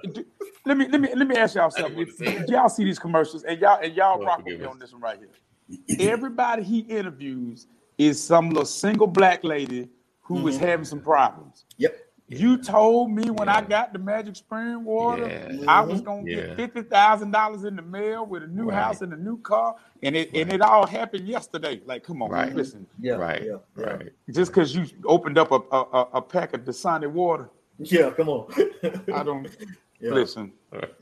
let 0.64 0.76
me 0.76 0.86
let 0.88 1.00
me 1.00 1.08
let 1.14 1.26
me 1.26 1.34
ask 1.36 1.56
y'all 1.56 1.70
something. 1.70 1.96
wanna 1.96 2.12
say 2.12 2.26
it. 2.26 2.42
If 2.42 2.48
y'all 2.50 2.68
see 2.68 2.84
these 2.84 2.98
commercials 2.98 3.42
and 3.42 3.58
y'all 3.60 3.80
and 3.82 3.94
y'all 3.96 4.16
Lord 4.16 4.26
rock 4.28 4.44
with 4.46 4.60
me 4.60 4.66
on 4.66 4.78
this 4.78 4.92
one 4.92 5.00
right 5.02 5.18
here. 5.18 5.28
Everybody 5.98 6.62
he 6.62 6.80
interviews 6.80 7.66
is 7.98 8.22
some 8.22 8.50
little 8.50 8.64
single 8.64 9.06
black 9.08 9.42
lady 9.42 9.88
who 10.22 10.46
is 10.48 10.56
mm-hmm. 10.56 10.64
having 10.66 10.84
some 10.84 11.00
problems. 11.00 11.64
Yep. 11.78 11.98
You 12.28 12.56
told 12.56 13.10
me 13.10 13.28
when 13.30 13.48
I 13.50 13.60
got 13.60 13.92
the 13.92 13.98
magic 13.98 14.36
spring 14.36 14.84
water, 14.84 15.28
Yeah. 15.28 15.64
I 15.68 15.82
was 15.82 16.00
gonna 16.00 16.22
Yeah. 16.24 16.36
get 16.54 16.56
fifty 16.56 16.82
thousand 16.82 17.30
dollars 17.32 17.64
in 17.64 17.76
the 17.76 17.82
mail 17.82 18.24
with 18.24 18.42
a 18.42 18.46
new 18.46 18.68
Right. 18.70 18.74
house 18.82 19.02
and 19.02 19.12
a 19.12 19.16
new 19.16 19.38
car, 19.42 19.74
and 20.02 20.16
it 20.16 20.30
and 20.34 20.50
it 20.50 20.62
all 20.62 20.86
happened 20.86 21.28
yesterday. 21.28 21.82
Like, 21.84 22.04
come 22.04 22.22
on, 22.22 22.30
Right. 22.30 22.54
listen. 22.54 22.86
Yeah. 22.98 23.14
right. 23.16 23.42
Yeah. 23.44 23.56
Yeah. 23.76 23.84
Right. 23.84 24.12
Just 24.30 24.50
because 24.52 24.74
you 24.74 24.86
opened 25.04 25.36
up 25.36 25.50
a, 25.52 25.56
a 25.70 25.80
a- 25.92 26.08
a 26.14 26.22
pack 26.22 26.54
of 26.54 26.62
Dasani 26.62 27.10
water, 27.10 27.50
Yeah. 27.78 28.10
Come 28.10 28.28
on. 28.30 28.46
I 29.12 29.22
don't 29.24 29.44
yeah. 30.00 30.12
listen. 30.12 30.52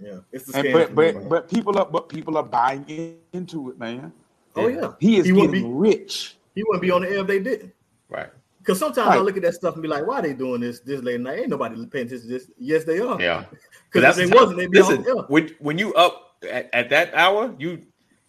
Yeah. 0.01 0.19
It's 0.33 0.47
the 0.47 0.59
And, 0.59 0.67
scam. 0.69 0.73
but 0.73 0.95
but 0.97 1.29
but 1.29 1.49
people 1.49 1.79
are 1.79 1.87
but 1.87 2.09
people 2.09 2.39
are 2.39 2.43
buying 2.43 2.85
in- 2.89 3.19
into 3.33 3.71
it, 3.71 3.79
man. 3.79 4.13
oh 4.57 4.67
yeah. 4.67 4.93
He 4.99 5.19
is 5.19 5.27
He 5.27 5.33
wouldn't 5.33 5.53
getting 5.53 5.71
be- 5.71 5.79
rich. 5.91 6.39
He 6.57 6.65
wouldn't 6.65 6.83
be 6.83 6.91
on 6.91 7.03
the 7.03 7.09
air 7.11 7.19
if 7.21 7.27
they 7.29 7.39
didn't. 7.39 7.73
Right. 8.09 8.31
Because 8.61 8.79
sometimes 8.79 9.09
I 9.09 9.17
Right. 9.17 9.25
look 9.25 9.37
at 9.37 9.43
that 9.43 9.55
stuff 9.55 9.75
and 9.75 9.83
be 9.83 9.89
like, 9.89 10.07
why 10.07 10.19
are 10.19 10.23
they 10.23 10.35
doing 10.35 10.61
this 10.61 10.81
this 10.81 11.03
late 11.03 11.21
night? 11.21 11.41
Ain't 11.41 11.49
nobody 11.49 11.75
paying 11.87 12.07
attention 12.07 12.29
to 12.29 12.35
this. 12.35 12.51
Yes, 12.59 12.85
they 12.85 13.01
are. 13.01 13.21
Yeah. 13.21 13.45
Because 13.91 14.19
if 14.19 14.29
they 14.31 14.35
wasn't, 14.37 14.59
they'd 14.59 14.71
be 14.71 14.79
listen, 14.79 14.99
on 14.99 15.05
the 15.05 15.23
when 15.29 15.49
when 15.59 15.79
you 15.79 15.93
up 15.95 16.37
at, 16.49 16.69
at 16.73 16.91
that 16.91 17.15
hour, 17.15 17.55
you 17.59 17.81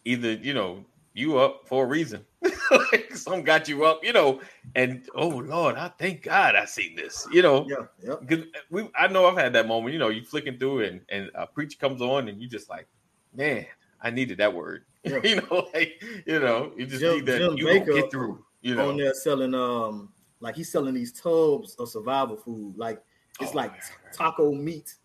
either 0.05 0.34
you 0.34 0.53
know 0.53 0.84
you 1.13 1.38
up 1.38 1.67
for 1.67 1.84
a 1.84 1.88
reason. 1.88 2.25
like 2.71 3.13
some 3.15 3.43
got 3.43 3.67
you 3.67 3.84
up, 3.86 4.03
you 4.03 4.13
know, 4.13 4.39
and 4.75 5.05
oh 5.13 5.27
Lord, 5.27 5.75
I 5.75 5.89
thank 5.99 6.23
God 6.23 6.55
I 6.55 6.65
seen 6.65 6.95
this, 6.95 7.27
you 7.32 7.41
know. 7.41 7.67
Yeah. 7.69 7.86
Yeah. 8.01 8.15
Because 8.25 8.45
we, 8.71 8.89
I 8.95 9.07
know 9.09 9.27
I've 9.27 9.38
had 9.38 9.53
that 9.53 9.67
moment. 9.67 9.93
You 9.93 9.99
know, 9.99 10.09
you 10.09 10.23
flicking 10.23 10.57
through 10.57 10.86
and, 10.86 11.01
and 11.09 11.29
a 11.36 11.45
preacher 11.45 11.77
comes 11.77 12.01
on, 12.01 12.29
and 12.29 12.41
you 12.41 12.47
just 12.47 12.69
like, 12.69 12.88
man, 13.36 13.65
I 14.01 14.09
needed 14.09 14.38
that 14.39 14.53
word. 14.53 14.86
Yeah. 15.03 15.19
you 15.23 15.36
know, 15.38 15.67
like 15.73 16.01
you 16.27 16.39
know, 16.39 16.71
you 16.77 16.86
just 16.86 17.01
Jim- 17.01 17.15
need 17.15 17.25
that. 17.25 17.39
Jim 17.39 17.57
you 17.57 17.65
gonna 17.65 17.79
Bakker 17.82 17.95
get 17.95 18.11
through. 18.11 18.45
You 18.61 18.75
know, 18.75 18.89
on 18.89 18.97
there 18.97 19.13
selling 19.15 19.55
um 19.55 20.09
like 20.41 20.55
he's 20.55 20.71
selling 20.71 20.93
these 20.95 21.13
tubs 21.13 21.75
of 21.75 21.89
survival 21.89 22.35
food. 22.37 22.75
Like 22.77 23.01
it's 23.39 23.53
Oh, 23.53 23.57
like 23.57 23.73
taco 24.13 24.51
meat 24.53 24.95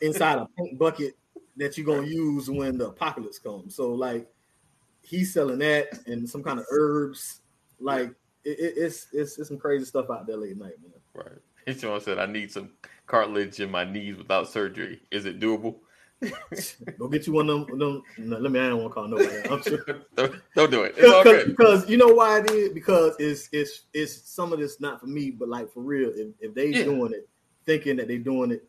inside 0.00 0.38
a 0.38 0.46
pink 0.56 0.78
bucket 0.78 1.16
that 1.56 1.76
you're 1.76 1.86
gonna 1.86 2.06
use 2.06 2.48
when 2.50 2.78
the 2.78 2.88
apocalypse 2.88 3.38
comes. 3.38 3.74
So 3.74 3.92
like 3.92 4.28
he's 5.02 5.32
selling 5.32 5.58
that 5.58 6.06
and 6.06 6.28
some 6.28 6.42
kind 6.42 6.58
of 6.58 6.66
herbs. 6.70 7.42
Like 7.80 8.10
it, 8.44 8.58
it- 8.58 8.74
it's, 8.78 9.08
it's 9.12 9.38
it's 9.38 9.48
some 9.48 9.58
crazy 9.58 9.84
stuff 9.84 10.10
out 10.10 10.26
there 10.26 10.36
late 10.36 10.52
at 10.52 10.56
night, 10.58 10.74
man. 10.82 10.92
right? 11.66 11.76
Someone 11.78 12.00
said, 12.00 12.18
"I 12.18 12.26
need 12.26 12.50
some 12.50 12.72
cartilage 13.06 13.60
in 13.60 13.70
my 13.70 13.84
knees 13.84 14.16
without 14.16 14.48
surgery. 14.48 15.02
Is 15.10 15.26
it 15.26 15.38
doable?" 15.40 15.80
Go 16.98 17.08
get 17.08 17.26
you 17.26 17.32
one 17.32 17.50
of 17.50 17.66
them. 17.66 17.78
them 17.78 18.02
no, 18.18 18.38
let 18.38 18.52
me. 18.52 18.60
I 18.60 18.68
don't 18.68 18.78
want 18.82 18.90
to 18.90 18.94
call 18.94 19.08
nobody. 19.08 19.48
I'm 19.50 19.62
sure. 19.62 19.84
don't, 20.16 20.34
don't 20.54 20.70
do 20.70 20.82
it. 20.84 20.94
It's 20.96 21.12
all 21.12 21.22
because, 21.24 21.44
good. 21.44 21.56
because 21.56 21.90
you 21.90 21.96
know 21.96 22.08
why 22.08 22.38
it 22.40 22.50
is 22.50 22.72
because 22.72 23.16
it's 23.18 23.48
it's 23.52 23.82
it's 23.92 24.12
some 24.30 24.52
of 24.52 24.58
this 24.60 24.80
not 24.80 25.00
for 25.00 25.06
me 25.06 25.30
but 25.30 25.48
like 25.48 25.72
for 25.72 25.80
real 25.80 26.10
if, 26.14 26.28
if 26.40 26.54
they 26.54 26.68
Yeah. 26.68 26.84
doing 26.84 27.12
it 27.12 27.28
thinking 27.66 27.96
that 27.96 28.08
they 28.08 28.18
doing 28.18 28.50
it 28.52 28.68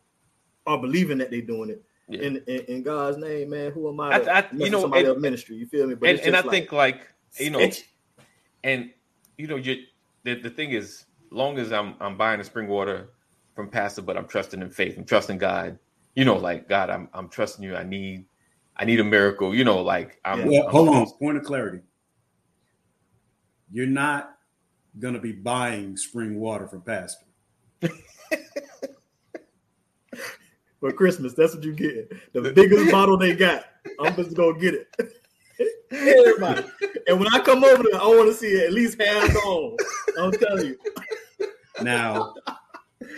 or 0.66 0.80
believing 0.80 1.18
that 1.18 1.30
they 1.30 1.40
doing 1.40 1.70
it 1.70 1.82
Yeah. 2.08 2.20
in, 2.22 2.36
in 2.46 2.60
in 2.66 2.82
god's 2.82 3.16
name 3.18 3.50
man 3.50 3.70
who 3.72 3.88
am 3.88 4.00
i, 4.00 4.14
I- 4.14 4.18
to 4.20 4.36
I- 4.36 4.48
you 4.52 4.70
know, 4.70 4.80
somebody 4.80 5.04
and- 5.06 5.20
ministry 5.20 5.56
you 5.56 5.66
feel 5.66 5.86
me 5.86 5.94
but 5.94 6.08
and 6.08 6.20
and 6.20 6.36
I 6.36 6.40
just 6.40 6.50
think 6.50 6.72
like 6.72 7.06
you 7.38 7.50
know, 7.50 7.58
sketchy. 7.60 7.84
and 8.62 8.90
you 9.38 9.46
know, 9.48 9.56
you 9.56 9.82
the, 10.22 10.34
the 10.40 10.50
thing 10.50 10.70
is, 10.70 11.04
long 11.30 11.58
as 11.58 11.72
I'm 11.72 11.94
I'm 12.00 12.16
buying 12.16 12.38
the 12.38 12.44
spring 12.44 12.68
water 12.68 13.10
from 13.54 13.68
Pastor, 13.68 14.00
but 14.02 14.16
I'm 14.16 14.26
trusting 14.26 14.62
in 14.62 14.70
faith, 14.70 14.96
I'm 14.96 15.04
trusting 15.04 15.38
God. 15.38 15.78
You 16.14 16.24
know, 16.24 16.36
like 16.36 16.68
God, 16.68 16.90
I'm 16.90 17.08
I'm 17.12 17.28
trusting 17.28 17.64
you. 17.64 17.74
I 17.76 17.82
need 17.82 18.26
I 18.76 18.84
need 18.84 19.00
a 19.00 19.04
miracle. 19.04 19.54
You 19.54 19.64
know, 19.64 19.80
like 19.82 20.20
I'm. 20.24 20.46
Well, 20.46 20.62
I'm- 20.62 20.70
hold 20.70 20.88
on. 20.88 21.06
Point 21.18 21.38
of 21.38 21.44
clarity. 21.44 21.80
You're 23.70 23.86
not 23.86 24.36
going 24.98 25.14
to 25.14 25.20
be 25.20 25.32
buying 25.32 25.96
spring 25.96 26.38
water 26.38 26.68
from 26.68 26.82
Pastor. 26.82 27.26
for 30.80 30.92
christmas 30.92 31.32
that's 31.32 31.54
what 31.54 31.64
you 31.64 31.72
get 31.72 32.10
the 32.34 32.52
biggest 32.52 32.90
bottle 32.92 33.16
they 33.16 33.34
got 33.34 33.64
i'm 34.00 34.14
just 34.16 34.36
gonna 34.36 34.58
get 34.58 34.74
it 34.74 34.86
everybody 35.90 36.62
and 37.08 37.18
when 37.18 37.26
i 37.32 37.38
come 37.38 37.64
over 37.64 37.82
there 37.90 38.00
i 38.00 38.06
want 38.06 38.28
to 38.28 38.34
see 38.34 38.48
it 38.48 38.64
at 38.66 38.72
least 38.72 39.00
hands 39.00 39.34
on 39.36 39.76
i'm 40.18 40.30
telling 40.32 40.66
you 40.66 40.76
Now, 41.82 42.34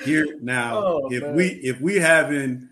here 0.04 0.26
now, 0.40 0.78
Oh, 0.78 1.08
if 1.12 1.22
man. 1.22 1.34
we 1.34 1.46
if 1.62 1.80
we 1.80 1.96
having, 1.96 2.68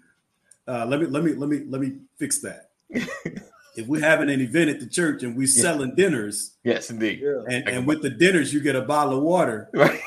uh, 0.68 0.86
let 0.86 1.00
me 1.00 1.06
let 1.06 1.22
me 1.24 1.32
let 1.34 1.48
me 1.48 1.62
let 1.68 1.80
me 1.80 1.92
fix 2.18 2.40
that. 2.40 2.70
if 2.90 3.86
we're 3.86 4.00
having 4.00 4.30
an 4.30 4.40
event 4.40 4.70
at 4.70 4.80
the 4.80 4.86
church 4.86 5.22
and 5.22 5.36
we're 5.36 5.46
selling 5.46 5.94
dinners, 5.96 6.56
Yes, 6.64 6.90
indeed. 6.90 7.22
and, 7.22 7.68
I 7.68 7.72
and 7.72 7.86
with 7.86 8.02
the 8.02 8.10
dinners 8.10 8.52
you 8.54 8.60
get 8.60 8.76
a 8.76 8.82
bottle 8.82 9.18
of 9.18 9.22
water, 9.24 9.68
Right. 9.74 10.00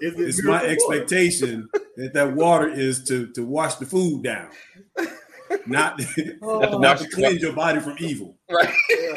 It 0.00 0.14
it's 0.18 0.42
my 0.42 0.54
water? 0.62 0.66
expectation 0.68 1.68
that 1.96 2.12
that 2.14 2.34
water 2.34 2.68
is 2.68 3.04
to 3.04 3.28
to 3.32 3.44
wash 3.44 3.76
the 3.76 3.86
food 3.86 4.22
down, 4.24 4.50
not 5.66 6.00
Oh, 6.42 6.60
That's 6.60 6.78
not 6.78 6.98
to 6.98 7.08
cleanse 7.08 7.40
your 7.40 7.52
body 7.54 7.80
from 7.80 7.96
evil. 7.98 8.36
Right. 8.50 8.74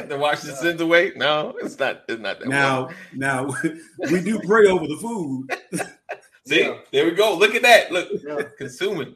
to 0.09 0.18
wash 0.18 0.41
the 0.41 0.53
sins 0.55 0.80
away. 0.80 1.11
No, 1.15 1.55
it's 1.61 1.78
not. 1.78 2.03
It's 2.07 2.22
not 2.22 2.39
that. 2.39 2.47
Now, 2.47 2.88
way. 2.88 2.93
now 3.15 3.53
we 4.11 4.22
do 4.22 4.39
pray 4.39 4.68
over 4.68 4.88
the 4.88 4.97
food. 5.01 5.47
see, 6.47 6.61
Yeah. 6.61 6.78
there 6.93 7.05
we 7.05 7.11
go. 7.11 7.36
Look 7.36 7.55
at 7.55 7.63
that. 7.63 7.91
Look, 7.91 8.09
Yeah. 8.26 8.43
consuming. 8.57 9.15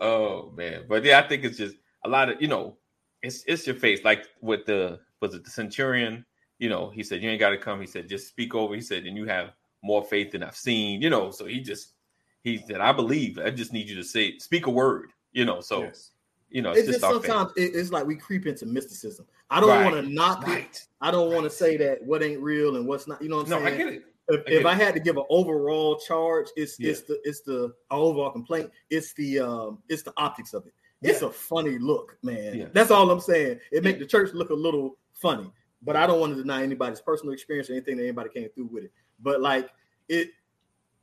Oh 0.00 0.52
man, 0.56 0.84
but 0.88 1.04
yeah, 1.04 1.18
I 1.18 1.28
think 1.28 1.44
it's 1.44 1.58
just 1.58 1.76
a 2.04 2.08
lot 2.08 2.28
of 2.30 2.40
you 2.40 2.48
know, 2.48 2.76
it's 3.22 3.44
it's 3.46 3.66
your 3.66 3.76
face 3.76 4.04
like 4.04 4.26
with 4.40 4.64
the 4.66 5.00
was 5.20 5.34
it 5.34 5.44
the 5.44 5.50
centurion, 5.50 6.24
you 6.58 6.68
know, 6.68 6.90
he 6.90 7.02
said, 7.02 7.22
you 7.22 7.30
ain't 7.30 7.40
got 7.40 7.50
to 7.50 7.58
come. 7.58 7.80
He 7.80 7.86
said, 7.86 8.08
just 8.08 8.28
speak 8.28 8.54
over. 8.54 8.74
He 8.74 8.80
said, 8.80 9.04
and 9.06 9.16
you 9.16 9.26
have 9.26 9.52
more 9.82 10.02
faith 10.02 10.32
than 10.32 10.42
I've 10.42 10.56
seen, 10.56 11.02
you 11.02 11.10
know. 11.10 11.30
So 11.30 11.44
he 11.44 11.60
just, 11.60 11.94
he 12.42 12.58
said, 12.58 12.80
I 12.80 12.92
believe. 12.92 13.38
I 13.38 13.50
just 13.50 13.72
need 13.72 13.88
you 13.88 13.96
to 13.96 14.02
say, 14.04 14.38
speak 14.38 14.66
a 14.66 14.70
word, 14.70 15.10
you 15.32 15.44
know. 15.44 15.60
So, 15.60 15.82
Yes. 15.84 16.10
you 16.50 16.62
know, 16.62 16.70
it's, 16.70 16.80
It's 16.80 16.88
just 16.88 17.00
just 17.00 17.24
sometimes 17.24 17.52
it- 17.56 17.74
it's 17.74 17.90
like 17.90 18.06
we 18.06 18.16
creep 18.16 18.46
into 18.46 18.66
mysticism. 18.66 19.26
I 19.50 19.60
don't 19.60 19.68
Right. 19.70 19.84
want 19.84 19.96
to 20.04 20.12
knock 20.12 20.42
it. 20.42 20.48
Right. 20.48 20.86
I 21.00 21.10
don't 21.10 21.32
want 21.32 21.44
to 21.44 21.50
say 21.50 21.76
that 21.78 22.02
what 22.02 22.22
ain't 22.22 22.40
real 22.40 22.76
and 22.76 22.86
what's 22.86 23.06
not. 23.06 23.20
You 23.22 23.28
know 23.28 23.36
what 23.38 23.44
I'm 23.44 23.50
No, 23.50 23.58
saying? 23.58 23.74
I 23.74 23.76
get 23.76 23.92
it. 23.92 24.04
If, 24.32 24.40
I 24.46 24.50
if 24.50 24.66
I 24.66 24.74
had 24.74 24.94
to 24.94 25.00
give 25.00 25.16
an 25.16 25.24
overall 25.30 25.98
charge, 25.98 26.46
it's 26.56 26.78
Yeah. 26.78 26.90
it's 26.90 27.02
the 27.02 27.20
it's 27.24 27.40
the 27.42 27.72
overall 27.90 28.30
complaint. 28.30 28.70
It's 28.90 29.12
the 29.14 29.40
um 29.40 29.78
it's 29.88 30.02
the 30.02 30.12
optics 30.16 30.54
of 30.54 30.66
it. 30.66 30.74
It's 31.02 31.22
a 31.22 31.30
funny 31.30 31.78
look, 31.78 32.16
man. 32.22 32.54
Yeah. 32.56 32.66
That's 32.72 32.92
all 32.92 33.10
I'm 33.10 33.20
saying. 33.20 33.58
It 33.72 33.82
make 33.82 33.98
the 33.98 34.06
church 34.06 34.32
look 34.34 34.50
a 34.50 34.54
little 34.54 34.96
funny, 35.14 35.50
but 35.82 35.96
I 35.96 36.06
don't 36.06 36.20
want 36.20 36.36
to 36.36 36.40
deny 36.42 36.62
anybody's 36.62 37.00
personal 37.00 37.32
experience 37.34 37.68
or 37.68 37.72
anything 37.72 37.96
that 37.96 38.04
anybody 38.04 38.30
came 38.30 38.48
through 38.54 38.66
with 38.72 38.84
it. 38.84 38.92
But 39.20 39.40
like 39.40 39.68
it, 40.08 40.28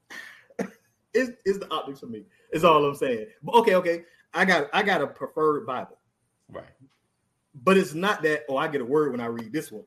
it's, 1.14 1.32
it's 1.46 1.58
the 1.60 1.68
optics 1.72 2.00
for 2.00 2.08
me. 2.08 2.24
Is 2.54 2.64
all 2.64 2.84
I'm 2.86 2.96
saying. 2.96 3.28
But 3.44 3.56
okay, 3.56 3.76
okay. 3.76 4.04
I 4.34 4.46
got 4.46 4.68
I 4.74 4.84
got 4.84 5.02
a 5.02 5.08
preferred 5.08 5.66
Bible 5.66 5.98
Right. 6.52 6.64
but 7.64 7.78
it's 7.78 7.94
not 7.94 8.24
that 8.24 8.44
oh 8.50 8.58
i 8.58 8.68
get 8.68 8.82
a 8.82 8.86
word 8.86 9.12
when 9.12 9.22
i 9.22 9.26
read 9.28 9.52
this 9.54 9.72
one 9.72 9.84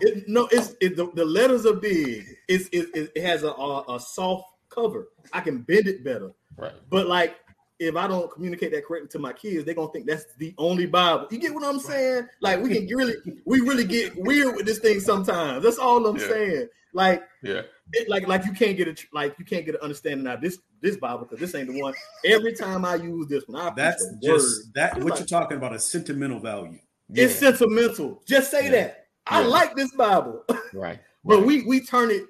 it, 0.00 0.28
no 0.28 0.48
it's 0.52 0.74
it, 0.80 0.96
the, 0.96 1.10
the 1.14 1.24
letters 1.24 1.66
are 1.66 1.74
big 1.74 2.24
it's 2.48 2.68
it, 2.68 2.88
it, 2.94 3.12
it 3.16 3.22
has 3.22 3.42
a, 3.42 3.48
a 3.50 3.96
a 3.96 4.00
soft 4.00 4.44
cover 4.68 5.08
i 5.32 5.40
can 5.40 5.58
bend 5.62 5.86
it 5.86 6.04
better 6.04 6.30
Right. 6.56 6.72
but 6.90 7.06
like 7.08 7.36
if 7.78 7.96
i 7.96 8.06
don't 8.06 8.30
communicate 8.30 8.70
that 8.72 8.84
correctly 8.84 9.08
to 9.08 9.18
my 9.18 9.32
kids 9.32 9.64
they're 9.64 9.74
gonna 9.74 9.90
think 9.92 10.06
that's 10.06 10.26
the 10.38 10.54
only 10.58 10.86
bible 10.86 11.26
you 11.30 11.38
get 11.38 11.54
what 11.54 11.64
i'm 11.64 11.80
saying 11.80 12.28
like 12.40 12.62
we 12.62 12.68
can 12.74 12.86
really 12.96 13.14
we 13.46 13.60
really 13.60 13.84
get 13.84 14.14
weird 14.16 14.54
with 14.54 14.66
this 14.66 14.78
thing 14.78 15.00
sometimes 15.00 15.64
that's 15.64 15.78
all 15.78 16.06
i'm 16.06 16.16
Yeah. 16.18 16.28
saying 16.28 16.68
like 16.92 17.22
Yeah. 17.42 17.62
it, 17.92 18.08
like 18.08 18.28
like 18.28 18.44
you 18.44 18.52
can't 18.52 18.76
get 18.76 18.88
a 18.88 18.96
like 19.12 19.36
you 19.38 19.44
can't 19.44 19.64
get 19.64 19.74
an 19.76 19.80
understanding 19.80 20.26
out 20.26 20.36
of 20.36 20.40
this 20.42 20.58
this 20.82 20.96
bible 20.96 21.20
because 21.24 21.38
this 21.40 21.54
ain't 21.54 21.68
the 21.72 21.80
one 21.80 21.94
every 22.24 22.52
time 22.52 22.84
i 22.84 22.96
use 22.96 23.26
this 23.28 23.44
one 23.46 23.60
i 23.60 23.72
That's 23.74 24.04
just 24.22 24.66
word. 24.66 24.72
that 24.74 24.96
It's 24.96 25.04
what 25.04 25.10
like- 25.12 25.18
you're 25.20 25.26
talking 25.26 25.56
about 25.56 25.74
is 25.74 25.90
sentimental 25.90 26.38
value. 26.40 26.78
it's 27.12 27.40
Yeah. 27.42 27.50
sentimental. 27.50 28.22
Just 28.26 28.50
say 28.50 28.64
Yeah. 28.66 28.70
that. 28.72 28.99
I 29.26 29.42
like 29.44 29.74
this 29.76 29.92
Bible, 29.92 30.44
Right. 30.74 30.98
but 31.24 31.36
right. 31.38 31.46
we 31.46 31.62
we 31.64 31.80
turn 31.84 32.10
it 32.10 32.24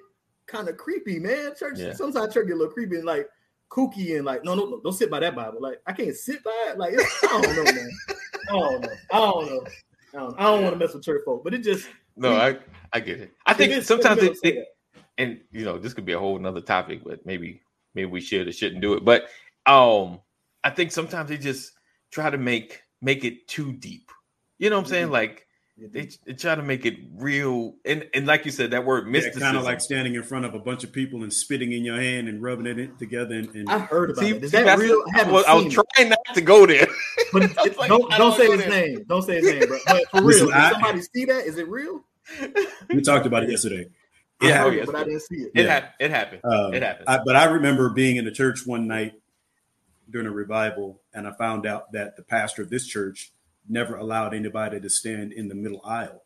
kind 0.46 0.68
of 0.68 0.76
creepy, 0.76 1.18
man. 1.18 1.52
Church 1.58 1.78
Yeah. 1.78 1.94
sometimes 1.94 2.34
church 2.34 2.46
get 2.46 2.54
a 2.54 2.56
little 2.56 2.72
creepy 2.72 2.96
and 2.96 3.04
like 3.04 3.28
kooky 3.70 4.16
and 4.16 4.24
like 4.24 4.44
no 4.44 4.54
no 4.54 4.66
no 4.68 4.80
don't 4.82 4.92
sit 4.92 5.10
by 5.10 5.20
that 5.20 5.34
Bible. 5.36 5.60
Like 5.60 5.80
I 5.86 5.92
can't 5.92 6.14
sit 6.14 6.42
by 6.42 6.66
it. 6.70 6.78
Like 6.78 6.94
I 6.98 7.40
don't 7.42 7.56
know, 7.56 7.64
man. 7.64 7.90
I 8.48 8.52
don't 8.52 8.80
know. 8.82 8.88
I 9.12 9.16
don't 9.18 9.46
know. 9.46 9.64
I 10.12 10.16
don't, 10.18 10.40
I 10.40 10.42
don't 10.42 10.62
want 10.64 10.74
to 10.74 10.78
mess 10.78 10.92
with 10.92 11.04
church 11.04 11.22
folk, 11.24 11.44
but 11.44 11.54
it 11.54 11.58
just 11.62 11.88
no, 12.16 12.36
I 12.36 12.58
I 12.92 13.00
get 13.00 13.20
it. 13.20 13.32
I 13.46 13.54
think 13.54 13.72
is 13.72 13.86
sometimes 13.86 14.22
it, 14.22 14.36
it 14.42 14.66
and 15.18 15.40
you 15.52 15.64
know 15.64 15.78
this 15.78 15.94
could 15.94 16.04
be 16.04 16.12
a 16.14 16.18
whole 16.18 16.38
nother 16.38 16.60
topic, 16.60 17.02
but 17.04 17.24
maybe 17.24 17.62
maybe 17.94 18.10
we 18.10 18.20
should 18.20 18.48
or 18.48 18.52
shouldn't 18.52 18.80
do 18.82 18.94
it. 18.94 19.04
But 19.04 19.28
um, 19.66 20.20
I 20.64 20.70
think 20.70 20.90
sometimes 20.90 21.28
they 21.30 21.38
just 21.38 21.72
try 22.10 22.28
to 22.28 22.38
make 22.38 22.82
make 23.00 23.24
it 23.24 23.46
too 23.46 23.72
deep. 23.72 24.10
You 24.58 24.68
know 24.68 24.76
what 24.76 24.82
I'm 24.86 24.90
saying? 24.90 25.08
Mhm. 25.08 25.12
Like. 25.12 25.46
They, 25.92 26.08
they 26.26 26.32
try 26.34 26.54
to 26.54 26.62
make 26.62 26.84
it 26.86 26.96
real, 27.16 27.74
and 27.84 28.06
and 28.14 28.26
like 28.26 28.44
you 28.44 28.50
said, 28.50 28.72
that 28.72 28.84
word 28.84 29.06
Yeah, 29.06 29.12
mysticism. 29.12 29.42
kind 29.42 29.56
of 29.56 29.64
like 29.64 29.80
standing 29.80 30.14
in 30.14 30.22
front 30.22 30.44
of 30.44 30.54
a 30.54 30.58
bunch 30.58 30.84
of 30.84 30.92
people 30.92 31.22
and 31.22 31.32
spitting 31.32 31.72
in 31.72 31.84
your 31.84 32.00
hand 32.00 32.28
and 32.28 32.42
rubbing 32.42 32.66
it 32.66 32.78
in 32.78 32.96
together. 32.96 33.34
And, 33.34 33.48
and 33.54 33.70
I 33.70 33.78
heard 33.78 34.10
about 34.10 34.24
See, 34.24 34.30
it. 34.30 34.44
Is 34.44 34.50
see, 34.50 34.62
that 34.62 34.78
real? 34.78 35.02
I 35.14 35.22
I 35.22 35.30
was, 35.30 35.44
I 35.46 35.54
was 35.54 35.72
trying 35.74 36.10
not 36.10 36.18
to 36.34 36.40
go 36.40 36.66
there. 36.66 36.86
But 37.32 37.42
it, 37.44 37.58
I 37.58 37.62
was 37.62 37.70
it- 37.72 37.78
like, 37.78 37.88
don't 37.88 38.10
don't 38.10 38.18
don't 38.18 38.36
say 38.36 38.50
his 38.50 38.60
there. 38.60 38.68
name. 38.70 39.04
Don't 39.08 39.22
say 39.22 39.36
his 39.36 39.44
name, 39.44 39.68
bro. 39.68 39.78
But 39.86 40.10
for 40.10 40.22
Listen, 40.22 40.46
real, 40.48 40.54
I- 40.56 40.60
did 40.68 40.72
somebody 40.72 41.02
see 41.02 41.24
that? 41.26 41.46
Is 41.46 41.58
it 41.58 41.68
real? 41.68 42.02
we 42.88 43.02
talked 43.02 43.26
about 43.26 43.44
it 43.44 43.50
yesterday. 43.50 43.86
I 44.42 44.48
Yeah, 44.48 44.58
heard 44.64 44.74
oh, 44.74 44.82
it, 44.82 44.86
but 44.86 44.94
I 44.96 45.04
didn't 45.04 45.20
see 45.20 45.36
it. 45.36 45.52
It, 45.54 45.64
Yeah. 45.66 45.72
hap- 45.72 45.94
it 46.00 46.10
happened. 46.10 46.40
Um, 46.44 46.74
it 46.74 46.82
happened. 46.82 47.08
I, 47.08 47.20
but 47.24 47.36
I 47.36 47.44
remember 47.44 47.90
being 47.90 48.16
in 48.16 48.24
the 48.24 48.30
church 48.32 48.66
one 48.66 48.88
night 48.88 49.12
during 50.10 50.26
a 50.26 50.30
revival, 50.32 51.00
and 51.14 51.28
I 51.28 51.32
found 51.32 51.66
out 51.66 51.92
that 51.92 52.16
the 52.16 52.22
pastor 52.22 52.62
of 52.62 52.70
this 52.70 52.86
church 52.86 53.30
never 53.68 53.96
allowed 53.96 54.34
anybody 54.34 54.80
to 54.80 54.88
stand 54.90 55.32
in 55.32 55.48
the 55.48 55.54
middle 55.54 55.80
aisle 55.84 56.22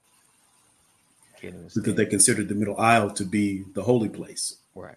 because 1.41 1.95
they 1.95 2.07
considered 2.07 2.49
the 2.49 2.55
middle 2.55 2.79
aisle 2.79 3.11
to 3.11 3.25
be 3.25 3.65
the 3.75 3.83
holy 3.83 4.09
place. 4.09 4.57
right, 4.75 4.97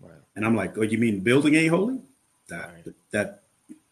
right, 0.00 0.12
And 0.36 0.44
I'm 0.46 0.54
like, 0.54 0.78
"Oh, 0.78 0.82
you 0.82 0.98
mean 0.98 1.20
building 1.20 1.54
ain't 1.56 1.70
holy?" 1.70 2.00
That 2.48 2.70
Right. 2.74 2.94
that 3.10 3.42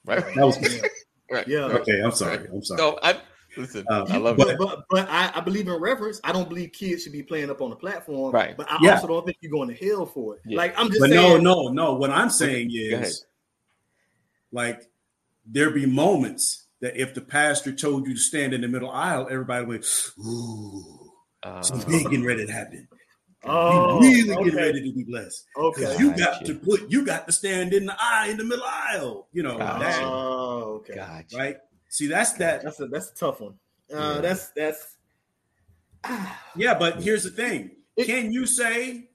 right. 0.05 0.35
that 0.35 0.47
was 0.47 0.59
right. 1.31 1.49
Yeah. 1.49 1.65
okay. 1.65 2.01
I'm 2.01 2.13
sorry. 2.13 2.47
I'm 2.53 2.63
sorry. 2.63 2.79
No, 2.81 2.99
I 3.03 3.21
listen. 3.57 3.85
Um, 3.91 4.07
I 4.11 4.17
love 4.19 4.37
but, 4.37 4.47
that. 4.49 4.59
But 4.59 4.85
but 4.91 5.09
I, 5.11 5.33
I 5.35 5.41
believe 5.41 5.67
in 5.67 5.75
reverence. 5.75 6.21
I 6.23 6.31
don't 6.33 6.49
believe 6.49 6.71
kids 6.73 7.03
should 7.03 7.13
be 7.13 7.23
playing 7.25 7.51
up 7.51 7.61
on 7.61 7.71
the 7.71 7.77
platform. 7.77 8.33
Right. 8.33 8.57
But 8.57 8.71
I 8.71 8.79
Yeah. 8.81 8.95
also 8.95 9.09
don't 9.09 9.25
think 9.27 9.39
you're 9.41 9.51
going 9.51 9.75
to 9.75 9.87
hell 9.87 10.07
for 10.07 10.37
it. 10.37 10.43
Yeah. 10.47 10.59
Like 10.59 10.79
I'm 10.79 10.87
just 10.89 11.01
But 11.01 11.11
no, 11.11 11.31
saying. 11.31 11.43
no, 11.43 11.69
no. 11.69 11.95
What 11.95 12.11
I'm 12.11 12.31
saying 12.31 12.71
is, 12.73 13.25
like, 14.53 14.89
there 15.47 15.71
be 15.71 15.87
moments 15.87 16.62
that 16.83 17.01
if 17.01 17.15
the 17.15 17.21
pastor 17.23 17.73
told 17.73 18.07
you 18.07 18.15
to 18.15 18.21
stand 18.21 18.53
in 18.53 18.61
the 18.61 18.69
middle 18.69 18.91
aisle, 18.91 19.27
everybody 19.31 19.65
went, 19.65 19.87
ooh, 20.19 21.11
Uh, 21.43 21.63
something 21.63 22.03
getting 22.03 22.25
ready 22.25 22.45
to 22.47 22.53
happen. 22.53 22.87
Oh, 23.45 24.01
you 24.03 24.11
really 24.27 24.31
okay. 24.35 24.45
getting 24.45 24.57
ready 24.59 24.89
to 24.91 24.95
be 24.95 25.03
blessed. 25.05 25.45
Okay. 25.57 25.81
Because 25.81 25.99
you 26.01 26.11
got 26.11 26.19
Gotcha. 26.41 26.45
to 26.47 26.55
put, 26.61 26.91
you 26.91 27.05
got 27.05 27.27
to 27.27 27.33
stand 27.33 27.73
in 27.73 27.87
the 27.87 27.97
aisle, 27.99 28.31
in 28.31 28.37
the 28.37 28.45
middle 28.45 28.65
aisle. 28.65 29.27
You 29.33 29.43
know, 29.43 29.59
Gotcha. 29.59 29.85
that, 29.85 30.03
Oh, 30.05 30.81
okay. 30.81 30.95
gotcha. 30.95 31.37
right? 31.37 31.57
See, 31.89 32.07
that's 32.07 32.33
that. 32.35 32.63
That's 32.63 32.79
a 32.79 32.87
that's 32.87 33.11
a 33.11 33.15
tough 33.17 33.41
one. 33.41 33.55
Uh, 33.93 33.97
Yeah. 34.17 34.21
That's 34.21 34.51
that's. 34.51 34.97
Yeah, 36.57 36.75
but 36.79 37.03
here's 37.03 37.25
the 37.25 37.31
thing: 37.31 37.73
It- 37.97 38.07
Can 38.07 38.33
you 38.33 38.47
say 38.47 39.11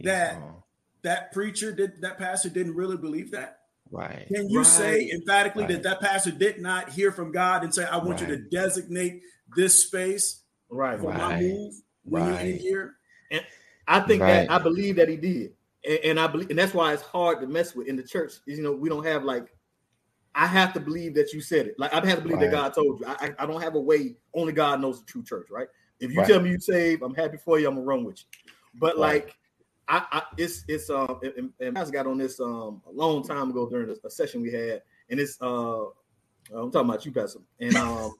that- 0.00 0.36
wrong. 0.40 0.62
that 1.02 1.32
preacher 1.32 1.72
did, 1.72 2.00
that 2.02 2.16
pastor 2.18 2.48
didn't 2.48 2.74
really 2.74 2.96
believe 2.96 3.30
that? 3.32 3.60
Right. 3.92 4.26
Can 4.28 4.48
you 4.48 4.58
Right. 4.58 4.66
say 4.66 5.10
emphatically 5.10 5.64
Right. 5.64 5.72
that 5.72 5.82
that 5.84 6.00
pastor 6.00 6.30
did 6.32 6.60
not 6.60 6.90
hear 6.90 7.12
from 7.12 7.30
God 7.30 7.62
and 7.64 7.74
say, 7.74 7.84
"I 7.84 7.98
want 7.98 8.20
you 8.20 8.26
to 8.28 8.38
designate 8.38 9.22
this 9.54 9.84
space 9.84 10.42
Right. 10.70 10.98
for 10.98 11.12
my 11.12 11.40
move 11.40 11.74
when 12.04 12.24
you're 12.26 12.38
in 12.40 12.52
Right. 12.52 12.60
here"? 12.60 12.96
I 13.88 14.00
think 14.00 14.22
Right. 14.22 14.46
that 14.48 14.50
I 14.50 14.58
believe 14.58 14.96
that 14.96 15.08
he 15.08 15.16
did, 15.16 15.54
and, 15.84 15.98
and 16.04 16.20
I 16.20 16.26
believe, 16.26 16.50
and 16.50 16.58
that's 16.58 16.72
why 16.74 16.92
it's 16.92 17.02
hard 17.02 17.40
to 17.40 17.46
mess 17.46 17.74
with 17.74 17.88
in 17.88 17.96
the 17.96 18.02
church. 18.02 18.34
is, 18.46 18.58
You 18.58 18.62
know, 18.64 18.72
we 18.72 18.88
don't 18.88 19.04
have 19.04 19.24
like. 19.24 19.54
I 20.34 20.46
have 20.46 20.72
to 20.72 20.80
believe 20.80 21.14
that 21.16 21.34
you 21.34 21.42
said 21.42 21.66
it. 21.66 21.78
Like 21.78 21.92
I 21.92 21.96
have 22.06 22.16
to 22.16 22.22
believe 22.22 22.38
Right. 22.38 22.50
that 22.50 22.56
God 22.56 22.74
told 22.74 23.00
you. 23.00 23.06
I, 23.06 23.26
I 23.26 23.34
I 23.40 23.46
don't 23.46 23.60
have 23.60 23.74
a 23.74 23.80
way. 23.80 24.16
Only 24.32 24.54
God 24.54 24.80
knows 24.80 25.00
the 25.00 25.06
true 25.06 25.22
church, 25.22 25.48
right? 25.50 25.68
If 26.00 26.10
you 26.10 26.18
Right. 26.18 26.26
tell 26.26 26.40
me 26.40 26.50
you 26.50 26.58
saved, 26.58 27.02
I'm 27.02 27.14
happy 27.14 27.36
for 27.36 27.58
you. 27.58 27.68
I'm 27.68 27.74
gonna 27.74 27.84
run 27.86 28.04
with 28.04 28.18
you. 28.18 28.50
But 28.74 28.96
Right. 28.96 29.24
like, 29.26 29.36
I, 29.92 30.06
I 30.10 30.22
it's 30.38 30.64
it's 30.68 30.88
um 30.88 31.20
and, 31.36 31.50
and 31.60 31.76
I 31.76 31.88
got 31.90 32.06
on 32.06 32.16
this 32.16 32.40
um 32.40 32.80
a 32.88 32.92
long 32.92 33.22
time 33.22 33.50
ago 33.50 33.68
during 33.68 33.90
a, 33.90 34.06
a 34.06 34.10
session 34.10 34.40
we 34.40 34.50
had, 34.50 34.80
and 35.10 35.20
it's 35.20 35.36
uh 35.42 35.84
I'm 35.84 36.70
talking 36.70 36.88
about 36.88 37.04
you, 37.04 37.12
Pastor, 37.12 37.40
and 37.60 37.76
um 37.76 38.14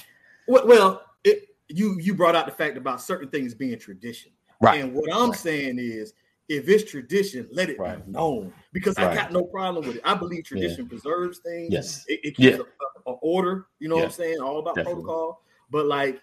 well, 0.48 1.02
it 1.22 1.44
you 1.68 1.96
you 2.00 2.12
brought 2.12 2.34
out 2.34 2.46
the 2.46 2.52
fact 2.52 2.76
about 2.76 3.00
certain 3.00 3.28
things 3.28 3.54
being 3.54 3.78
tradition. 3.78 4.32
Right. 4.60 4.80
And 4.80 4.94
what 4.94 5.08
I'm 5.14 5.30
Right. 5.30 5.38
saying 5.38 5.78
is, 5.78 6.12
if 6.48 6.68
it's 6.68 6.90
tradition, 6.90 7.48
let 7.52 7.70
it 7.70 7.78
Right. 7.78 8.04
be 8.04 8.10
known 8.10 8.52
because 8.72 8.98
I 8.98 9.14
got 9.14 9.32
no 9.32 9.44
problem 9.44 9.86
with 9.86 9.96
it. 9.96 10.02
I 10.04 10.14
believe 10.14 10.42
tradition 10.42 10.88
preserves 10.88 11.38
things. 11.38 11.72
Yes. 11.72 12.04
It, 12.08 12.20
it 12.24 12.34
Yeah. 12.38 12.56
keeps 12.56 12.64
a, 13.06 13.10
a 13.10 13.14
order. 13.22 13.66
You 13.78 13.88
know 13.88 13.96
what 13.96 14.04
I'm 14.06 14.10
saying? 14.10 14.40
All 14.40 14.58
about 14.58 14.74
Definitely. 14.74 15.04
protocol. 15.04 15.42
But 15.70 15.86
like 15.86 16.20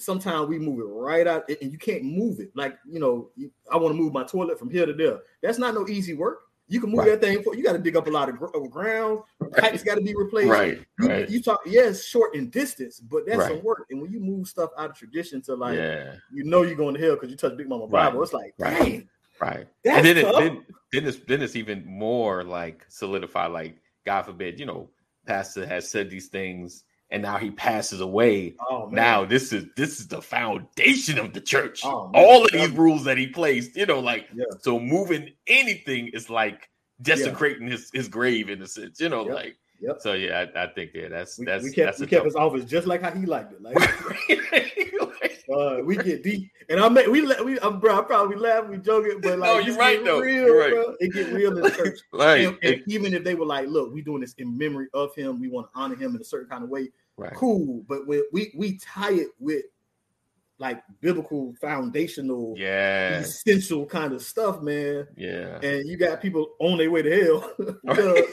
sometimes 0.00 0.48
we 0.48 0.58
move 0.58 0.80
it 0.80 0.84
right 0.84 1.26
out, 1.26 1.48
and 1.48 1.72
you 1.72 1.78
can't 1.78 2.04
move 2.04 2.40
it. 2.40 2.50
Like 2.54 2.78
you 2.88 2.98
know, 3.00 3.30
I 3.70 3.76
want 3.76 3.94
to 3.94 4.00
move 4.00 4.12
my 4.12 4.24
toilet 4.24 4.58
from 4.58 4.70
here 4.70 4.86
to 4.86 4.92
there. 4.92 5.20
That's 5.42 5.58
not 5.58 5.74
no 5.74 5.86
easy 5.88 6.14
work. 6.14 6.40
You 6.68 6.80
can 6.80 6.90
move 6.90 7.00
Right. 7.00 7.20
that 7.20 7.20
thing 7.20 7.42
for 7.42 7.56
you 7.56 7.64
got 7.64 7.72
to 7.72 7.80
dig 7.80 7.96
up 7.96 8.06
a 8.06 8.10
lot 8.10 8.28
of, 8.28 8.38
gr- 8.38 8.54
of 8.54 8.70
ground. 8.70 9.22
Pipes 9.56 9.82
got 9.82 9.96
to 9.96 10.00
be 10.02 10.14
replaced. 10.14 10.48
Right. 10.50 10.78
You, 11.00 11.08
Right. 11.08 11.28
you 11.28 11.42
talk, 11.42 11.60
yes, 11.66 12.04
short 12.04 12.36
in 12.36 12.48
distance, 12.48 13.00
but 13.00 13.26
that's 13.26 13.38
Right. 13.38 13.48
some 13.50 13.64
work. 13.64 13.86
And 13.90 14.00
when 14.00 14.12
you 14.12 14.20
move 14.20 14.46
stuff 14.46 14.70
out 14.78 14.90
of 14.90 14.96
tradition 14.96 15.42
to 15.42 15.56
like, 15.56 15.76
yeah. 15.76 16.14
you 16.32 16.44
know, 16.44 16.62
you're 16.62 16.76
going 16.76 16.94
to 16.94 17.00
hell 17.00 17.14
because 17.16 17.28
you 17.28 17.36
touch 17.36 17.56
Big 17.56 17.68
Mama 17.68 17.86
Right. 17.86 18.06
Bible. 18.06 18.22
It's 18.22 18.32
like, 18.32 18.54
Right. 18.56 18.78
dang, 18.78 19.08
Right. 19.40 19.66
That's 19.82 19.96
and 19.96 20.06
then 20.06 20.16
it 20.18 20.32
then, 20.32 20.64
then 20.92 21.06
it's 21.08 21.18
then 21.26 21.42
it's 21.42 21.56
even 21.56 21.84
more 21.84 22.44
like 22.44 22.84
solidified, 22.88 23.50
like 23.50 23.78
God 24.06 24.22
forbid, 24.22 24.60
you 24.60 24.66
know, 24.66 24.90
Pastor 25.26 25.66
has 25.66 25.88
said 25.90 26.08
these 26.08 26.28
things 26.28 26.84
and 27.10 27.22
now 27.22 27.36
he 27.38 27.50
passes 27.50 28.00
away. 28.00 28.54
oh. 28.70 28.88
Now 28.92 29.24
this 29.24 29.52
is 29.52 29.66
this 29.76 29.98
is 30.00 30.08
the 30.08 30.22
foundation 30.22 31.18
of 31.18 31.32
the 31.32 31.40
church. 31.40 31.80
Oh. 31.84 32.10
All 32.14 32.44
of 32.44 32.50
these 32.52 32.70
rules 32.70 33.04
that 33.04 33.18
he 33.18 33.26
placed, 33.26 33.76
you 33.76 33.86
know, 33.86 34.00
like 34.00 34.28
Yeah. 34.34 34.44
so 34.60 34.78
moving 34.78 35.30
anything 35.46 36.08
is 36.08 36.30
like 36.30 36.68
desecrating 37.02 37.66
his, 37.66 37.90
his 37.92 38.08
grave 38.08 38.50
in 38.50 38.60
a 38.62 38.66
sense, 38.66 39.00
you 39.00 39.08
know, 39.08 39.24
Yep. 39.26 39.34
like 39.34 39.56
Yep. 39.80 39.96
so 40.00 40.12
yeah, 40.12 40.44
I, 40.54 40.64
I 40.64 40.66
think 40.74 40.90
yeah, 40.94 41.08
that's 41.08 41.38
we, 41.38 41.46
that's 41.46 41.64
we 41.64 41.72
kept 41.72 41.86
that's 41.86 42.00
we 42.00 42.06
kept 42.06 42.26
his 42.26 42.36
office 42.36 42.64
just 42.66 42.86
like 42.86 43.00
how 43.02 43.10
he 43.12 43.24
liked 43.26 43.52
it. 43.54 43.62
Like, 43.62 43.76
uh, 45.50 45.78
we 45.82 45.96
get 45.96 46.22
deep, 46.22 46.50
and 46.68 46.78
I 46.80 46.88
met 46.90 47.10
we 47.10 47.22
we 47.44 47.58
um, 47.60 47.80
bro, 47.80 47.98
I 47.98 48.02
probably 48.02 48.36
laugh, 48.36 48.66
we 48.68 48.76
joking, 48.76 49.20
but 49.22 49.38
like, 49.38 49.50
No, 49.50 49.58
you're 49.58 49.76
right, 49.76 50.04
though. 50.04 50.20
Real, 50.20 50.44
You're 50.46 50.58
right. 50.60 50.72
bro. 50.72 50.94
It 51.00 51.12
get 51.14 51.32
real 51.32 51.56
in 51.56 51.62
the 51.62 51.70
church. 51.70 51.98
like, 52.12 52.40
and, 52.46 52.58
and 52.62 52.74
it- 52.74 52.82
even 52.86 53.14
if 53.14 53.24
they 53.24 53.34
were 53.34 53.46
like, 53.46 53.68
look, 53.68 53.92
we 53.92 54.02
doing 54.02 54.20
this 54.20 54.34
in 54.38 54.56
memory 54.56 54.88
of 54.94 55.14
him, 55.14 55.40
we 55.40 55.48
want 55.48 55.72
to 55.72 55.78
honor 55.80 55.96
him 55.96 56.14
in 56.14 56.20
a 56.20 56.24
certain 56.24 56.48
kind 56.50 56.62
of 56.62 56.68
way. 56.70 56.90
Right. 57.20 57.34
Cool, 57.34 57.84
but 57.88 58.06
we 58.06 58.24
we, 58.32 58.52
we 58.56 58.78
tie 58.78 59.12
it 59.12 59.28
with 59.38 59.64
like 60.58 60.82
biblical 61.00 61.54
foundational 61.60 62.54
Yeah, 62.58 63.20
essential 63.20 63.86
kind 63.86 64.12
of 64.12 64.22
stuff, 64.22 64.60
man. 64.60 65.06
yeah. 65.16 65.58
And 65.62 65.88
you 65.88 65.96
got 65.96 66.20
people 66.20 66.54
on 66.58 66.76
their 66.78 66.90
way 66.90 67.00
to 67.02 67.24
hell 67.24 67.52
because 67.84 68.24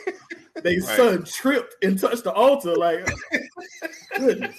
they 0.63 0.77
Right. 0.79 0.97
son 0.97 1.23
tripped 1.23 1.75
and 1.83 1.97
touched 1.97 2.25
the 2.25 2.33
altar. 2.33 2.75
Like, 2.75 2.99
goodness, 4.17 4.57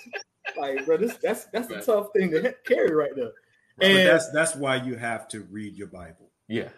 like, 0.58 0.84
bro, 0.86 0.96
this 0.96 1.16
that's 1.22 1.44
that's 1.46 1.70
a 1.70 1.80
tough 1.82 2.08
thing 2.16 2.30
to 2.30 2.54
carry 2.64 2.94
right 2.94 3.10
there. 3.14 3.32
But 3.76 3.86
And 3.86 4.08
that's 4.08 4.30
that's 4.32 4.56
why 4.56 4.76
you 4.76 4.96
have 4.96 5.28
to 5.28 5.42
read 5.50 5.76
your 5.76 5.88
Bible. 5.88 6.30
Yeah, 6.48 6.70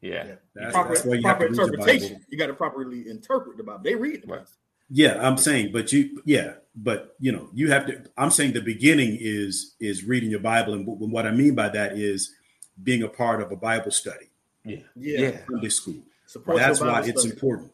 yeah, 0.00 0.26
Yeah. 0.26 0.34
That's, 0.54 0.72
proper, 0.72 0.94
that's 0.94 1.06
why 1.06 1.14
you 1.14 1.22
have 1.28 1.38
to 1.38 1.46
interpretation. 1.46 2.20
You 2.28 2.36
got 2.36 2.48
to 2.48 2.54
properly 2.54 3.08
interpret 3.08 3.56
the 3.58 3.62
Bible. 3.62 3.82
They 3.84 3.94
read 3.94 4.22
the 4.22 4.26
Right. 4.26 4.38
Bible. 4.40 4.50
Yeah, 4.88 5.18
I'm 5.20 5.36
saying, 5.36 5.72
but 5.72 5.92
you, 5.92 6.22
yeah, 6.24 6.54
but 6.76 7.16
you 7.18 7.32
know, 7.32 7.48
you 7.52 7.70
have 7.72 7.86
to. 7.86 8.04
I'm 8.16 8.30
saying 8.30 8.52
the 8.52 8.60
beginning 8.60 9.16
is 9.20 9.74
is 9.80 10.04
reading 10.04 10.30
your 10.30 10.40
Bible, 10.40 10.74
and 10.74 10.86
what, 10.86 10.98
what 10.98 11.26
I 11.26 11.32
mean 11.32 11.54
by 11.54 11.68
that 11.70 11.98
is 11.98 12.32
being 12.82 13.02
a 13.02 13.08
part 13.08 13.40
of 13.42 13.50
a 13.50 13.56
Bible 13.56 13.90
study, 13.90 14.26
yeah, 14.64 14.78
Yeah. 14.94 15.18
yeah. 15.20 15.38
Sunday 15.50 15.68
school. 15.70 16.02
Support 16.26 16.58
That's 16.58 16.80
why 16.80 16.86
Bible 16.92 17.08
it's 17.08 17.20
study. 17.22 17.34
important, 17.34 17.72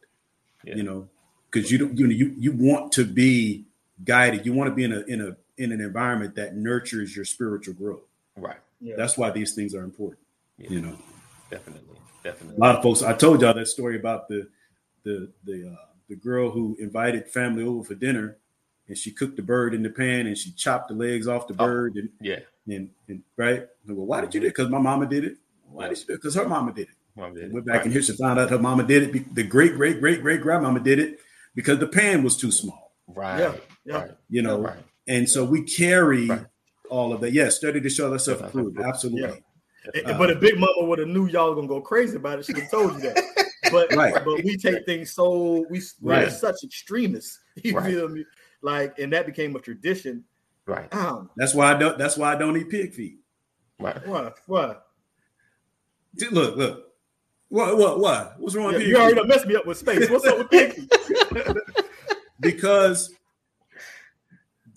Yeah. 0.64 0.76
you 0.76 0.82
know, 0.84 1.08
because 1.50 1.70
you 1.70 1.78
don't, 1.78 1.98
you 1.98 2.06
know, 2.06 2.12
you 2.14 2.34
you 2.38 2.52
want 2.52 2.92
to 2.92 3.04
be 3.04 3.64
guided. 4.04 4.46
You 4.46 4.52
want 4.54 4.70
to 4.70 4.74
be 4.74 4.84
in 4.84 4.92
a 4.92 5.00
in 5.00 5.20
a 5.20 5.36
in 5.58 5.72
an 5.72 5.80
environment 5.82 6.34
that 6.36 6.56
nurtures 6.56 7.14
your 7.14 7.24
spiritual 7.26 7.74
growth. 7.74 8.02
Right. 8.36 8.56
Yeah. 8.80 8.94
That's 8.96 9.18
why 9.18 9.30
these 9.30 9.54
things 9.54 9.74
are 9.74 9.84
important. 9.84 10.20
Yeah. 10.56 10.70
You 10.70 10.80
know, 10.80 10.98
Definitely, 11.50 11.96
definitely. 12.24 12.56
a 12.56 12.60
lot 12.60 12.76
of 12.76 12.82
folks. 12.82 13.02
I 13.02 13.12
told 13.12 13.42
y'all 13.42 13.52
that 13.54 13.66
story 13.68 13.96
about 13.96 14.28
the 14.28 14.48
the 15.02 15.30
the 15.44 15.68
uh, 15.72 15.86
the 16.12 16.20
girl 16.20 16.50
who 16.50 16.76
invited 16.78 17.26
family 17.26 17.62
over 17.64 17.82
for 17.82 17.94
dinner, 17.94 18.36
and 18.86 18.98
she 18.98 19.10
cooked 19.10 19.36
the 19.36 19.42
bird 19.42 19.72
in 19.72 19.82
the 19.82 19.88
pan 19.88 20.26
and 20.26 20.36
she 20.36 20.52
chopped 20.52 20.88
the 20.88 20.94
legs 20.94 21.26
off 21.26 21.46
the 21.48 21.54
Oh. 21.58 21.64
bird 21.66 21.94
and 21.96 22.10
Yeah, 22.20 22.40
and, 22.68 22.90
and 23.08 23.22
right. 23.38 23.66
And, 23.88 23.96
well, 23.96 24.04
why 24.06 24.20
did 24.20 24.34
you 24.34 24.40
do 24.40 24.46
it? 24.48 24.50
Because 24.50 24.68
my 24.68 24.78
mama 24.78 25.06
did 25.06 25.24
it. 25.24 25.36
Why 25.70 25.88
did 25.88 25.96
she 25.96 26.04
do 26.04 26.12
it? 26.12 26.16
Because 26.16 26.34
her 26.34 26.46
mama 26.46 26.72
did 26.74 26.88
it. 26.88 26.94
Mom 27.16 27.32
did 27.34 27.50
went 27.50 27.64
back 27.64 27.84
Right. 27.86 27.94
in 27.96 28.02
she 28.02 28.12
found 28.12 28.38
out 28.38 28.50
her 28.50 28.58
mama 28.58 28.82
did 28.82 29.04
it. 29.04 29.12
be- 29.12 29.20
The 29.32 29.42
great 29.42 29.74
great 29.76 30.00
great 30.00 30.20
great 30.20 30.42
grandmama 30.42 30.80
did 30.80 30.98
it 30.98 31.18
because 31.54 31.78
the 31.78 31.86
pan 31.88 32.22
was 32.22 32.36
too 32.36 32.50
small. 32.50 32.92
Right. 33.06 33.38
Yeah, 33.40 33.54
yeah. 33.86 33.94
Right. 33.96 34.10
You 34.28 34.42
know, 34.42 34.60
Right. 34.60 34.78
and 35.08 35.26
so 35.28 35.44
we 35.44 35.62
carry 35.62 36.26
Right. 36.26 36.44
all 36.90 37.12
of 37.14 37.22
that. 37.22 37.32
Yes, 37.32 37.56
study 37.56 37.80
to 37.80 37.88
show 37.88 38.12
ourselves 38.12 38.40
Yeah. 38.42 38.48
approved. 38.48 38.78
Absolutely. 38.80 39.22
Yeah. 39.22 39.34
And- 39.94 40.06
Uh, 40.06 40.18
but 40.18 40.30
a 40.30 40.36
Big 40.36 40.58
Mama 40.58 40.86
would 40.86 40.98
have 40.98 41.08
knew 41.08 41.26
y'all 41.26 41.48
were 41.50 41.54
gonna 41.56 41.66
go 41.68 41.80
crazy 41.80 42.16
about 42.16 42.38
it, 42.38 42.44
she 42.44 42.52
would 42.52 42.62
have 42.62 42.70
told 42.70 42.92
you 42.94 43.00
that. 43.00 43.16
But 43.72 43.92
Right. 43.94 44.14
but 44.24 44.44
we 44.44 44.56
take 44.56 44.84
things 44.86 45.10
so 45.12 45.66
we 45.70 45.80
we're 46.00 46.12
Right. 46.12 46.30
such 46.32 46.62
extremists. 46.62 47.40
You 47.64 47.76
Right. 47.76 47.90
feel 47.92 48.08
me? 48.08 48.24
Like, 48.62 48.98
and 48.98 49.12
that 49.12 49.26
became 49.26 49.56
a 49.56 49.58
tradition. 49.60 50.24
Right. 50.66 50.92
Um, 50.94 51.28
That's 51.36 51.54
why 51.54 51.72
I 51.72 51.78
don't. 51.78 51.98
That's 51.98 52.16
why 52.16 52.32
I 52.32 52.36
don't 52.36 52.56
eat 52.56 52.68
pig 52.70 52.94
feet. 52.94 53.18
Right. 53.80 54.06
what? 54.06 54.38
What? 54.46 54.86
Dude, 56.14 56.32
Look, 56.32 56.56
look. 56.56 56.92
What? 57.48 57.76
What? 57.76 57.98
What? 58.00 58.34
What's 58.38 58.54
wrong 58.54 58.66
Yeah, 58.66 58.72
with 58.72 58.82
pig 58.82 58.88
you 58.90 58.96
already 58.96 59.14
feet? 59.14 59.18
done 59.20 59.28
messed 59.28 59.46
me 59.46 59.56
up 59.56 59.66
with 59.66 59.78
space. 59.78 60.08
What's 60.08 60.24
up 60.26 60.38
with 60.38 60.50
Pinky? 60.50 60.88
Because 62.40 63.14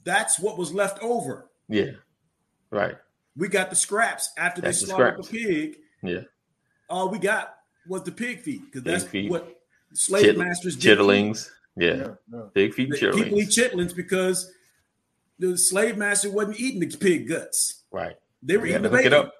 that's 0.04 0.40
what 0.40 0.58
was 0.58 0.72
left 0.74 1.02
over. 1.02 1.50
Yeah. 1.68 1.92
Right. 2.70 2.96
We 3.36 3.48
got 3.48 3.70
the 3.72 3.76
scraps 3.76 4.32
after 4.38 4.62
That's 4.62 4.80
they 4.82 4.86
slaughtered 4.88 5.26
scraps. 5.26 5.30
the 5.30 5.44
pig. 5.44 5.78
Yeah. 6.04 6.20
All 6.90 7.10
we 7.10 7.18
got 7.18 7.55
was 7.88 8.04
the 8.04 8.12
pig 8.12 8.42
feet 8.42 8.62
because 8.66 8.84
that's 8.84 9.04
feet. 9.04 9.30
what 9.30 9.56
slave 9.94 10.24
Chit- 10.26 10.38
masters 10.38 10.76
did. 10.76 10.98
chitterlings. 11.00 11.50
Yeah. 11.78 11.94
Yeah, 11.96 12.08
yeah. 12.34 12.42
Big 12.54 12.74
feet 12.74 12.90
and 12.90 13.00
People 13.16 13.40
eat 13.40 13.50
chitterlings. 13.50 13.72
chitlins 13.92 13.96
because 13.96 14.52
the 15.40 15.58
slave 15.58 15.98
master 15.98 16.32
wasn't 16.32 16.60
eating 16.60 16.80
the 16.80 16.98
pig 16.98 17.28
guts. 17.28 17.84
Right. 17.92 18.16
They 18.42 18.58
were 18.58 18.66
You 18.66 18.72
eating 18.74 18.84
the 18.84 18.90
to 18.90 18.96
hook 18.98 19.06
it 19.06 19.10
bacon. 19.12 19.26
up. 19.28 19.34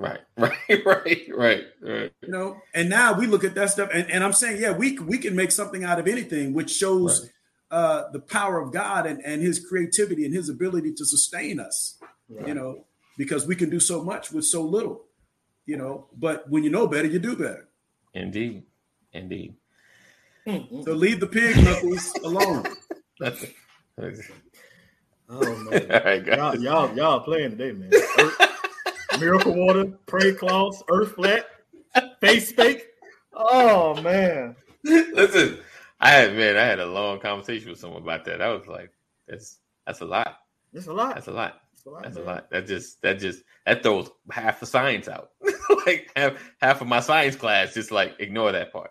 Right. 0.00 0.18
Right. 0.36 0.84
Right. 0.84 1.22
Right. 1.34 1.64
Right. 1.82 2.12
You 2.22 2.28
know, 2.28 2.60
and 2.74 2.88
now 2.88 3.18
we 3.18 3.26
look 3.26 3.44
at 3.44 3.54
that 3.56 3.70
stuff, 3.70 3.90
and, 3.92 4.08
and 4.10 4.22
I'm 4.24 4.32
saying, 4.32 4.60
yeah, 4.62 4.70
we 4.72 4.98
we 4.98 5.18
can 5.18 5.34
make 5.36 5.50
something 5.52 5.82
out 5.84 5.98
of 5.98 6.06
anything, 6.06 6.52
which 6.52 6.70
shows 6.70 7.22
Right. 7.22 7.30
uh, 7.78 8.10
the 8.12 8.20
power 8.20 8.60
of 8.60 8.72
God 8.72 9.06
and, 9.06 9.20
and 9.24 9.42
His 9.42 9.64
creativity 9.64 10.24
and 10.24 10.32
His 10.34 10.48
ability 10.48 10.92
to 10.94 11.04
sustain 11.04 11.58
us. 11.60 11.98
You 12.46 12.54
know, 12.54 12.84
because 13.16 13.46
we 13.46 13.56
can 13.56 13.70
do 13.70 13.80
so 13.80 14.02
much 14.04 14.30
with 14.32 14.44
so 14.44 14.62
little. 14.62 15.04
You 15.66 15.76
know, 15.76 16.06
but 16.16 16.48
when 16.50 16.62
you 16.64 16.70
know 16.70 16.86
better, 16.86 17.06
you 17.08 17.18
do 17.18 17.34
better. 17.36 17.67
Indeed. 18.14 18.62
Indeed. 19.12 19.54
So 20.46 20.92
leave 20.94 21.20
the 21.20 21.26
pig 21.26 21.62
knuckles 21.62 22.12
alone. 22.24 22.64
That's 23.20 23.44
All 24.00 24.10
Oh 25.30 25.56
man, 25.70 25.88
right, 26.04 26.24
guys. 26.24 26.36
y'all, 26.38 26.56
y'all, 26.56 26.96
y'all 26.96 27.20
playing 27.20 27.50
today, 27.50 27.72
man. 27.72 27.90
Earth- 28.18 29.20
Miracle 29.20 29.54
water, 29.54 29.84
pray 30.06 30.32
cloths, 30.32 30.82
earth 30.90 31.12
flat, 31.16 31.46
face 32.20 32.50
fake. 32.52 32.86
Oh 33.34 34.00
man, 34.00 34.56
Listen, 34.84 35.58
I 36.00 36.10
had 36.10 36.34
man, 36.34 36.56
I 36.56 36.62
had 36.62 36.78
a 36.80 36.86
long 36.86 37.18
conversation 37.20 37.68
with 37.70 37.78
someone 37.78 38.02
about 38.02 38.24
that. 38.24 38.40
I 38.40 38.48
was 38.48 38.66
like, 38.66 38.90
that's 39.26 39.58
that's 39.86 40.00
a 40.00 40.06
lot. 40.06 40.38
That's 40.72 40.86
a 40.86 40.92
lot. 40.94 41.16
That's 41.16 41.26
a 41.26 41.32
lot. 41.32 41.60
It's 41.88 41.94
a 41.94 41.94
lot. 41.94 42.02
That's 42.02 42.16
a 42.16 42.22
lot. 42.22 42.50
That 42.50 42.66
just 42.66 43.02
that 43.02 43.18
just 43.18 43.42
that 43.66 43.82
throws 43.82 44.10
half 44.30 44.60
the 44.60 44.66
science 44.66 45.08
out. 45.08 45.30
like 45.86 46.10
half 46.16 46.34
half 46.60 46.80
of 46.80 46.88
my 46.88 47.00
science 47.00 47.36
class 47.36 47.74
just 47.74 47.90
like 47.90 48.14
ignore 48.18 48.52
that 48.52 48.72
part. 48.72 48.90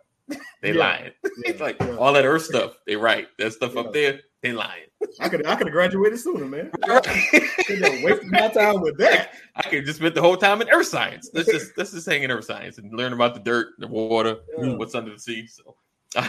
they 0.61 0.73
Yeah. 0.73 0.79
lying. 0.79 1.11
Yeah, 1.45 1.51
it's 1.51 1.61
like 1.61 1.77
yeah. 1.79 1.95
all 1.97 2.13
that 2.13 2.25
earth 2.25 2.45
stuff. 2.45 2.77
They 2.87 2.95
right. 2.95 3.27
That 3.37 3.53
stuff 3.53 3.77
up 3.77 3.93
there, 3.93 4.21
they 4.41 4.51
lying. 4.53 4.85
I 5.19 5.29
could, 5.29 5.45
I 5.45 5.55
could 5.55 5.67
have 5.67 5.73
graduated 5.73 6.19
sooner, 6.19 6.45
man. 6.45 6.71
Wasted 6.87 8.25
my 8.31 8.47
time 8.47 8.81
with 8.81 8.97
that. 8.97 9.33
I 9.55 9.61
could 9.69 9.85
just 9.85 9.99
spend 9.99 10.15
the 10.15 10.21
whole 10.21 10.35
time 10.35 10.61
in 10.63 10.69
earth 10.69 10.87
science. 10.87 11.29
Let's 11.33 11.51
just 11.51 11.77
let's 11.77 11.91
just 11.91 12.07
hang 12.07 12.23
in 12.23 12.31
earth 12.31 12.45
science 12.45 12.79
and 12.79 12.91
learn 12.91 13.13
about 13.13 13.35
the 13.35 13.39
dirt, 13.39 13.73
the 13.77 13.87
water, 13.87 14.37
what's 14.57 14.95
under 14.95 15.11
the 15.11 15.19
sea. 15.19 15.45
So, 15.45 15.75
all 16.15 16.27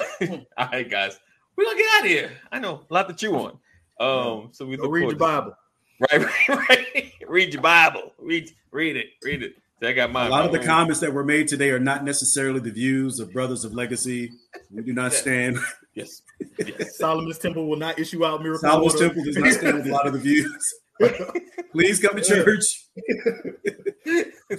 right, 0.58 0.88
guys, 0.90 1.18
we're 1.56 1.64
gonna 1.64 1.78
get 1.78 1.88
out 1.98 2.04
of 2.04 2.10
here. 2.10 2.30
I 2.52 2.58
know 2.58 2.84
a 2.90 2.94
lot 2.94 3.08
to 3.08 3.14
chew 3.14 3.34
on. 3.34 3.58
Um, 3.98 4.50
so 4.52 4.66
we 4.66 4.76
read 4.76 5.04
your 5.08 5.16
Bible. 5.16 5.54
Right, 6.00 6.24
right, 6.48 6.68
right. 6.68 7.12
Read 7.26 7.52
your 7.52 7.62
Bible. 7.62 8.12
Read, 8.18 8.50
read 8.70 8.96
it, 8.96 9.06
read 9.22 9.42
it. 9.42 9.54
I 9.80 9.92
got 9.92 10.10
my 10.10 10.26
A 10.26 10.28
lot 10.28 10.44
of 10.44 10.52
the 10.52 10.58
comments 10.58 11.00
that 11.00 11.12
were 11.12 11.24
made 11.24 11.46
today 11.46 11.70
are 11.70 11.78
not 11.78 12.04
necessarily 12.04 12.58
the 12.58 12.70
views 12.70 13.20
of 13.20 13.32
Brothers 13.32 13.64
of 13.64 13.74
Legacy. 13.74 14.32
We 14.72 14.82
do 14.82 14.92
not 14.92 15.12
stand. 15.12 15.58
Yes, 15.94 16.22
yes. 16.58 16.96
Solomon's 16.98 17.38
Temple 17.38 17.68
will 17.68 17.76
not 17.76 17.98
issue 17.98 18.24
out 18.24 18.42
miracles. 18.42 18.62
Solomon's 18.62 18.94
water. 18.94 19.06
Temple 19.06 19.24
does 19.24 19.36
not 19.36 19.52
stand 19.52 19.76
with 19.78 19.86
a 19.86 19.92
lot 19.92 20.06
of 20.06 20.14
the 20.14 20.18
views. 20.18 20.74
Please 21.72 22.00
come 22.00 22.16
to 22.16 22.22
church. 22.22 22.64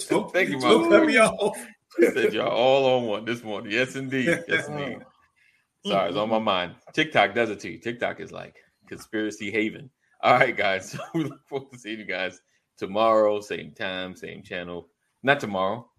Don't, 0.08 0.32
Thank 0.32 0.50
you, 0.50 0.60
don't 0.60 0.90
cut 0.90 1.06
me 1.06 1.18
off. 1.18 1.58
Said 2.00 2.34
y'all 2.34 2.48
all 2.48 2.98
on 2.98 3.08
one 3.08 3.26
this 3.26 3.44
morning. 3.44 3.72
Yes, 3.72 3.96
indeed. 3.96 4.42
Yes, 4.48 4.70
indeed. 4.70 5.00
Sorry, 5.86 6.10
it's 6.10 6.18
on 6.18 6.30
my 6.30 6.40
mind. 6.40 6.76
TikTok 6.94 7.34
does 7.34 7.50
it 7.50 7.60
to 7.62 7.72
you. 7.72 7.80
TikTok 7.80 8.22
is 8.22 8.32
like 8.32 8.56
conspiracy 8.88 9.52
haven. 9.52 9.90
All 10.22 10.34
right, 10.34 10.56
guys. 10.56 10.92
So 10.98 11.00
we 11.14 11.24
look 11.26 11.48
forward 11.48 11.72
to 11.72 11.80
seeing 11.80 12.00
you 12.00 12.06
guys 12.06 12.42
tomorrow, 12.78 13.42
same 13.42 13.72
time, 13.72 14.16
same 14.16 14.44
channel. 14.44 14.88
Not 15.24 15.40
tomorrow. 15.40 15.90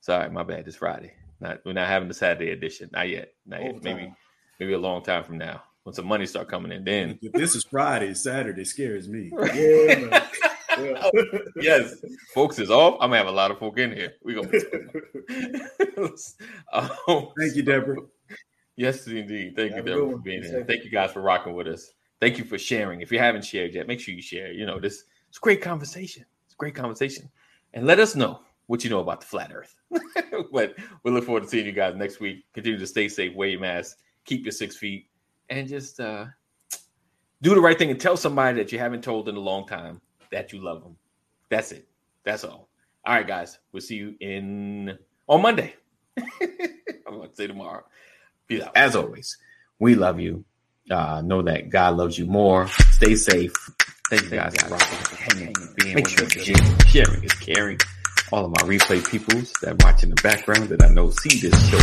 Sorry, 0.00 0.30
my 0.30 0.42
bad. 0.42 0.66
It's 0.66 0.76
Friday. 0.76 1.12
Not 1.40 1.60
we're 1.64 1.72
not 1.72 1.88
having 1.88 2.08
the 2.08 2.14
Saturday 2.14 2.50
edition. 2.50 2.90
Not 2.92 3.08
yet. 3.08 3.32
Not 3.44 3.62
yet. 3.62 3.82
Maybe 3.82 4.12
maybe 4.60 4.72
a 4.72 4.78
long 4.78 5.02
time 5.02 5.24
from 5.24 5.38
now. 5.38 5.62
When 5.82 5.94
some 5.94 6.06
money 6.06 6.26
start 6.26 6.48
coming 6.48 6.72
in, 6.72 6.84
then 6.84 7.18
If 7.22 7.32
this 7.32 7.54
is 7.54 7.64
Friday, 7.64 8.14
Saturday 8.14 8.64
scares 8.64 9.08
me. 9.08 9.30
Yeah. 9.54 10.28
Yeah. 10.78 11.10
yes, 11.56 11.94
folks 12.34 12.58
is 12.58 12.70
off. 12.70 12.94
I'm 13.00 13.08
gonna 13.08 13.16
have 13.16 13.28
a 13.28 13.30
lot 13.30 13.50
of 13.50 13.58
folk 13.58 13.78
in 13.78 13.92
here. 13.92 14.12
We 14.22 14.34
gonna. 14.34 14.50
um, 16.72 17.28
Thank 17.38 17.56
you, 17.56 17.62
Deborah. 17.62 18.02
Yes, 18.76 19.06
indeed. 19.06 19.54
Thank 19.56 19.72
Have 19.72 19.86
you, 19.86 19.94
Deborah, 19.94 20.10
for 20.12 20.18
being 20.18 20.42
here. 20.42 20.64
Thank 20.68 20.84
you 20.84 20.90
guys 20.90 21.12
for 21.12 21.22
rocking 21.22 21.54
with 21.54 21.66
us. 21.66 21.90
Thank 22.26 22.38
you 22.38 22.44
for 22.44 22.58
sharing. 22.58 23.02
If 23.02 23.12
you 23.12 23.20
haven't 23.20 23.44
shared 23.44 23.72
yet, 23.72 23.86
make 23.86 24.00
sure 24.00 24.12
you 24.12 24.20
share. 24.20 24.50
You 24.50 24.66
know, 24.66 24.80
this 24.80 25.04
it's 25.28 25.38
a 25.38 25.40
great 25.40 25.62
conversation. 25.62 26.24
It's 26.44 26.54
a 26.54 26.56
great 26.56 26.74
conversation. 26.74 27.30
And 27.72 27.86
let 27.86 28.00
us 28.00 28.16
know 28.16 28.40
what 28.66 28.82
you 28.82 28.90
know 28.90 28.98
about 28.98 29.20
the 29.20 29.28
flat 29.28 29.52
earth. 29.54 29.76
but 30.52 30.74
we 31.04 31.12
look 31.12 31.22
forward 31.22 31.44
to 31.44 31.48
seeing 31.48 31.66
you 31.66 31.70
guys 31.70 31.94
next 31.94 32.18
week. 32.18 32.44
Continue 32.52 32.80
to 32.80 32.86
stay 32.88 33.08
safe, 33.08 33.32
wear 33.36 33.50
your 33.50 33.60
mask, 33.60 33.98
keep 34.24 34.44
your 34.44 34.50
six 34.50 34.76
feet, 34.76 35.08
and 35.50 35.68
just 35.68 36.00
uh 36.00 36.24
do 37.42 37.54
the 37.54 37.60
right 37.60 37.78
thing 37.78 37.92
and 37.92 38.00
tell 38.00 38.16
somebody 38.16 38.58
that 38.58 38.72
you 38.72 38.80
haven't 38.80 39.04
told 39.04 39.28
in 39.28 39.36
a 39.36 39.40
long 39.40 39.64
time 39.64 40.00
that 40.32 40.52
you 40.52 40.60
love 40.60 40.82
them. 40.82 40.96
That's 41.48 41.70
it. 41.70 41.86
That's 42.24 42.42
all. 42.42 42.68
All 43.04 43.14
right, 43.14 43.24
guys. 43.24 43.60
We'll 43.70 43.82
see 43.82 43.98
you 43.98 44.16
in 44.18 44.98
on 45.28 45.42
Monday. 45.42 45.76
I'm 46.18 46.24
going 47.06 47.30
to 47.30 47.36
say 47.36 47.46
tomorrow. 47.46 47.84
Peace. 48.48 48.64
As 48.74 48.96
always, 48.96 49.38
we 49.78 49.94
love 49.94 50.18
you. 50.18 50.44
Uh, 50.90 51.20
know 51.22 51.42
that 51.42 51.68
God 51.68 51.96
loves 51.96 52.18
you 52.18 52.26
more. 52.26 52.68
Stay 52.92 53.16
safe. 53.16 53.52
Thank 54.08 54.22
you 54.24 54.30
guys 54.30 54.54
for 54.54 54.68
rocking, 54.68 55.16
hanging, 55.18 55.54
being 55.74 55.94
Make 55.96 56.08
sure 56.08 56.28
sharing, 56.30 56.78
sharing 56.86 57.24
is 57.24 57.32
caring. 57.34 57.78
All 58.32 58.44
of 58.44 58.50
my 58.50 58.62
replay 58.62 59.04
peoples 59.08 59.52
that 59.62 59.82
watch 59.84 60.04
in 60.04 60.10
the 60.10 60.20
background 60.22 60.68
that 60.68 60.82
I 60.82 60.88
know 60.88 61.10
see 61.10 61.40
this 61.40 61.68
show 61.68 61.78